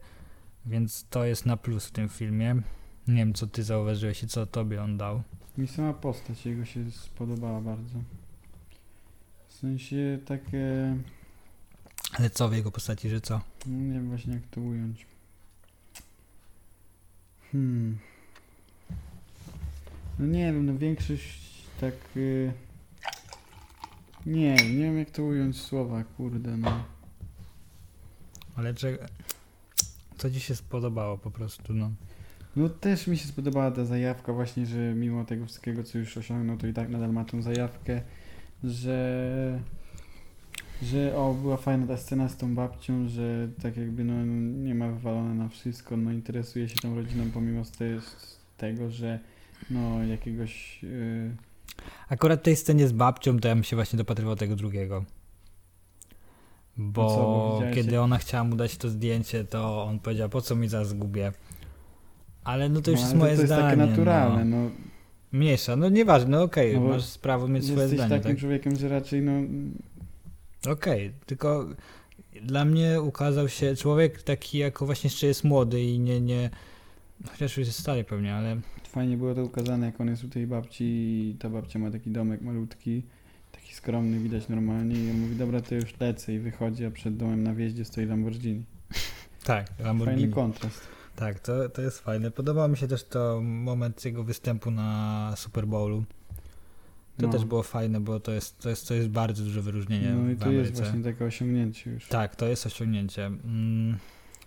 więc 0.65 1.06
to 1.10 1.25
jest 1.25 1.45
na 1.45 1.58
plus 1.58 1.86
w 1.86 1.91
tym 1.91 2.10
filmie. 2.10 2.56
Nie 3.08 3.15
wiem, 3.15 3.34
co 3.34 3.47
ty 3.47 3.63
zauważyłeś 3.63 4.23
i 4.23 4.28
co 4.28 4.45
tobie 4.45 4.84
on 4.84 4.97
dał. 4.97 5.23
Mi 5.57 5.67
sama 5.67 5.93
postać 5.93 6.45
jego 6.45 6.65
się 6.65 6.91
spodobała 6.91 7.61
bardzo. 7.61 7.99
W 9.47 9.53
sensie 9.53 10.19
takie, 10.25 10.95
Ale 12.13 12.29
co 12.29 12.49
w 12.49 12.53
jego 12.53 12.71
postaci, 12.71 13.09
że 13.09 13.21
co? 13.21 13.41
no 13.65 13.77
nie 13.79 13.93
wiem 13.93 14.09
właśnie 14.09 14.33
jak 14.33 14.43
to 14.51 14.61
ująć. 14.61 15.05
Hmm. 17.51 17.97
No 20.19 20.25
nie 20.25 20.45
wiem, 20.45 20.65
no 20.65 20.77
większość 20.77 21.39
tak... 21.81 21.93
y, 22.17 22.53
Nie, 24.25 24.55
nie 24.55 24.83
wiem 24.83 24.97
jak 24.97 25.11
to 25.11 25.23
ująć 25.23 25.61
słowa, 25.61 26.03
kurde 26.03 26.57
no. 26.57 26.83
Ale 28.55 28.73
czy... 28.73 28.97
Co 30.17 30.31
ci 30.31 30.39
się 30.39 30.55
spodobało 30.55 31.17
po 31.17 31.31
prostu, 31.31 31.73
no? 31.73 31.91
No 32.55 32.69
też 32.69 33.07
mi 33.07 33.17
się 33.17 33.27
spodobała 33.27 33.71
ta 33.71 33.85
zajawka 33.85 34.33
właśnie, 34.33 34.65
że 34.65 34.93
mimo 34.93 35.25
tego 35.25 35.45
wszystkiego, 35.45 35.83
co 35.83 35.97
już 35.97 36.17
osiągnął, 36.17 36.57
to 36.57 36.67
i 36.67 36.73
tak 36.73 36.89
nadal 36.89 37.13
ma 37.13 37.25
tą 37.25 37.41
zajawkę, 37.41 38.01
że 38.63 39.59
że 40.83 41.17
o, 41.17 41.33
była 41.33 41.57
fajna 41.57 41.87
ta 41.87 41.97
scena 41.97 42.29
z 42.29 42.37
tą 42.37 42.55
babcią, 42.55 43.07
że 43.07 43.47
tak 43.61 43.77
jakby 43.77 44.03
no 44.03 44.25
nie 44.63 44.75
ma 44.75 44.87
wywalone 44.87 45.33
na 45.33 45.49
wszystko, 45.49 45.97
no 45.97 46.11
interesuje 46.11 46.69
się 46.69 46.75
tą 46.75 46.95
rodziną 46.95 47.23
pomimo 47.33 47.63
tego, 48.57 48.91
że 48.91 49.19
no 49.69 50.03
jakiegoś 50.03 50.83
yy, 50.83 51.35
Akurat 52.09 52.43
tej 52.43 52.55
scenie 52.55 52.87
z 52.87 52.91
babcią 52.91 53.39
to 53.39 53.47
ja 53.47 53.55
bym 53.55 53.63
się 53.63 53.75
właśnie 53.75 53.97
dopatrywał 53.97 54.35
tego 54.35 54.55
drugiego. 54.55 55.05
Bo 56.77 57.09
co, 57.09 57.15
bo 57.15 57.61
kiedy 57.73 58.01
ona 58.01 58.17
chciała 58.17 58.43
mu 58.43 58.55
dać 58.55 58.77
to 58.77 58.89
zdjęcie, 58.89 59.43
to 59.43 59.83
on 59.83 59.99
powiedział, 59.99 60.29
po 60.29 60.41
co 60.41 60.55
mi 60.55 60.67
za 60.67 60.85
zgubię. 60.85 61.31
Ale 62.45 62.69
no 62.69 62.81
to 62.81 62.91
już 62.91 62.99
no, 62.99 63.05
jest 63.05 63.17
moje 63.17 63.31
to, 63.31 63.36
to 63.36 63.41
jest 63.41 63.53
zdanie. 63.53 63.77
takie 63.77 63.89
naturalne, 63.89 64.45
no. 64.45 64.58
no, 64.63 64.69
Mniejsza, 65.31 65.75
no 65.75 65.89
nieważne, 65.89 66.29
no 66.29 66.43
okej, 66.43 66.73
No 66.73 66.79
bo 66.79 66.88
masz 66.88 67.17
prawo 67.17 67.47
mieć 67.47 67.65
swoje 67.65 67.79
jesteś 67.81 67.99
zdanie, 67.99 68.10
takim 68.21 68.31
tak? 68.31 68.39
człowiekiem, 68.39 68.75
że 68.75 68.89
raczej 68.89 69.21
no 69.21 69.31
Okej, 70.71 71.12
tylko 71.25 71.65
dla 72.41 72.65
mnie 72.65 73.01
ukazał 73.01 73.49
się 73.49 73.75
człowiek 73.75 74.23
taki, 74.23 74.58
jako 74.58 74.86
właśnie 74.86 75.08
jeszcze 75.08 75.27
jest 75.27 75.43
młody 75.43 75.81
i 75.81 75.99
nie, 75.99 76.21
nie, 76.21 76.49
chociaż 77.31 77.58
już 77.58 77.67
jest 77.67 77.79
stary 77.79 78.03
pewnie, 78.03 78.34
ale 78.34 78.58
Fajnie 78.95 79.17
było 79.17 79.36
to 79.36 79.43
ukazane, 79.43 79.86
jak 79.86 80.01
on 80.01 80.08
jest 80.08 80.23
u 80.23 80.27
tej 80.29 80.47
babci 80.47 80.84
i 80.84 81.36
ta 81.39 81.49
babcia 81.49 81.79
ma 81.79 81.91
taki 81.91 82.10
domek 82.10 82.41
malutki, 82.41 83.03
taki 83.51 83.73
skromny, 83.75 84.19
widać 84.19 84.49
normalnie 84.49 84.95
i 84.95 85.12
on 85.12 85.19
mówi, 85.19 85.36
dobra, 85.36 85.62
to 85.62 85.75
już 85.75 85.99
lecę 85.99 86.34
i 86.34 86.39
wychodzi, 86.39 86.86
a 86.86 86.91
przed 86.91 87.17
domem 87.17 87.43
na 87.43 87.53
wjeździe 87.53 87.86
stoi 87.86 88.05
Lamborghini. 88.05 88.63
tak, 89.43 89.67
Lamborghini. 89.79 90.21
Fajny 90.21 90.36
kontrast. 90.36 90.94
Tak, 91.15 91.39
to, 91.39 91.69
to 91.69 91.82
jest 91.82 91.99
fajne. 91.99 92.32
Podobał 92.32 92.69
mi 92.69 92.78
się 92.78 92.88
też 92.88 93.04
to 93.04 93.41
moment 93.43 94.06
jego 94.06 94.23
występu 94.23 94.71
na 94.71 95.34
Super 95.38 95.67
Bowlu. 95.67 96.04
To 97.17 97.25
No. 97.28 97.32
też 97.32 97.45
było 97.45 97.63
fajne, 97.63 97.99
bo 97.99 98.19
to 98.19 98.32
jest, 98.32 98.60
to 98.60 98.69
jest, 98.69 98.88
to 98.88 98.93
jest 98.93 99.10
bardzo 99.10 99.43
duże 99.43 99.62
wyróżnienie 99.62 100.10
No 100.13 100.32
i 100.32 100.36
to 100.36 100.51
jest 100.51 100.73
właśnie 100.82 101.04
takie 101.04 101.25
osiągnięcie 101.25 101.91
już. 101.91 102.08
Tak, 102.08 102.36
to 102.36 102.45
jest 102.47 102.65
osiągnięcie. 102.65 103.25
Mm, 103.25 103.97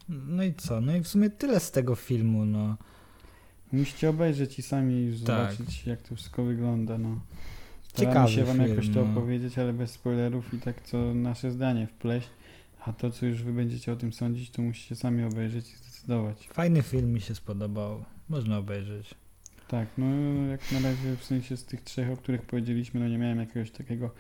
No 0.09 0.43
i 0.43 0.55
co? 0.55 0.81
No 0.81 0.97
i 0.97 1.01
w 1.01 1.09
sumie 1.09 1.31
tyle 1.31 1.61
z 1.61 1.71
tego 1.71 1.95
filmu, 1.95 2.45
no. 2.45 2.77
Musicie 3.73 4.11
obejrzeć 4.11 4.59
i 4.59 4.63
sami 4.63 5.07
już 5.07 5.21
Tak. 5.23 5.53
zobaczyć, 5.53 5.87
jak 5.87 6.03
to 6.03 6.17
wszystko 6.17 6.45
wygląda, 6.45 6.99
no. 6.99 7.21
Ciekawy 7.95 8.11
Staramy 8.13 8.29
się 8.31 8.45
wam 8.45 8.57
film, 8.57 8.69
jakoś 8.69 8.89
to 8.89 9.05
no. 9.05 9.11
opowiedzieć, 9.11 9.59
ale 9.59 9.73
bez 9.73 9.91
spoilerów 9.91 10.55
i 10.55 10.59
tak 10.59 10.83
co 10.83 11.15
nasze 11.15 11.51
zdanie 11.51 11.87
wpleść. 11.87 12.29
A 12.89 12.93
to, 12.93 13.11
co 13.11 13.27
już 13.27 13.43
wy 13.43 13.53
będziecie 13.53 13.93
o 13.93 13.97
tym 13.97 14.13
sądzić, 14.13 14.51
to 14.51 14.63
musicie 14.63 14.97
sami 14.97 15.25
obejrzeć 15.25 15.73
i 15.73 15.77
zdecydować. 15.77 16.49
Fajny 16.49 16.83
film 16.83 17.13
mi 17.13 17.21
się 17.21 17.35
spodobał. 17.35 18.05
Można 18.29 18.59
obejrzeć. 18.59 19.15
Tak, 19.69 19.89
no 19.99 20.07
jak 20.47 20.73
na 20.73 20.81
razie 20.81 21.17
w 21.17 21.25
sensie 21.25 21.57
z 21.57 21.65
tych 21.65 21.83
trzech, 21.83 22.11
o 22.11 22.17
których 22.17 22.43
powiedzieliśmy, 22.43 23.01
no 23.01 23.09
nie 23.09 23.19
miałem 23.19 23.39
jakiegoś 23.39 23.71
takiego 23.71 24.11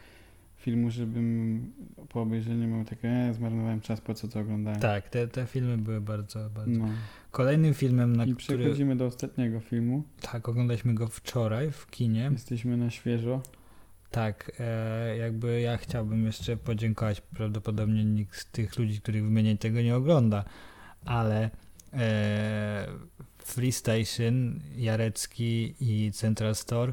filmu, 0.56 0.90
żebym 0.90 1.72
po 2.08 2.22
obejrzeniu 2.22 2.68
miał 2.68 2.84
takie, 2.84 3.08
e, 3.08 3.34
zmarnowałem 3.34 3.80
czas, 3.80 4.00
po 4.00 4.14
co 4.14 4.28
to 4.28 4.40
oglądałem. 4.40 4.80
Tak, 4.80 5.08
te, 5.08 5.28
te 5.28 5.46
filmy 5.46 5.78
były 5.78 6.00
bardzo, 6.00 6.50
bardzo. 6.50 6.70
No. 6.70 6.88
Kolejnym 7.30 7.74
filmem, 7.74 8.16
na 8.16 8.24
I 8.24 8.34
który. 8.34 8.58
przechodzimy 8.58 8.96
do 8.96 9.06
ostatniego 9.06 9.60
filmu. 9.60 10.02
Tak, 10.20 10.48
oglądaliśmy 10.48 10.94
go 10.94 11.06
wczoraj 11.08 11.70
w 11.70 11.90
kinie. 11.90 12.28
Jesteśmy 12.32 12.76
na 12.76 12.90
świeżo. 12.90 13.42
Tak, 14.10 14.52
e, 14.60 15.16
jakby 15.16 15.60
ja 15.60 15.76
chciałbym 15.76 16.26
jeszcze 16.26 16.56
podziękować. 16.56 17.20
Prawdopodobnie 17.20 18.04
nikt 18.04 18.36
z 18.36 18.46
tych 18.46 18.78
ludzi, 18.78 19.00
których 19.00 19.24
wymienię, 19.24 19.58
tego 19.58 19.82
nie 19.82 19.96
ogląda, 19.96 20.44
ale 21.04 21.50
e, 21.92 22.86
Free 23.38 23.72
Station, 23.72 24.60
Jarecki 24.76 25.74
i 25.80 26.12
Central 26.12 26.54
Store 26.54 26.92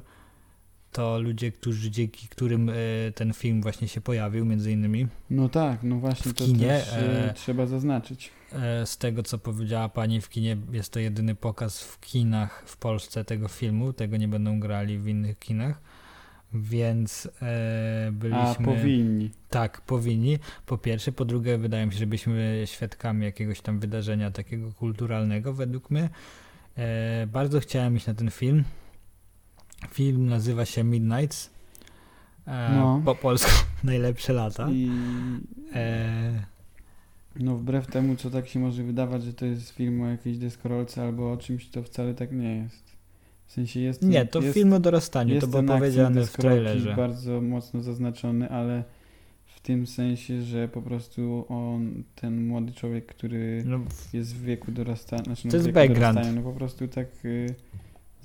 to 0.96 1.20
ludzie, 1.20 1.52
którzy, 1.52 1.92
dzięki 1.92 2.28
którym 2.28 2.70
e, 2.70 2.74
ten 3.16 3.34
film 3.34 3.62
właśnie 3.62 3.88
się 3.88 4.02
pojawił, 4.02 4.46
między 4.46 4.72
innymi. 4.72 5.08
No 5.30 5.50
tak, 5.50 5.84
no 5.84 5.96
właśnie 5.96 6.32
W 6.32 6.36
to 6.36 6.46
kinie, 6.46 6.68
też 6.68 6.94
e, 6.94 7.30
e, 7.30 7.34
trzeba 7.34 7.66
zaznaczyć. 7.66 8.32
E, 8.54 8.86
Z 8.86 8.98
tego, 8.98 9.24
co 9.24 9.38
powiedziała 9.38 9.90
pani 9.90 10.22
w 10.22 10.30
kinie, 10.30 10.58
jest 10.72 10.94
to 10.94 11.00
jedyny 11.00 11.36
pokaz 11.36 11.82
w 11.84 12.00
kinach 12.00 12.64
w 12.66 12.78
Polsce 12.78 13.26
tego 13.26 13.48
filmu. 13.48 13.94
Tego 13.94 14.18
nie 14.18 14.28
będą 14.28 14.60
grali 14.60 15.00
w 15.00 15.08
innych 15.08 15.40
kinach. 15.40 15.82
Więc 16.56 17.30
e, 17.42 18.10
byliśmy. 18.12 18.40
A 18.42 18.56
powinni. 18.56 19.30
Tak, 19.50 19.82
powinni. 19.82 20.40
Po 20.66 20.78
pierwsze. 20.78 21.12
Po 21.12 21.26
drugie, 21.26 21.58
wydaje 21.58 21.86
mi 21.86 21.92
się, 21.94 22.00
że 22.00 22.08
byliśmy 22.08 22.64
świadkami 22.66 23.26
jakiegoś 23.26 23.62
tam 23.62 23.80
wydarzenia 23.80 24.32
takiego 24.32 24.72
kulturalnego, 24.72 25.54
według 25.54 25.92
mnie. 25.92 26.10
E, 26.78 27.28
bardzo 27.28 27.60
chciałem 27.60 27.96
iść 27.98 28.08
na 28.08 28.14
ten 28.14 28.32
film. 28.32 28.64
Film 29.90 30.26
nazywa 30.28 30.66
się 30.66 30.84
Midnights. 30.84 31.50
E, 32.48 32.76
No. 32.76 33.02
Po 33.06 33.16
polsku 33.16 33.52
Najlepsze 33.84 34.34
lata. 34.34 34.68
I 34.72 34.92
E, 35.74 36.46
no 37.40 37.56
wbrew 37.56 37.88
temu, 37.88 38.16
co 38.16 38.30
tak 38.30 38.48
się 38.48 38.60
może 38.60 38.84
wydawać, 38.84 39.24
że 39.24 39.34
to 39.34 39.46
jest 39.46 39.70
film 39.70 40.02
o 40.02 40.08
jakiejś 40.08 40.38
deskorolce 40.38 41.04
albo 41.04 41.32
o 41.32 41.38
czymś, 41.38 41.70
to 41.70 41.84
wcale 41.84 42.14
tak 42.14 42.32
nie 42.32 42.56
jest. 42.58 42.95
W 43.48 43.52
sensie 43.52 43.80
jest... 43.80 44.02
nie, 44.02 44.26
to 44.26 44.42
jest, 44.42 44.54
film 44.54 44.74
o 44.74 44.80
dorastaniu. 44.80 45.34
jest 45.34 45.52
To 45.52 45.62
było 45.62 45.78
powiedziane 45.78 46.26
w 46.26 46.32
trailerze. 46.38 46.96
bardzo 46.96 47.42
mocno 47.42 47.84
zaznaczony, 47.84 48.50
ale 48.50 48.84
w 49.46 49.60
tym 49.60 49.88
sensie, 49.88 50.42
że 50.42 50.68
po 50.68 50.82
prostu 50.82 51.46
on, 51.50 52.04
ten 52.16 52.48
młody 52.48 52.72
człowiek, 52.74 53.06
który 53.06 53.64
No, 53.66 53.80
jest 54.14 54.36
w 54.36 54.42
wieku 54.44 54.72
dorastania, 54.72 55.24
znaczy 55.24 55.48
no 55.48 55.52
To 55.52 55.58
w 55.58 55.60
jest 55.60 55.66
wieku 55.66 55.76
background. 55.76 56.16
dorastania, 56.16 56.42
no 56.42 56.52
po 56.52 56.58
prostu 56.58 56.88
tak 56.88 57.08
y, 57.26 57.56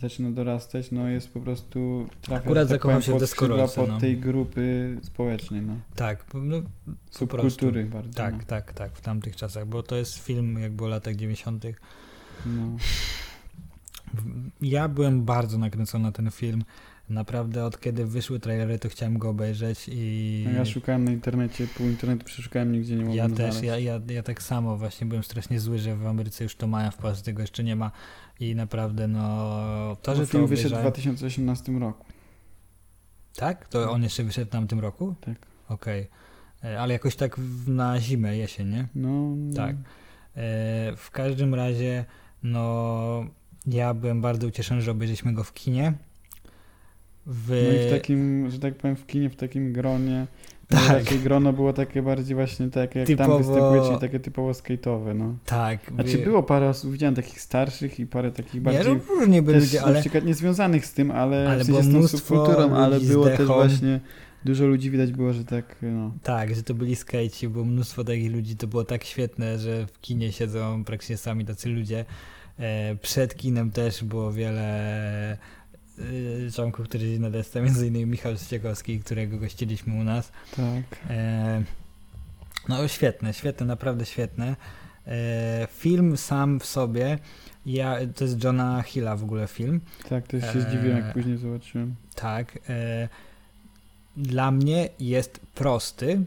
zaczyna 0.00 0.30
dorastać, 0.30 0.90
no 0.90 1.08
jest 1.08 1.28
po 1.28 1.40
prostu 1.40 2.06
trafia, 2.22 2.44
Akurat 2.44 2.68
tak 2.68 2.82
powiem, 2.82 3.02
się 3.02 3.12
pod 3.12 3.28
skrzydła 3.30 3.68
pod 3.68 3.88
no. 3.88 4.00
tej 4.00 4.16
grupy 4.18 4.96
społecznej, 5.02 5.62
no. 5.62 5.74
Tak, 5.96 6.24
no, 6.34 6.56
Subkultury 7.10 7.84
bardzo. 7.84 8.12
tak, 8.14 8.34
no. 8.34 8.40
tak, 8.46 8.72
tak, 8.72 8.92
w 8.96 9.00
tamtych 9.00 9.36
czasach, 9.36 9.66
bo 9.66 9.82
to 9.82 9.96
jest 9.96 10.18
film 10.18 10.58
jakby 10.58 10.84
o 10.84 10.88
latach 10.88 11.16
90. 11.16 11.64
No. 12.46 12.76
Ja 14.62 14.88
byłem 14.88 15.24
bardzo 15.24 15.58
nakręcony 15.58 16.04
na 16.04 16.12
ten 16.12 16.30
film. 16.30 16.64
Naprawdę 17.08 17.64
od 17.64 17.80
kiedy 17.80 18.06
wyszły 18.06 18.40
trailery, 18.40 18.78
to 18.78 18.88
chciałem 18.88 19.18
go 19.18 19.28
obejrzeć 19.28 19.86
i 19.92 20.44
No 20.46 20.52
Ja 20.58 20.64
szukałem 20.64 21.04
na 21.04 21.10
internecie, 21.12 21.66
pół 21.76 21.86
internetu 21.86 22.24
przeszukałem, 22.24 22.72
nigdzie 22.72 22.94
nie 22.96 23.04
mogłem 23.04 23.16
ja 23.16 23.28
też, 23.28 23.36
znaleźć. 23.36 23.62
ja, 23.62 23.78
ja, 23.78 24.00
ja 24.08 24.22
tak 24.22 24.42
samo 24.42 24.76
właśnie 24.76 25.06
byłem 25.06 25.22
strasznie 25.24 25.60
zły, 25.60 25.78
że 25.78 25.96
w 25.96 26.06
Ameryce 26.06 26.44
już 26.44 26.56
to 26.56 26.66
mają, 26.66 26.90
w 26.90 26.96
Polsce 26.96 27.24
tego 27.24 27.40
jeszcze 27.42 27.64
nie 27.64 27.76
ma 27.76 27.90
i 28.40 28.54
naprawdę 28.54 29.08
no 29.08 29.96
to, 30.02 30.14
że 30.14 30.20
Bo 30.20 30.26
to 30.26 30.32
film 30.32 30.46
wyszedł 30.46 30.68
w 30.68 30.72
obejrzałem... 30.72 30.92
2018 30.92 31.72
roku. 31.72 32.04
Tak? 33.36 33.68
To 33.68 33.90
on 33.90 34.02
jeszcze 34.02 34.24
wyszedł 34.24 34.46
w 34.46 34.52
tamtym 34.52 34.80
roku? 34.80 35.14
Tak. 35.20 35.36
Okej. 35.68 36.06
E, 36.64 36.80
Ale 36.80 36.92
jakoś 36.92 37.16
tak 37.16 37.36
na 37.66 38.00
zimę, 38.00 38.36
jesień, 38.36 38.68
nie? 38.68 38.88
No, 38.94 39.36
Tak. 39.56 39.76
E, 39.76 39.80
W 40.96 41.08
każdym 41.12 41.54
razie, 41.54 42.04
no 42.42 43.24
ja 43.66 43.94
byłem 43.94 44.20
bardzo 44.20 44.46
ucieszony, 44.46 44.82
że 44.82 44.90
obejrzeliśmy 44.90 45.32
go 45.32 45.44
w 45.44 45.52
kinie. 45.52 45.92
W... 47.26 47.48
No 47.48 47.84
i 47.84 47.88
w 47.88 47.90
takim, 47.90 48.50
że 48.50 48.58
tak 48.58 48.74
powiem, 48.74 48.96
w 48.96 49.06
kinie, 49.06 49.30
w 49.30 49.36
takim 49.36 49.72
gronie. 49.72 50.26
Tak. 50.68 50.80
Tak. 50.86 50.88
Raczej 50.88 51.18
grono 51.18 51.52
było 51.52 51.72
takie 51.72 52.02
bardziej 52.02 52.34
właśnie 52.34 52.70
takie, 52.70 52.98
jak 52.98 53.08
Typowo- 53.08 53.16
tam 53.16 53.38
występuje, 53.38 53.98
takie 54.00 54.20
typowo 54.20 54.50
skate'owe, 54.50 55.14
no. 55.14 55.36
Tak. 55.44 55.80
Znaczy 55.94 56.18
było 56.18 56.42
parę 56.42 56.68
osób, 56.68 56.92
widziałem 56.92 57.14
takich 57.14 57.40
starszych 57.40 58.00
i 58.00 58.06
parę 58.06 58.32
takich 58.32 58.54
Nie, 58.54 58.60
bardziej 58.60 58.94
no, 58.94 59.14
różnie 59.14 59.42
byli 59.42 59.60
ludzie, 59.60 59.80
na 59.80 59.86
ale 59.86 60.00
przykład 60.00 60.24
niezwiązanych 60.24 60.86
z 60.86 60.92
tym, 60.92 61.10
ale, 61.10 61.48
Ale 61.48 61.64
w 61.64 61.66
sensie 61.66 61.82
z 61.82 61.84
tą 61.84 61.90
mnóstwo 61.90 62.18
subkulturą, 62.18 62.74
ale 62.74 63.00
było 63.00 63.26
też 63.26 63.46
właśnie 63.46 64.00
dużo 64.44 64.66
ludzi 64.66 64.90
widać 64.90 65.12
było, 65.12 65.32
że 65.32 65.44
tak, 65.44 65.76
no. 65.82 66.12
tak, 66.22 66.54
że 66.54 66.62
to 66.62 66.74
byli 66.74 66.96
skejci, 66.96 67.48
było 67.48 67.64
mnóstwo 67.64 68.04
takich 68.04 68.32
ludzi, 68.32 68.56
to 68.56 68.66
było 68.66 68.84
tak 68.84 69.04
świetne, 69.04 69.58
że 69.58 69.86
w 69.86 70.00
kinie 70.00 70.32
siedzą 70.32 70.84
praktycznie 70.84 71.16
sami 71.16 71.44
tacy 71.44 71.68
ludzie. 71.68 72.04
E, 72.60 72.96
przed 73.02 73.36
kinem 73.36 73.70
też 73.70 74.04
było 74.04 74.32
wiele 74.32 75.32
e, 75.32 75.36
członków 76.54 76.88
40 76.88 77.20
na 77.20 77.30
desce, 77.30 77.62
między 77.62 77.86
innymi 77.86 78.06
Michał 78.06 78.36
Ściekowski, 78.36 79.00
którego 79.00 79.38
gościliśmy 79.38 79.94
u 79.94 80.04
nas. 80.04 80.32
Tak. 80.56 80.98
E, 81.10 81.62
no 82.68 82.88
świetne, 82.88 83.34
świetne, 83.34 83.66
naprawdę 83.66 84.06
świetne. 84.06 84.56
E, 85.06 85.68
film 85.72 86.16
sam 86.16 86.60
w 86.60 86.64
sobie, 86.66 87.18
ja, 87.66 87.96
to 88.16 88.24
jest 88.24 88.44
Johna 88.44 88.82
Hilla 88.82 89.16
w 89.16 89.24
ogóle 89.24 89.46
film, 89.46 89.80
Tak, 90.08 90.26
też 90.26 90.52
się 90.52 90.60
zdziwiłem, 90.60 90.96
jak 90.98 91.12
później 91.12 91.36
zobaczyłem. 91.36 91.94
tak. 92.14 92.58
E, 92.68 93.08
dla 94.16 94.50
mnie 94.50 94.88
jest 95.00 95.40
prosty, 95.54 96.20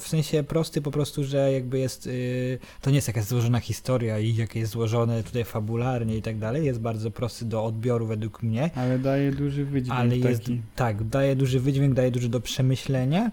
w 0.00 0.08
sensie 0.08 0.42
prosty 0.42 0.82
po 0.82 0.90
prostu, 0.90 1.24
że 1.24 1.52
jakby 1.52 1.78
jest, 1.78 2.06
y, 2.06 2.58
to 2.80 2.90
nie 2.90 2.96
jest 2.96 3.08
jakaś 3.08 3.24
złożona 3.24 3.60
historia 3.60 4.18
i 4.18 4.34
jak 4.36 4.56
jest 4.56 4.72
złożone 4.72 5.22
tutaj 5.22 5.44
fabularnie 5.44 6.16
i 6.16 6.22
tak 6.22 6.38
dalej, 6.38 6.64
jest 6.64 6.80
bardzo 6.80 7.10
prosty 7.10 7.44
do 7.44 7.64
odbioru 7.64 8.06
według 8.06 8.42
mnie. 8.42 8.70
Ale 8.74 8.98
daje 8.98 9.32
duży 9.32 9.64
wydźwięk 9.64 9.98
Ale 10.00 10.16
jest, 10.16 10.40
taki. 10.40 10.60
tak, 10.76 11.04
daje 11.04 11.36
duży 11.36 11.60
wydźwięk, 11.60 11.94
daje 11.94 12.10
dużo 12.10 12.28
do 12.28 12.40
przemyślenia, 12.40 13.30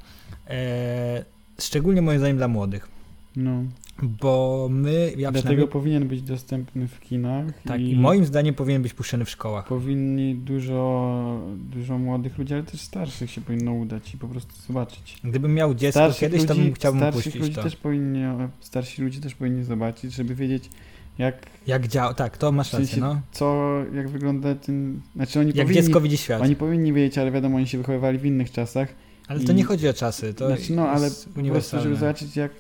e, 0.50 1.26
szczególnie 1.60 2.02
moim 2.02 2.20
zdaniem 2.20 2.38
dla 2.38 2.48
młodych, 2.48 2.88
No. 3.36 3.64
Bo 4.02 4.68
my, 4.72 5.14
ja 5.18 5.32
Dlatego 5.32 5.68
powinien 5.68 6.08
być 6.08 6.22
dostępny 6.22 6.88
w 6.88 7.00
kinach 7.00 7.46
tak, 7.66 7.82
i 7.82 7.92
i 7.92 7.96
moim 8.00 8.26
zdaniem 8.26 8.56
powinien 8.56 8.82
być 8.82 8.94
puszczony 8.94 9.26
w 9.26 9.30
szkołach. 9.30 9.68
powinni 9.68 10.36
dużo, 10.36 11.42
dużo 11.56 11.98
młodych 11.98 12.38
ludzi, 12.38 12.54
ale 12.54 12.64
też 12.64 12.82
starszych 12.82 13.32
się 13.32 13.42
powinno 13.42 13.74
udać 13.74 14.14
i 14.14 14.18
po 14.18 14.28
prostu 14.28 14.54
zobaczyć. 14.68 15.18
Gdybym 15.24 15.54
miał 15.54 15.74
dziecko 15.74 16.00
Starszych 16.00 16.20
kiedyś, 16.32 16.46
to 16.46 16.56
bym 16.56 16.74
chciałbym 16.74 17.00
starszych 17.02 17.24
puścić 17.24 17.42
ludzi 17.42 17.56
to. 17.56 17.64
też 17.64 17.76
powinni, 17.76 18.20
starsi 18.60 19.02
ludzie 19.02 19.22
też 19.22 19.36
powinni 19.36 19.64
zobaczyć, 19.64 20.14
żeby 20.14 20.36
wiedzieć 20.36 20.70
jak, 21.18 21.46
Jak 21.68 21.88
działa, 21.88 22.14
tak, 22.14 22.38
to 22.38 22.52
masz 22.52 22.74
rację, 22.74 23.02
no. 23.02 23.22
co, 23.32 23.74
jak 23.96 24.10
wygląda 24.10 24.56
ten, 24.56 25.02
znaczy 25.16 25.40
oni 25.40 25.52
Jak 25.56 25.68
powinni, 25.68 25.84
dziecko 25.84 26.02
widzi 26.02 26.18
świat. 26.18 26.42
oni 26.42 26.56
powinni 26.56 26.94
wiedzieć, 26.94 27.18
ale 27.18 27.32
wiadomo, 27.32 27.58
oni 27.58 27.68
się 27.68 27.78
wychowywali 27.78 28.18
w 28.18 28.26
innych 28.26 28.52
czasach, 28.52 28.96
Ale 29.28 29.40
to 29.40 29.52
i- 29.52 29.56
nie 29.56 29.64
chodzi 29.64 29.88
o 29.90 29.94
czasy, 29.94 30.34
to 30.34 30.48
znaczy, 30.48 30.74
no, 30.74 30.90
ale 30.90 31.04
jest 31.06 31.30
po 31.36 31.42
prostu, 31.42 31.80
żeby 31.82 31.96
zobaczyć 31.96 32.36
jak, 32.36 32.52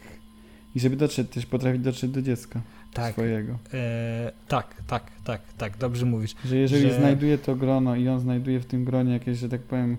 i 0.75 0.79
żeby 0.79 0.95
dotrzeć, 0.95 1.29
też 1.29 1.45
potrafić 1.45 1.81
dotrzeć 1.81 2.11
do 2.11 2.21
dziecka 2.21 2.61
tak, 2.93 3.13
swojego. 3.13 3.57
e, 3.73 4.31
tak, 4.47 4.75
tak, 4.87 5.03
tak, 5.23 5.41
tak, 5.57 5.77
dobrze 5.77 6.05
mówisz. 6.05 6.35
Że 6.45 6.57
jeżeli 6.57 6.89
Że- 6.89 6.95
znajduje 6.95 7.37
to 7.37 7.55
grono 7.55 7.95
i 7.95 8.07
on 8.07 8.19
znajduje 8.19 8.59
w 8.59 8.65
tym 8.65 8.85
gronie 8.85 9.13
jakieś, 9.13 9.37
że 9.37 9.49
tak 9.49 9.61
powiem, 9.61 9.97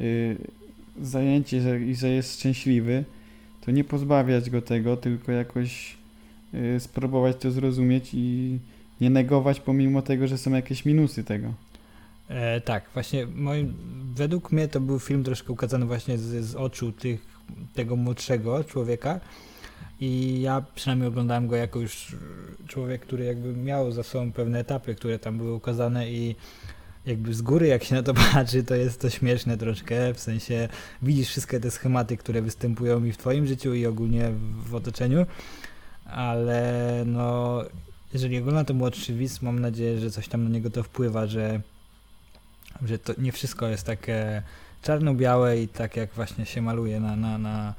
y, 0.00 0.36
zajęcie 1.02 1.60
że, 1.60 1.80
i 1.80 1.94
że 1.94 2.08
jest 2.08 2.34
szczęśliwy, 2.34 3.04
to 3.64 3.70
nie 3.70 3.84
pozbawiać 3.84 4.50
go 4.50 4.62
tego, 4.62 4.96
tylko 4.96 5.32
jakoś 5.32 5.96
y, 6.54 6.80
spróbować 6.80 7.36
to 7.36 7.50
zrozumieć 7.50 8.10
i 8.12 8.58
nie 9.00 9.10
negować 9.10 9.60
pomimo 9.60 10.02
tego, 10.02 10.26
że 10.26 10.38
są 10.38 10.50
jakieś 10.54 10.84
minusy 10.84 11.24
tego. 11.24 11.54
E, 12.28 12.60
tak, 12.60 12.84
właśnie 12.94 13.26
moim, 13.26 13.74
według 14.14 14.52
mnie 14.52 14.68
to 14.68 14.80
był 14.80 14.98
film 14.98 15.24
troszkę 15.24 15.52
ukazany 15.52 15.86
właśnie 15.86 16.18
z, 16.18 16.44
z 16.44 16.54
oczu 16.54 16.92
tych, 16.92 17.26
tego 17.74 17.96
młodszego 17.96 18.64
człowieka 18.64 19.20
i 20.00 20.40
ja 20.40 20.62
przynajmniej 20.74 21.08
oglądałem 21.08 21.46
go 21.48 21.56
jako 21.56 21.80
już 21.80 22.16
człowiek, 22.66 23.02
który 23.02 23.24
jakby 23.24 23.56
miał 23.56 23.92
za 23.92 24.02
sobą 24.02 24.32
pewne 24.32 24.58
etapy, 24.58 24.94
które 24.94 25.18
tam 25.18 25.38
były 25.38 25.54
ukazane 25.54 26.10
i 26.10 26.36
jakby 27.06 27.34
z 27.34 27.42
góry 27.42 27.66
jak 27.66 27.84
się 27.84 27.94
na 27.94 28.02
to 28.02 28.14
patrzy, 28.32 28.64
to 28.64 28.74
jest 28.74 29.00
to 29.00 29.10
śmieszne 29.10 29.56
troszkę, 29.56 30.14
w 30.14 30.20
sensie 30.20 30.68
widzisz 31.02 31.28
wszystkie 31.28 31.60
te 31.60 31.70
schematy, 31.70 32.16
które 32.16 32.42
występują 32.42 33.04
i 33.04 33.12
w 33.12 33.16
twoim 33.16 33.46
życiu 33.46 33.74
i 33.74 33.86
ogólnie 33.86 34.30
w, 34.30 34.68
w 34.68 34.74
otoczeniu, 34.74 35.26
ale 36.04 37.02
no 37.06 37.62
jeżeli 38.12 38.38
ogląda 38.38 38.64
to 38.64 38.74
młodszy 38.74 39.14
widz, 39.14 39.42
mam 39.42 39.60
nadzieję, 39.60 40.00
że 40.00 40.10
coś 40.10 40.28
tam 40.28 40.44
na 40.44 40.50
niego 40.50 40.70
to 40.70 40.82
wpływa, 40.82 41.26
że 41.26 41.60
że 42.82 42.98
to 42.98 43.12
nie 43.18 43.32
wszystko 43.32 43.68
jest 43.68 43.86
takie 43.86 44.42
czarno-białe 44.82 45.58
i 45.62 45.68
tak 45.68 45.96
jak 45.96 46.12
właśnie 46.12 46.46
się 46.46 46.62
maluje 46.62 47.00
na, 47.00 47.16
na, 47.16 47.38
na, 47.38 47.74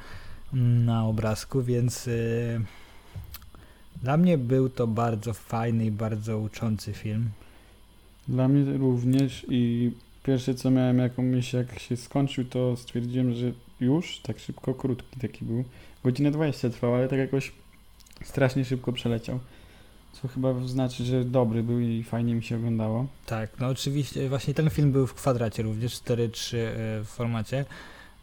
na 0.54 1.06
obrazku, 1.06 1.64
więc 1.64 2.08
y, 2.08 2.62
dla 4.02 4.18
mnie 4.18 4.38
był 4.38 4.70
to 4.70 4.88
bardzo 4.88 5.34
fajny 5.34 5.86
i 5.86 5.91
bardzo 5.91 6.39
uczący 6.39 6.93
film. 6.93 7.30
Dla 8.28 8.48
mnie 8.48 8.78
również 8.78 9.46
i 9.50 9.91
pierwsze 10.24 10.56
co 10.56 10.72
miałem 10.72 10.98
jaką 10.98 11.24
myśl, 11.24 11.58
jak 11.58 11.80
się 11.80 11.98
skończył, 11.98 12.46
to 12.46 12.78
stwierdziłem, 12.78 13.34
że 13.34 13.52
już, 13.80 14.20
tak 14.20 14.39
szybko, 14.39 14.74
krótki 14.74 15.20
taki 15.20 15.46
był. 15.46 15.64
Godzinę 16.04 16.32
20 16.32 16.70
trwał, 16.70 16.96
ale 16.96 17.08
tak 17.08 17.20
jakoś 17.20 17.52
strasznie 18.24 18.66
szybko 18.66 18.93
przeleciał. 18.93 19.39
Co 20.22 20.28
chyba 20.28 20.68
znaczy, 20.68 21.04
że 21.04 21.26
dobry 21.26 21.64
był 21.64 21.80
i 21.80 22.04
fajnie 22.04 22.36
mi 22.36 22.43
się 22.43 22.56
oglądało. 22.56 23.08
Tak, 23.26 23.50
no 23.60 23.68
oczywiście 23.68 24.30
właśnie 24.30 24.54
ten 24.54 24.70
film 24.70 24.91
był 24.91 25.08
w 25.08 25.14
kwadracie 25.14 25.64
również, 25.64 25.93
4.3 25.93 26.58
e, 26.58 26.70
w 27.04 27.08
formacie. 27.08 27.66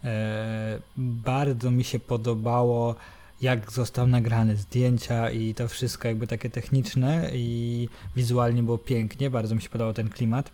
E, 0.05 0.79
bardzo 0.97 1.71
mi 1.71 1.85
się 1.85 1.99
podobało 1.99 2.95
jak 3.41 3.73
został 3.73 4.07
nagrany, 4.07 4.57
zdjęcia 4.57 5.31
i 5.31 5.55
to 5.55 5.69
wszystko 5.69 6.09
jakby 6.09 6.27
takie 6.27 6.51
techniczne 6.51 7.31
i 7.33 7.89
wizualnie 8.17 8.63
było 8.63 8.79
pięknie, 8.79 9.31
bardzo 9.31 9.55
mi 9.55 9.63
się 9.63 9.69
podobał 9.69 9.95
ten 9.95 10.09
klimat. 10.09 10.51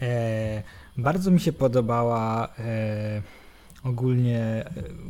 E, 0.00 0.62
bardzo 0.96 1.30
mi 1.30 1.40
się 1.40 1.52
podobała 1.52 2.48
e, 2.58 3.22
ogólnie 3.84 4.38
e, 4.40 4.64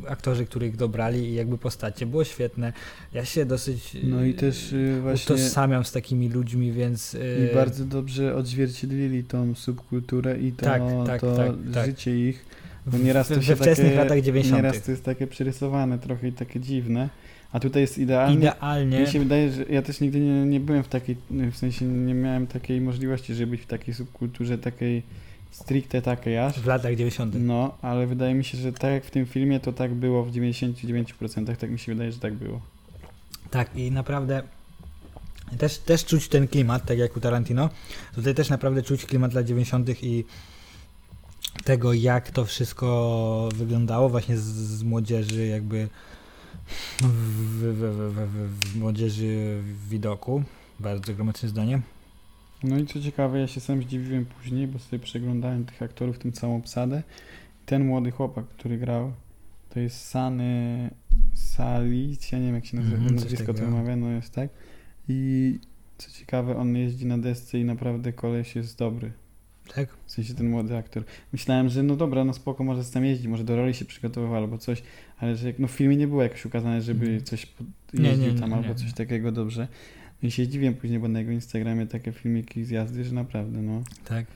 aktorzy, 0.08 0.46
których 0.46 0.76
dobrali 0.76 1.18
i 1.28 1.34
jakby 1.34 1.58
postacie, 1.58 2.06
było 2.06 2.24
świetne. 2.24 2.72
Ja 3.12 3.24
się 3.24 3.44
dosyć 3.46 3.96
No 4.02 4.24
i 4.24 4.30
e, 4.30 4.34
też 4.34 4.72
y, 4.72 4.98
właśnie 5.02 5.34
utożsamiam 5.34 5.84
z 5.84 5.92
takimi 5.92 6.28
ludźmi, 6.28 6.72
więc... 6.72 7.14
e, 7.14 7.50
i 7.50 7.54
bardzo 7.54 7.84
dobrze 7.84 8.34
odzwierciedlili 8.36 9.24
tą 9.24 9.54
subkulturę 9.54 10.38
i 10.38 10.52
to, 10.52 10.64
Tak, 10.64 10.82
tak, 11.06 11.20
to 11.20 11.36
tak, 11.36 11.52
tak. 11.74 11.86
życie 11.86 12.28
ich. 12.28 12.44
Bo 12.86 12.98
w- 12.98 13.04
nieraz 13.04 13.28
to 13.28 13.42
się 13.42 13.56
wczesnych 13.56 13.86
takie, 13.88 13.96
latach 13.96 14.20
90. 14.20 14.62
Nieraz 14.62 14.82
to 14.82 14.90
jest 14.90 15.04
takie 15.04 15.26
przerysowane 15.26 15.98
trochę 15.98 16.28
i 16.28 16.32
takie 16.32 16.60
dziwne. 16.60 17.08
A 17.52 17.60
tutaj 17.60 17.82
jest 17.82 17.98
idealnie. 17.98 18.36
Idealnie. 18.36 19.00
Mi 19.00 19.06
się 19.06 19.18
wydaje, 19.18 19.52
że 19.52 19.64
ja 19.70 19.82
też 19.82 20.00
nigdy 20.00 20.20
nie, 20.20 20.46
nie 20.46 20.60
byłem 20.60 20.82
w 20.82 20.88
takiej, 20.88 21.16
w 21.30 21.56
sensie 21.56 21.84
nie 21.84 22.14
miałem 22.14 22.46
takiej 22.46 22.80
możliwości, 22.80 23.34
żeby 23.34 23.50
być 23.50 23.60
w 23.60 23.66
takiej 23.66 23.94
subkulturze 23.94 24.58
takiej 24.58 25.02
stricte 25.54 26.02
takiej 26.02 26.38
aż. 26.38 26.60
W 26.60 26.66
latach 26.66 26.96
90. 26.96 27.34
No, 27.38 27.78
ale 27.82 28.06
wydaje 28.06 28.34
mi 28.34 28.44
się, 28.44 28.58
że 28.58 28.72
tak 28.72 28.92
jak 28.92 29.04
w 29.04 29.10
tym 29.10 29.26
filmie, 29.26 29.60
to 29.60 29.72
tak 29.72 29.94
było 29.94 30.24
w 30.24 30.32
99%, 30.32 31.56
tak 31.56 31.70
mi 31.70 31.78
się 31.78 31.92
wydaje, 31.92 32.12
że 32.12 32.18
tak 32.18 32.34
było. 32.34 32.60
Tak, 33.50 33.76
i 33.76 33.90
naprawdę 33.90 34.42
też, 35.58 35.78
też 35.78 36.04
czuć 36.04 36.28
ten 36.28 36.48
klimat, 36.48 36.86
tak 36.86 36.98
jak 36.98 37.16
u 37.16 37.20
Tarantino. 37.20 37.70
Tutaj 38.14 38.34
też 38.34 38.50
naprawdę 38.50 38.82
czuć 38.82 39.06
klimat 39.06 39.34
lat 39.34 39.46
90. 39.46 40.02
i 40.02 40.24
tego, 41.64 41.92
jak 41.92 42.30
to 42.30 42.44
wszystko 42.44 43.48
wyglądało 43.54 44.08
właśnie 44.08 44.38
z, 44.38 44.42
z 44.44 44.82
młodzieży, 44.82 45.46
jakby 45.46 45.88
w, 47.00 47.06
w, 47.06 48.14
w, 48.14 48.72
w, 48.72 48.76
młodzieży 48.76 49.62
widoku. 49.88 50.42
Bardzo 50.80 51.14
gramatyczne 51.14 51.48
zdanie. 51.48 51.80
No 52.64 52.78
i 52.78 52.86
co 52.86 53.00
ciekawe, 53.00 53.40
ja 53.40 53.46
się 53.46 53.60
sam 53.60 53.82
zdziwiłem 53.82 54.26
później, 54.26 54.66
bo 54.66 54.78
sobie 54.78 54.98
przeglądałem 54.98 55.64
tych 55.64 55.82
aktorów, 55.82 56.18
tym 56.18 56.32
całą 56.32 56.56
obsadę. 56.56 57.02
Ten 57.66 57.86
młody 57.86 58.10
chłopak, 58.10 58.44
który 58.46 58.78
grał, 58.78 59.12
to 59.70 59.80
jest 59.80 60.00
Sany 60.06 60.90
Salic, 61.34 62.32
ja 62.32 62.38
nie 62.38 62.46
wiem 62.46 62.54
jak 62.54 62.66
się 62.66 62.76
nazywa, 62.76 63.02
coś 63.02 63.12
nazwisko 63.12 63.54
to 63.54 63.64
wymawia, 63.64 63.96
no 63.96 64.10
jest 64.10 64.34
tak. 64.34 64.50
I 65.08 65.58
co 65.98 66.10
ciekawe, 66.10 66.56
on 66.56 66.76
jeździ 66.76 67.06
na 67.06 67.18
desce 67.18 67.58
i 67.58 67.64
naprawdę 67.64 68.12
koleś 68.12 68.56
jest 68.56 68.78
dobry. 68.78 69.12
Tak? 69.74 69.88
W 70.06 70.10
sensie 70.12 70.34
ten 70.34 70.50
młody 70.50 70.76
aktor. 70.76 71.04
Myślałem, 71.32 71.68
że 71.68 71.82
no 71.82 71.96
dobra, 71.96 72.24
no 72.24 72.32
spoko, 72.32 72.64
może 72.64 72.84
tam 72.84 73.04
jeździ, 73.04 73.28
może 73.28 73.44
do 73.44 73.56
roli 73.56 73.74
się 73.74 73.84
przygotowywał 73.84 74.36
albo 74.36 74.58
coś, 74.58 74.82
ale 75.18 75.36
że 75.36 75.46
jak, 75.46 75.58
no 75.58 75.68
w 75.68 75.70
filmie 75.70 75.96
nie 75.96 76.08
było 76.08 76.22
jakoś 76.22 76.44
ukazane, 76.46 76.82
żeby 76.82 77.04
Mhm. 77.06 77.24
coś 77.24 77.46
po- 77.46 77.64
Nie, 77.94 78.08
jeździł 78.08 78.26
nie, 78.26 78.32
nie, 78.34 78.40
tam 78.40 78.52
albo 78.52 78.74
coś 78.74 78.92
takiego 78.92 79.32
dobrze. 79.32 79.68
I 80.24 80.30
się 80.30 80.48
dziwiłem 80.48 80.74
później, 80.74 80.98
bo 81.00 81.08
na 81.08 81.18
jego 81.18 81.32
Instagramie 81.32 81.86
takie 81.86 82.12
filmiki 82.12 82.64
z 82.64 82.70
jazdy, 82.70 83.04
że 83.04 83.12
naprawdę, 83.14 83.62
no, 83.62 83.82
Tak. 84.04 84.26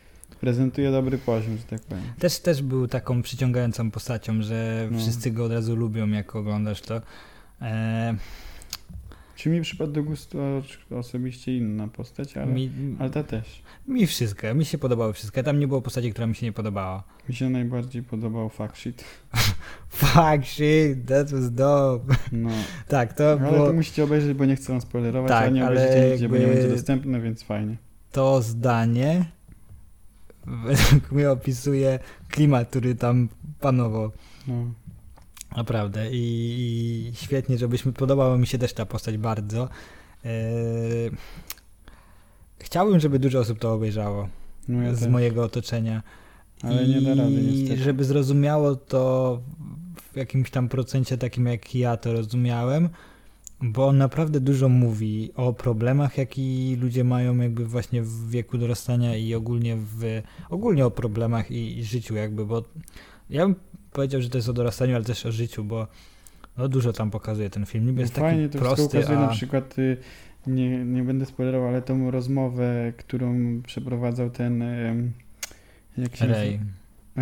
prezentuje 0.41 0.91
dobry 0.91 1.19
poziom, 1.19 1.57
że 1.57 1.63
tak 1.63 1.81
powiem. 1.83 2.05
Też, 2.19 2.39
też 2.39 2.63
był 2.63 2.89
taką 2.89 3.23
przyciągającą 3.23 3.91
postacią, 3.91 4.43
że 4.43 4.89
No. 4.91 4.99
wszyscy 4.99 5.31
go 5.31 5.45
od 5.45 5.53
razu 5.53 5.77
lubią, 5.77 6.09
jak 6.09 6.37
oglądasz 6.37 6.81
to. 6.81 7.01
E, 7.63 8.15
Czy 9.39 9.51
mi 9.51 9.61
przypadł 9.63 9.93
do 9.93 10.03
gustu 10.03 10.39
osobiście 10.91 11.57
inna 11.57 11.89
postać, 11.89 12.37
ale, 12.37 12.47
mi, 12.47 12.71
ale 12.99 13.11
ta 13.11 13.23
też. 13.25 13.63
mi 13.89 14.07
wszystko, 14.07 14.55
mi 14.55 14.65
się 14.65 14.79
podobało 14.79 15.13
wszystko. 15.13 15.43
Tam 15.43 15.59
nie 15.59 15.69
było 15.69 15.83
postaci, 15.83 16.11
która 16.11 16.27
mi 16.27 16.35
się 16.35 16.47
nie 16.47 16.53
podobała. 16.53 17.05
Mi 17.29 17.35
się 17.35 17.51
najbardziej 17.51 18.03
podobał 18.03 18.49
fact 18.49 18.77
sheet. 18.79 19.05
Fuck 19.89 20.45
shit, 20.45 21.07
that 21.07 21.31
was 21.33 21.53
dope. 21.55 22.15
No, 22.33 22.51
Tak, 22.89 23.13
to 23.13 23.31
ale 23.33 23.41
było 23.53 23.67
to 23.67 23.73
musicie 23.73 24.05
obejrzeć, 24.05 24.35
bo 24.35 24.45
nie 24.45 24.57
chcę 24.57 24.73
wam 24.73 24.81
spoilerować, 24.81 25.29
Tak, 25.29 25.43
ale 25.43 25.53
nie 25.53 25.67
ale 25.67 25.77
obejrzycie 25.81 26.11
nigdzie, 26.11 26.29
bo 26.29 26.35
nie 26.37 26.43
jakby- 26.43 26.57
będzie 26.57 26.75
dostępne, 26.75 27.21
więc 27.21 27.43
fajnie. 27.43 27.77
to 28.13 28.43
zdanie 28.43 29.25
według 30.47 31.13
mnie 31.13 31.31
opisuje 31.31 31.99
klimat, 32.29 32.69
który 32.69 32.95
tam 32.95 33.29
panował. 33.61 34.11
No. 34.49 34.55
Naprawdę 35.57 36.11
i, 36.11 36.19
i 37.13 37.17
świetnie, 37.17 37.59
żebyśmy, 37.59 37.93
podobała 37.93 38.39
mi 38.39 38.47
się 38.47 38.59
też 38.59 38.73
ta 38.73 38.87
postać 38.87 39.17
bardzo. 39.19 39.69
E, 40.25 40.31
chciałbym, 42.59 43.01
żeby 43.01 43.19
dużo 43.19 43.39
osób 43.39 43.59
to 43.59 43.73
obejrzało 43.75 44.29
No 44.69 44.83
ja 44.83 44.95
z 44.95 45.01
też. 45.01 45.09
mojego 45.09 45.45
otoczenia. 45.45 46.03
Ale 46.63 46.89
nie 46.89 47.01
da 47.03 47.15
rady 47.15 47.33
I 47.41 47.45
niestety. 47.61 47.83
żeby 47.83 48.05
zrozumiało 48.05 48.77
to 48.77 49.41
w 50.13 50.17
jakimś 50.17 50.51
tam 50.51 50.69
procencie 50.69 51.19
takim, 51.19 51.47
jak 51.47 51.75
ja 51.75 51.97
to 51.97 52.13
rozumiałem, 52.13 52.89
bo 53.63 53.87
on 53.87 53.99
naprawdę 53.99 54.41
dużo 54.41 54.69
mówi 54.69 55.31
o 55.37 55.53
problemach, 55.53 56.19
jaki 56.19 56.77
ludzie 56.81 57.05
mają 57.05 57.37
jakby 57.37 57.67
właśnie 57.67 58.03
w 58.03 58.31
wieku 58.31 58.59
dorastania 58.59 59.17
i 59.17 59.35
ogólnie 59.35 59.77
w, 59.77 60.23
ogólnie 60.51 60.87
o 60.87 60.91
problemach 60.91 61.51
i, 61.51 61.79
i 61.79 61.85
życiu 61.85 62.15
jakby, 62.15 62.47
bo 62.47 62.65
ja 63.31 63.47
bym 63.47 63.55
powiedział, 63.99 64.23
że 64.23 64.31
to 64.31 64.39
jest 64.39 64.49
o 64.49 64.53
dorastaniu, 64.53 64.95
ale 64.95 65.05
też 65.05 65.27
o 65.27 65.33
życiu, 65.33 65.65
bo 65.65 65.87
no, 66.57 66.69
dużo 66.69 66.93
tam 66.93 67.11
pokazuje 67.11 67.51
ten 67.51 67.67
film. 67.67 67.87
Niby 67.87 68.01
jest 68.01 68.17
No 68.17 68.23
Fajnie 68.23 68.49
taki 68.49 68.53
to 68.53 68.59
prosty, 68.59 68.99
ukazuje, 68.99 69.19
a 69.19 69.21
na 69.21 69.29
przykład 69.29 69.79
y, 69.79 69.97
nie, 70.47 70.85
nie 70.85 71.03
będę 71.03 71.27
spoilerował, 71.27 71.69
ale 71.69 71.83
tą 71.83 72.11
rozmowę, 72.11 72.93
którą 72.97 73.61
przeprowadzał 73.63 74.31
ten 74.31 74.65
jak 75.99 76.17
się 76.17 76.27
Ray. 76.27 76.51
nazywa? 76.51 76.65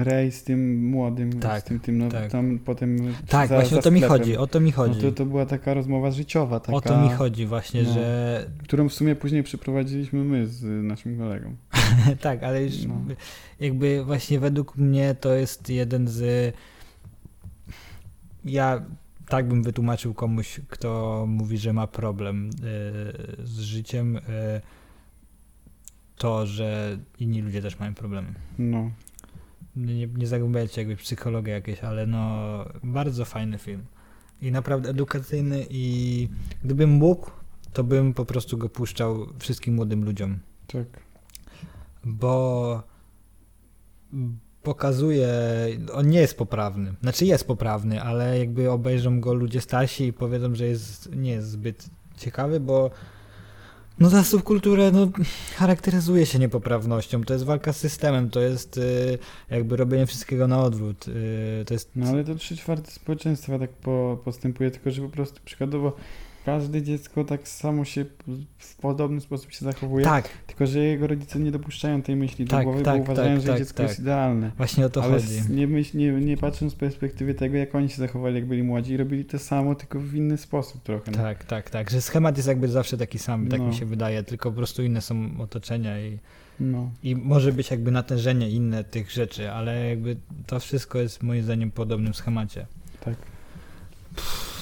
Ray 0.05 0.30
z 0.32 0.44
tym 0.44 0.86
młodym, 0.90 1.40
Tak, 1.40 1.61
z 1.61 1.64
tym, 1.64 1.80
tym 1.80 1.99
no, 1.99 2.09
tak. 2.09 2.30
tam 2.30 2.59
potem 2.59 3.14
Tak, 3.28 3.49
za, 3.49 3.55
właśnie 3.55 3.74
za 3.74 3.78
o 3.78 3.82
to 3.82 3.90
mi 3.90 4.01
chodzi, 4.01 4.36
o 4.36 4.47
to 4.47 4.61
mi 4.61 4.72
chodzi. 4.72 4.97
No 5.05 5.11
to, 5.11 5.16
to 5.16 5.26
była 5.26 5.47
taka 5.47 5.74
rozmowa 5.74 6.11
życiowa, 6.11 6.61
taka, 6.61 6.72
O 6.76 6.80
to 6.80 7.03
mi 7.03 7.09
chodzi 7.11 7.47
właśnie, 7.47 7.82
no. 7.82 7.92
że 7.94 8.47
którą 8.62 8.88
w 8.88 8.92
sumie 8.94 9.16
później 9.16 9.42
przeprowadziliśmy 9.42 10.24
my 10.24 10.47
z 10.47 10.84
naszym 10.84 11.18
kolegą. 11.18 11.57
tak, 12.20 12.42
ale 12.42 12.64
już 12.64 12.84
No. 12.84 12.94
jakby 13.61 14.05
właśnie 14.05 14.40
według 14.40 14.76
mnie 14.76 15.14
to 15.20 15.34
jest 15.34 15.68
jeden 15.70 16.09
z. 16.09 16.55
Ja 18.44 18.82
tak 19.28 19.49
bym 19.49 19.62
wytłumaczył 19.62 20.14
komuś, 20.14 20.61
kto 20.68 21.24
mówi, 21.28 21.59
że 21.59 21.72
ma 21.72 21.86
problem 21.86 22.47
y, 22.47 22.51
z 23.47 23.59
życiem, 23.59 24.16
y, 24.16 24.20
to, 26.16 26.47
że 26.47 26.99
inni 27.20 27.42
ludzie 27.42 27.62
też 27.62 27.78
mają 27.78 27.94
problemy. 27.94 28.28
No, 28.59 28.90
Nie, 29.77 30.07
nie 30.07 30.27
zagłębiajcie 30.27 30.81
jakby 30.81 30.97
psychologię 30.97 31.53
jakieś, 31.53 31.81
ale 31.85 32.07
no 32.07 32.39
bardzo 32.85 33.24
fajny 33.24 33.59
film. 33.59 33.85
I 34.43 34.53
naprawdę 34.53 34.89
edukacyjny 34.89 35.66
i 35.70 36.29
gdybym 36.64 36.91
mógł, 36.91 37.31
to 37.72 37.85
bym 37.85 38.14
po 38.14 38.24
prostu 38.24 38.59
go 38.59 38.68
puszczał 38.68 39.27
wszystkim 39.39 39.74
młodym 39.74 40.05
ludziom 40.05 40.39
tak. 40.66 40.87
bo 42.05 42.83
pokazuje, 44.62 45.29
on 45.93 46.09
nie 46.09 46.20
jest 46.20 46.39
poprawny. 46.39 46.95
Znaczy 47.03 47.24
jest 47.27 47.47
poprawny, 47.47 48.03
ale 48.03 48.39
jakby 48.39 48.70
obejrzą 48.70 49.20
go 49.20 49.35
ludzie 49.35 49.61
starsi 49.61 50.05
i 50.05 50.12
powiedzą, 50.12 50.55
że 50.55 50.66
jest, 50.66 51.16
nie 51.16 51.31
jest 51.31 51.51
zbyt 51.51 51.87
ciekawy, 52.16 52.61
bo 52.61 52.91
no 54.01 54.11
ta 54.11 54.24
subkultura 54.24 54.90
no, 54.90 55.09
charakteryzuje 55.57 56.26
się 56.26 56.38
niepoprawnością. 56.38 57.24
To 57.24 57.32
jest 57.32 57.44
walka 57.44 57.72
z 57.72 57.76
systemem, 57.76 58.30
to 58.30 58.40
jest 58.40 58.78
y, 58.78 59.18
jakby 59.51 59.76
robienie 59.76 60.07
wszystkiego 60.07 60.49
na 60.49 60.61
odwrót. 60.61 61.09
Y, 61.09 61.64
to 61.66 61.74
jest 61.74 61.90
No 61.97 62.09
ale 62.09 62.24
to 62.24 62.34
trzy 62.34 62.57
czwarte 62.57 62.90
społeczeństwa 62.90 63.59
tak 63.59 63.70
po, 63.70 64.18
postępuje, 64.24 64.70
tylko 64.70 64.90
że 64.90 65.03
po 65.03 65.09
prostu 65.09 65.40
przykładowo 65.44 65.92
każde 66.47 66.82
dziecko 66.82 67.24
tak 67.24 67.49
samo 67.49 67.84
się 67.84 68.05
w 68.59 68.76
podobny 68.76 69.20
sposób 69.20 69.53
się 69.53 69.64
zachowuje, 69.64 70.05
tak, 70.05 70.28
tylko 70.47 70.66
że 70.66 70.78
jego 70.78 71.07
rodzice 71.07 71.38
nie 71.38 71.51
dopuszczają 71.51 72.03
tej 72.03 72.16
myśli 72.16 72.44
do 72.44 72.51
Tak, 72.51 72.64
głowy, 72.64 72.82
tak, 72.82 72.97
bo 72.97 73.03
uważają, 73.12 73.32
tak, 73.36 73.40
że 73.40 73.49
tak, 73.49 73.59
dziecko 73.59 73.76
tak. 73.76 73.86
jest 73.88 74.01
idealne. 74.01 74.51
właśnie 74.57 74.86
o 74.86 74.90
to 74.90 75.03
Ale 75.03 75.12
chodzi. 75.12 75.26
nie, 75.51 75.66
myśl, 75.66 75.99
nie, 75.99 76.12
nie 76.12 76.36
patrząc 76.36 76.72
z 76.72 76.76
perspektywy 76.76 77.34
tego, 77.34 77.57
jak 77.57 77.74
oni 77.74 77.88
się 77.88 77.97
zachowali, 77.97 78.34
jak 78.34 78.47
byli 78.47 78.62
młodzi 78.62 78.92
i 78.92 78.97
robili 78.97 79.24
to 79.24 79.38
samo, 79.38 79.74
tylko 79.74 80.01
w 80.01 80.14
inny 80.14 80.36
sposób 80.38 80.82
trochę. 80.82 81.11
no. 81.11 81.16
Tak, 81.18 81.44
tak, 81.44 81.70
tak, 81.70 81.90
że 81.90 82.01
schemat 82.01 82.36
jest 82.36 82.49
jakby 82.49 82.68
zawsze 82.68 82.97
taki 82.99 83.18
sam, 83.18 83.49
tak 83.49 83.61
No. 83.61 83.66
mi 83.66 83.74
się 83.74 83.86
wydaje, 83.86 84.22
tylko 84.22 84.51
po 84.51 84.57
prostu 84.57 84.82
inne 84.82 85.01
są 85.01 85.28
otoczenia 85.38 86.01
i 86.07 86.18
No. 86.61 86.90
I 87.03 87.16
może 87.16 87.53
być 87.53 87.70
jakby 87.70 87.90
natężenie 87.90 88.51
inne 88.51 88.84
tych 88.84 89.11
rzeczy, 89.11 89.51
ale 89.53 89.88
jakby 89.88 90.16
to 90.47 90.61
wszystko 90.61 90.99
jest 90.99 91.22
moim 91.22 91.42
zdaniem 91.42 91.70
w 91.70 91.74
podobnym 91.74 92.14
schemacie. 92.14 92.66
Tak. 93.05 93.14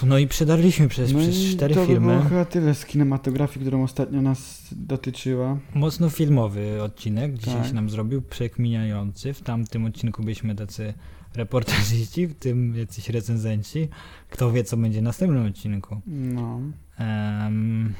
No 0.06 0.18
i 0.18 0.26
przedarliśmy 0.28 0.88
przez, 0.88 1.12
no 1.12 1.18
przez 1.18 1.36
cztery 1.36 1.74
to 1.74 1.86
filmy. 1.86 2.06
by 2.06 2.12
było 2.18 2.28
chyba 2.28 2.44
tyle 2.44 2.74
z 2.74 2.86
kinematografii, 2.86 3.60
którą 3.60 3.82
ostatnio 3.82 4.22
nas 4.22 4.68
dotyczyła. 4.72 5.58
Mocno 5.74 6.10
filmowy 6.10 6.82
odcinek 6.82 7.38
dzisiaj 7.38 7.54
Tak. 7.54 7.66
się 7.66 7.74
nam 7.74 7.90
zrobił, 7.90 8.22
przekminiający. 8.22 9.34
W 9.34 9.42
tamtym 9.42 9.84
odcinku 9.84 10.22
byliśmy 10.22 10.54
tacy 10.54 10.94
reportażyści, 11.34 12.26
w 12.26 12.34
tym 12.34 12.76
jacyś 12.76 13.08
recenzenci. 13.08 13.88
Kto 14.30 14.52
wie, 14.52 14.64
co 14.64 14.76
będzie 14.76 15.00
w 15.00 15.02
następnym 15.02 15.46
odcinku. 15.46 16.00
No. 16.06 16.60
Em, 16.98 17.94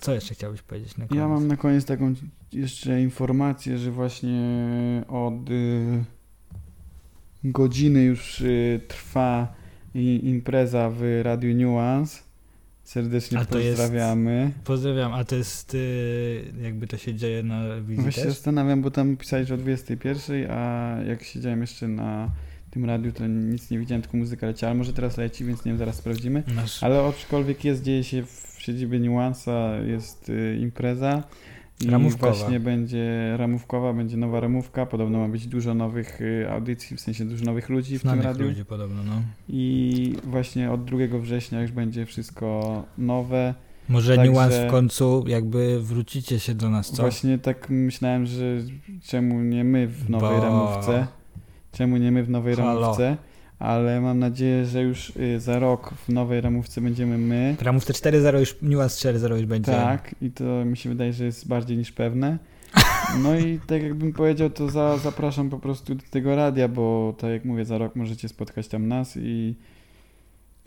co 0.00 0.14
jeszcze 0.14 0.34
chciałbyś 0.34 0.62
powiedzieć 0.62 0.96
na 0.96 1.06
koniec? 1.06 1.20
Ja 1.22 1.28
mam 1.28 1.46
na 1.46 1.56
koniec 1.56 1.84
taką 1.84 2.14
jeszcze 2.52 3.02
informację, 3.02 3.78
że 3.78 3.90
właśnie 3.90 4.42
od 5.08 5.50
y, 5.50 6.04
godziny 7.52 8.02
już 8.02 8.40
y, 8.40 8.80
trwa 8.88 9.54
i, 9.94 10.20
impreza 10.24 10.90
w 10.90 11.20
Radiu 11.22 11.54
Nuance. 11.54 12.22
Serdecznie 12.84 13.44
to 13.44 13.58
jest- 13.58 13.78
pozdrawiamy. 13.78 14.52
Pozdrawiam, 14.64 15.12
a 15.12 15.24
to 15.24 15.36
jest 15.36 15.74
y, 15.74 16.52
jakby 16.62 16.86
to 16.86 16.96
się 16.96 17.14
dzieje 17.14 17.42
na 17.42 17.80
wizji 17.80 18.02
Właśnie 18.02 18.22
się 18.22 18.28
zastanawiam, 18.28 18.82
bo 18.82 18.90
tam 18.90 19.16
pisali, 19.16 19.46
że 19.46 19.54
o 19.54 19.56
21, 19.56 20.50
a 20.50 20.96
jak 21.06 21.22
siedziałem 21.22 21.60
jeszcze 21.60 21.88
na 21.88 22.30
tym 22.70 22.84
radiu, 22.84 23.12
to 23.12 23.26
nic 23.26 23.70
nie 23.70 23.78
widziałem, 23.78 24.02
tylko 24.02 24.16
muzyka 24.16 24.46
leciała. 24.46 24.70
Ale 24.70 24.78
może 24.78 24.92
teraz 24.92 25.16
leci, 25.16 25.44
więc 25.44 25.64
nie 25.64 25.72
wiem, 25.72 25.78
zaraz 25.78 25.96
sprawdzimy. 25.96 26.42
Nasz... 26.54 26.82
Ale 26.82 27.04
aczkolwiek 27.04 27.64
jest, 27.64 27.82
dzieje 27.82 28.04
się 28.04 28.22
w 28.22 28.56
siedzibie 28.58 28.98
Nuansa, 29.00 29.76
jest 29.86 30.28
y, 30.28 30.58
impreza. 30.60 31.22
I 31.80 31.90
Ramówkowa. 31.90 32.32
właśnie 32.32 32.60
będzie 32.60 33.34
ramówkowa, 33.36 33.92
będzie 33.92 34.16
nowa 34.16 34.40
ramówka. 34.40 34.86
Podobno 34.86 35.18
ma 35.18 35.28
być 35.28 35.46
dużo 35.46 35.74
nowych 35.74 36.20
y, 36.20 36.50
audycji, 36.50 36.96
w 36.96 37.00
sensie 37.00 37.24
dużo 37.24 37.44
nowych 37.44 37.68
ludzi 37.68 37.98
w 37.98 38.02
tym 38.02 38.10
Znanych 38.10 38.24
radiu. 38.24 38.44
ludzi 38.46 38.64
podobno, 38.64 39.02
no. 39.02 39.22
I 39.48 40.14
właśnie 40.24 40.70
od 40.72 40.84
2 40.84 40.98
września 41.20 41.62
już 41.62 41.72
będzie 41.72 42.06
wszystko 42.06 42.82
nowe. 42.98 43.54
Może 43.88 44.16
Także- 44.16 44.32
niuans 44.32 44.54
w 44.54 44.70
końcu, 44.70 45.24
jakby 45.26 45.80
wrócicie 45.82 46.40
się 46.40 46.54
do 46.54 46.70
nas, 46.70 46.90
co? 46.92 47.02
Właśnie 47.02 47.38
tak 47.38 47.70
myślałem, 47.70 48.26
że 48.26 48.44
czemu 49.04 49.40
nie 49.40 49.64
my 49.64 49.86
w 49.86 50.10
nowej 50.10 50.36
Bo- 50.38 50.44
ramówce? 50.44 51.06
Czemu 51.72 51.96
nie 51.96 52.12
my 52.12 52.22
w 52.22 52.30
nowej 52.30 52.56
Halo. 52.56 52.80
ramówce? 52.80 53.16
Ale 53.58 54.00
mam 54.00 54.18
nadzieję, 54.18 54.66
że 54.66 54.82
już 54.82 55.10
y, 55.16 55.40
za 55.40 55.58
rok 55.58 55.94
w 55.94 56.08
nowej 56.08 56.40
ramówce 56.40 56.80
będziemy 56.80 57.18
my. 57.18 57.56
Ramówce 57.62 57.92
4.0 57.92 58.38
już, 58.38 58.56
niuans 58.62 58.98
4.0 58.98 59.36
już 59.36 59.46
będzie. 59.46 59.72
Tak, 59.72 60.14
i 60.22 60.30
to 60.30 60.44
mi 60.64 60.76
się 60.76 60.88
wydaje, 60.88 61.12
że 61.12 61.24
jest 61.24 61.48
bardziej 61.48 61.76
niż 61.76 61.92
pewne. 61.92 62.38
No 63.22 63.38
i 63.38 63.60
tak 63.66 63.82
jakbym 63.82 64.12
powiedział, 64.12 64.50
to 64.50 64.70
za, 64.70 64.96
zapraszam 64.96 65.50
po 65.50 65.58
prostu 65.58 65.94
do 65.94 66.02
tego 66.10 66.36
radia, 66.36 66.68
bo 66.68 67.14
tak 67.18 67.30
jak 67.30 67.44
mówię, 67.44 67.64
za 67.64 67.78
rok 67.78 67.96
możecie 67.96 68.28
spotkać 68.28 68.68
tam 68.68 68.88
nas 68.88 69.16
i, 69.16 69.54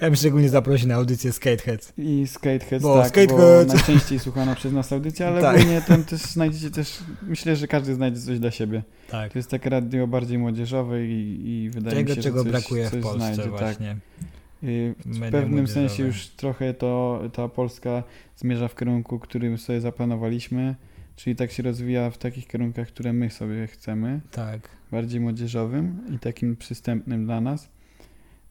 Ja 0.01 0.07
bym 0.07 0.15
szczególnie 0.15 0.49
zaprosił 0.49 0.87
na 0.87 0.95
audycję 0.95 1.31
Skateheads. 1.31 1.93
I 1.97 2.27
Skateheads, 2.27 2.83
Bo 2.83 2.97
tak, 3.01 3.07
Skateheads. 3.09 3.67
bo 3.67 3.73
najczęściej 3.73 4.19
słuchana 4.19 4.55
przez 4.55 4.73
nas 4.73 4.93
audycja, 4.93 5.27
ale 5.27 5.41
Tak. 5.41 5.55
ogólnie 5.55 5.81
tam 5.81 6.03
też 6.03 6.21
znajdziecie 6.21 6.71
też, 6.71 6.99
myślę, 7.21 7.55
że 7.55 7.67
każdy 7.67 7.95
znajdzie 7.95 8.19
coś 8.21 8.39
dla 8.39 8.51
siebie. 8.51 8.83
Tak. 9.09 9.33
To 9.33 9.39
jest 9.39 9.49
takie 9.49 9.69
radio 9.69 10.07
bardziej 10.07 10.37
młodzieżowe 10.37 11.05
i, 11.05 11.41
i 11.49 11.69
wydaje 11.69 11.95
Tego, 11.95 12.09
mi 12.09 12.15
się, 12.15 12.21
czego 12.21 12.37
że 12.37 12.43
coś, 12.43 12.51
brakuje 12.51 12.89
coś 12.89 12.99
w 12.99 13.03
Polsce 13.03 13.19
znajdzie, 13.19 13.41
tak. 13.41 13.51
właśnie. 13.51 13.97
Y, 14.63 14.95
W 15.05 15.31
pewnym 15.31 15.67
sensie 15.67 16.03
już 16.03 16.27
trochę 16.27 16.73
to 16.73 17.21
ta 17.33 17.47
Polska 17.47 18.03
zmierza 18.35 18.67
w 18.67 18.75
kierunku, 18.75 19.19
którym 19.19 19.57
sobie 19.57 19.81
zaplanowaliśmy, 19.81 20.75
czyli 21.15 21.35
tak 21.35 21.51
się 21.51 21.63
rozwija 21.63 22.09
w 22.09 22.17
takich 22.17 22.47
kierunkach, 22.47 22.87
które 22.87 23.13
my 23.13 23.29
sobie 23.29 23.67
chcemy, 23.67 24.21
Tak. 24.31 24.69
bardziej 24.91 25.19
młodzieżowym 25.19 25.99
i 26.15 26.19
takim 26.19 26.55
przystępnym 26.55 27.25
dla 27.25 27.41
nas. 27.41 27.69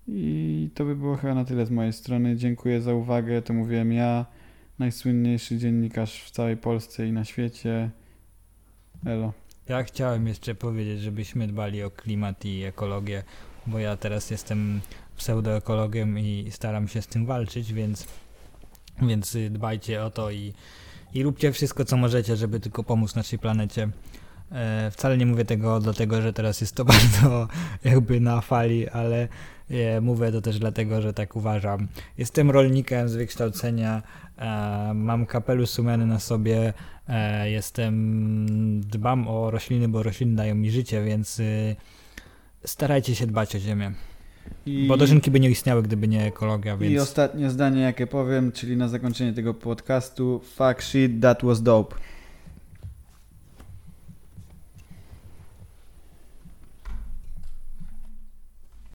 I 0.08 0.70
to 0.74 0.84
by 0.84 0.96
było 0.96 1.16
chyba 1.16 1.34
na 1.34 1.44
tyle 1.44 1.66
z 1.66 1.70
mojej 1.70 1.92
strony. 1.92 2.36
Dziękuję 2.36 2.80
za 2.80 2.94
uwagę. 2.94 3.42
To 3.42 3.52
mówiłem 3.52 3.92
ja, 3.92 4.26
najsłynniejszy 4.78 5.58
dziennikarz 5.58 6.22
w 6.22 6.30
całej 6.30 6.56
Polsce 6.56 7.06
i 7.06 7.12
na 7.12 7.24
świecie. 7.24 7.90
Elo. 9.06 9.32
Ja 9.68 9.82
chciałem 9.82 10.26
jeszcze 10.26 10.54
powiedzieć, 10.54 11.00
żebyśmy 11.00 11.46
dbali 11.46 11.82
o 11.82 11.90
klimat 11.90 12.44
i 12.44 12.62
ekologię, 12.62 13.22
bo 13.66 13.78
ja 13.78 13.96
teraz 13.96 14.30
jestem 14.30 14.80
pseudoekologiem 15.16 16.18
i 16.18 16.48
staram 16.50 16.88
się 16.88 17.02
z 17.02 17.06
tym 17.06 17.26
walczyć, 17.26 17.72
więc, 17.72 18.06
więc 19.02 19.36
dbajcie 19.50 20.04
o 20.04 20.10
to 20.10 20.30
i, 20.30 20.52
i 21.14 21.22
róbcie 21.22 21.52
wszystko, 21.52 21.84
co 21.84 21.96
możecie, 21.96 22.36
żeby 22.36 22.60
tylko 22.60 22.84
pomóc 22.84 23.14
naszej 23.14 23.38
planecie. 23.38 23.88
E, 24.52 24.90
wcale 24.90 25.18
nie 25.18 25.26
mówię 25.26 25.44
tego 25.44 25.80
dlatego, 25.80 26.22
że 26.22 26.32
teraz 26.32 26.60
jest 26.60 26.74
to 26.74 26.84
bardzo 26.94 27.48
jakby 27.84 28.20
na 28.20 28.40
fali, 28.40 28.88
ale 28.88 29.28
e, 29.70 30.00
mówię 30.00 30.32
to 30.32 30.40
też 30.40 30.58
dlatego, 30.58 31.02
że 31.02 31.12
tak 31.12 31.36
uważam. 31.36 31.88
Jestem 32.18 32.50
rolnikiem 32.50 33.08
z 33.08 33.16
wykształcenia, 33.16 34.02
e, 34.38 34.94
mam 34.94 35.26
kapelusz 35.26 35.70
sumiany 35.70 36.06
na 36.06 36.18
sobie, 36.18 36.72
jestem, 37.44 38.80
dbam 38.80 39.28
o 39.28 39.50
rośliny, 39.50 39.88
bo 39.88 40.02
rośliny 40.02 40.36
dają 40.36 40.54
mi 40.54 40.70
życie, 40.70 41.04
więc 41.04 41.40
y, 41.40 41.76
starajcie 42.64 43.14
się 43.14 43.26
dbać 43.26 43.56
o 43.56 43.58
ziemię. 43.58 43.92
I, 44.66 44.86
Bo 44.88 44.96
dożynki 44.96 45.30
by 45.30 45.40
nie 45.40 45.50
istniały, 45.50 45.82
gdyby 45.82 46.08
nie 46.08 46.26
ekologia, 46.26 46.74
I 46.74 46.78
więc 46.78 47.02
ostatnie 47.02 47.50
zdanie, 47.50 47.80
jakie 47.80 48.06
powiem, 48.06 48.52
czyli 48.52 48.76
na 48.76 48.88
zakończenie 48.88 49.32
tego 49.32 49.54
podcastu. 49.54 50.40
Fuck 50.56 50.82
shit, 50.82 51.22
that 51.22 51.44
was 51.44 51.62
dope. 51.62 51.96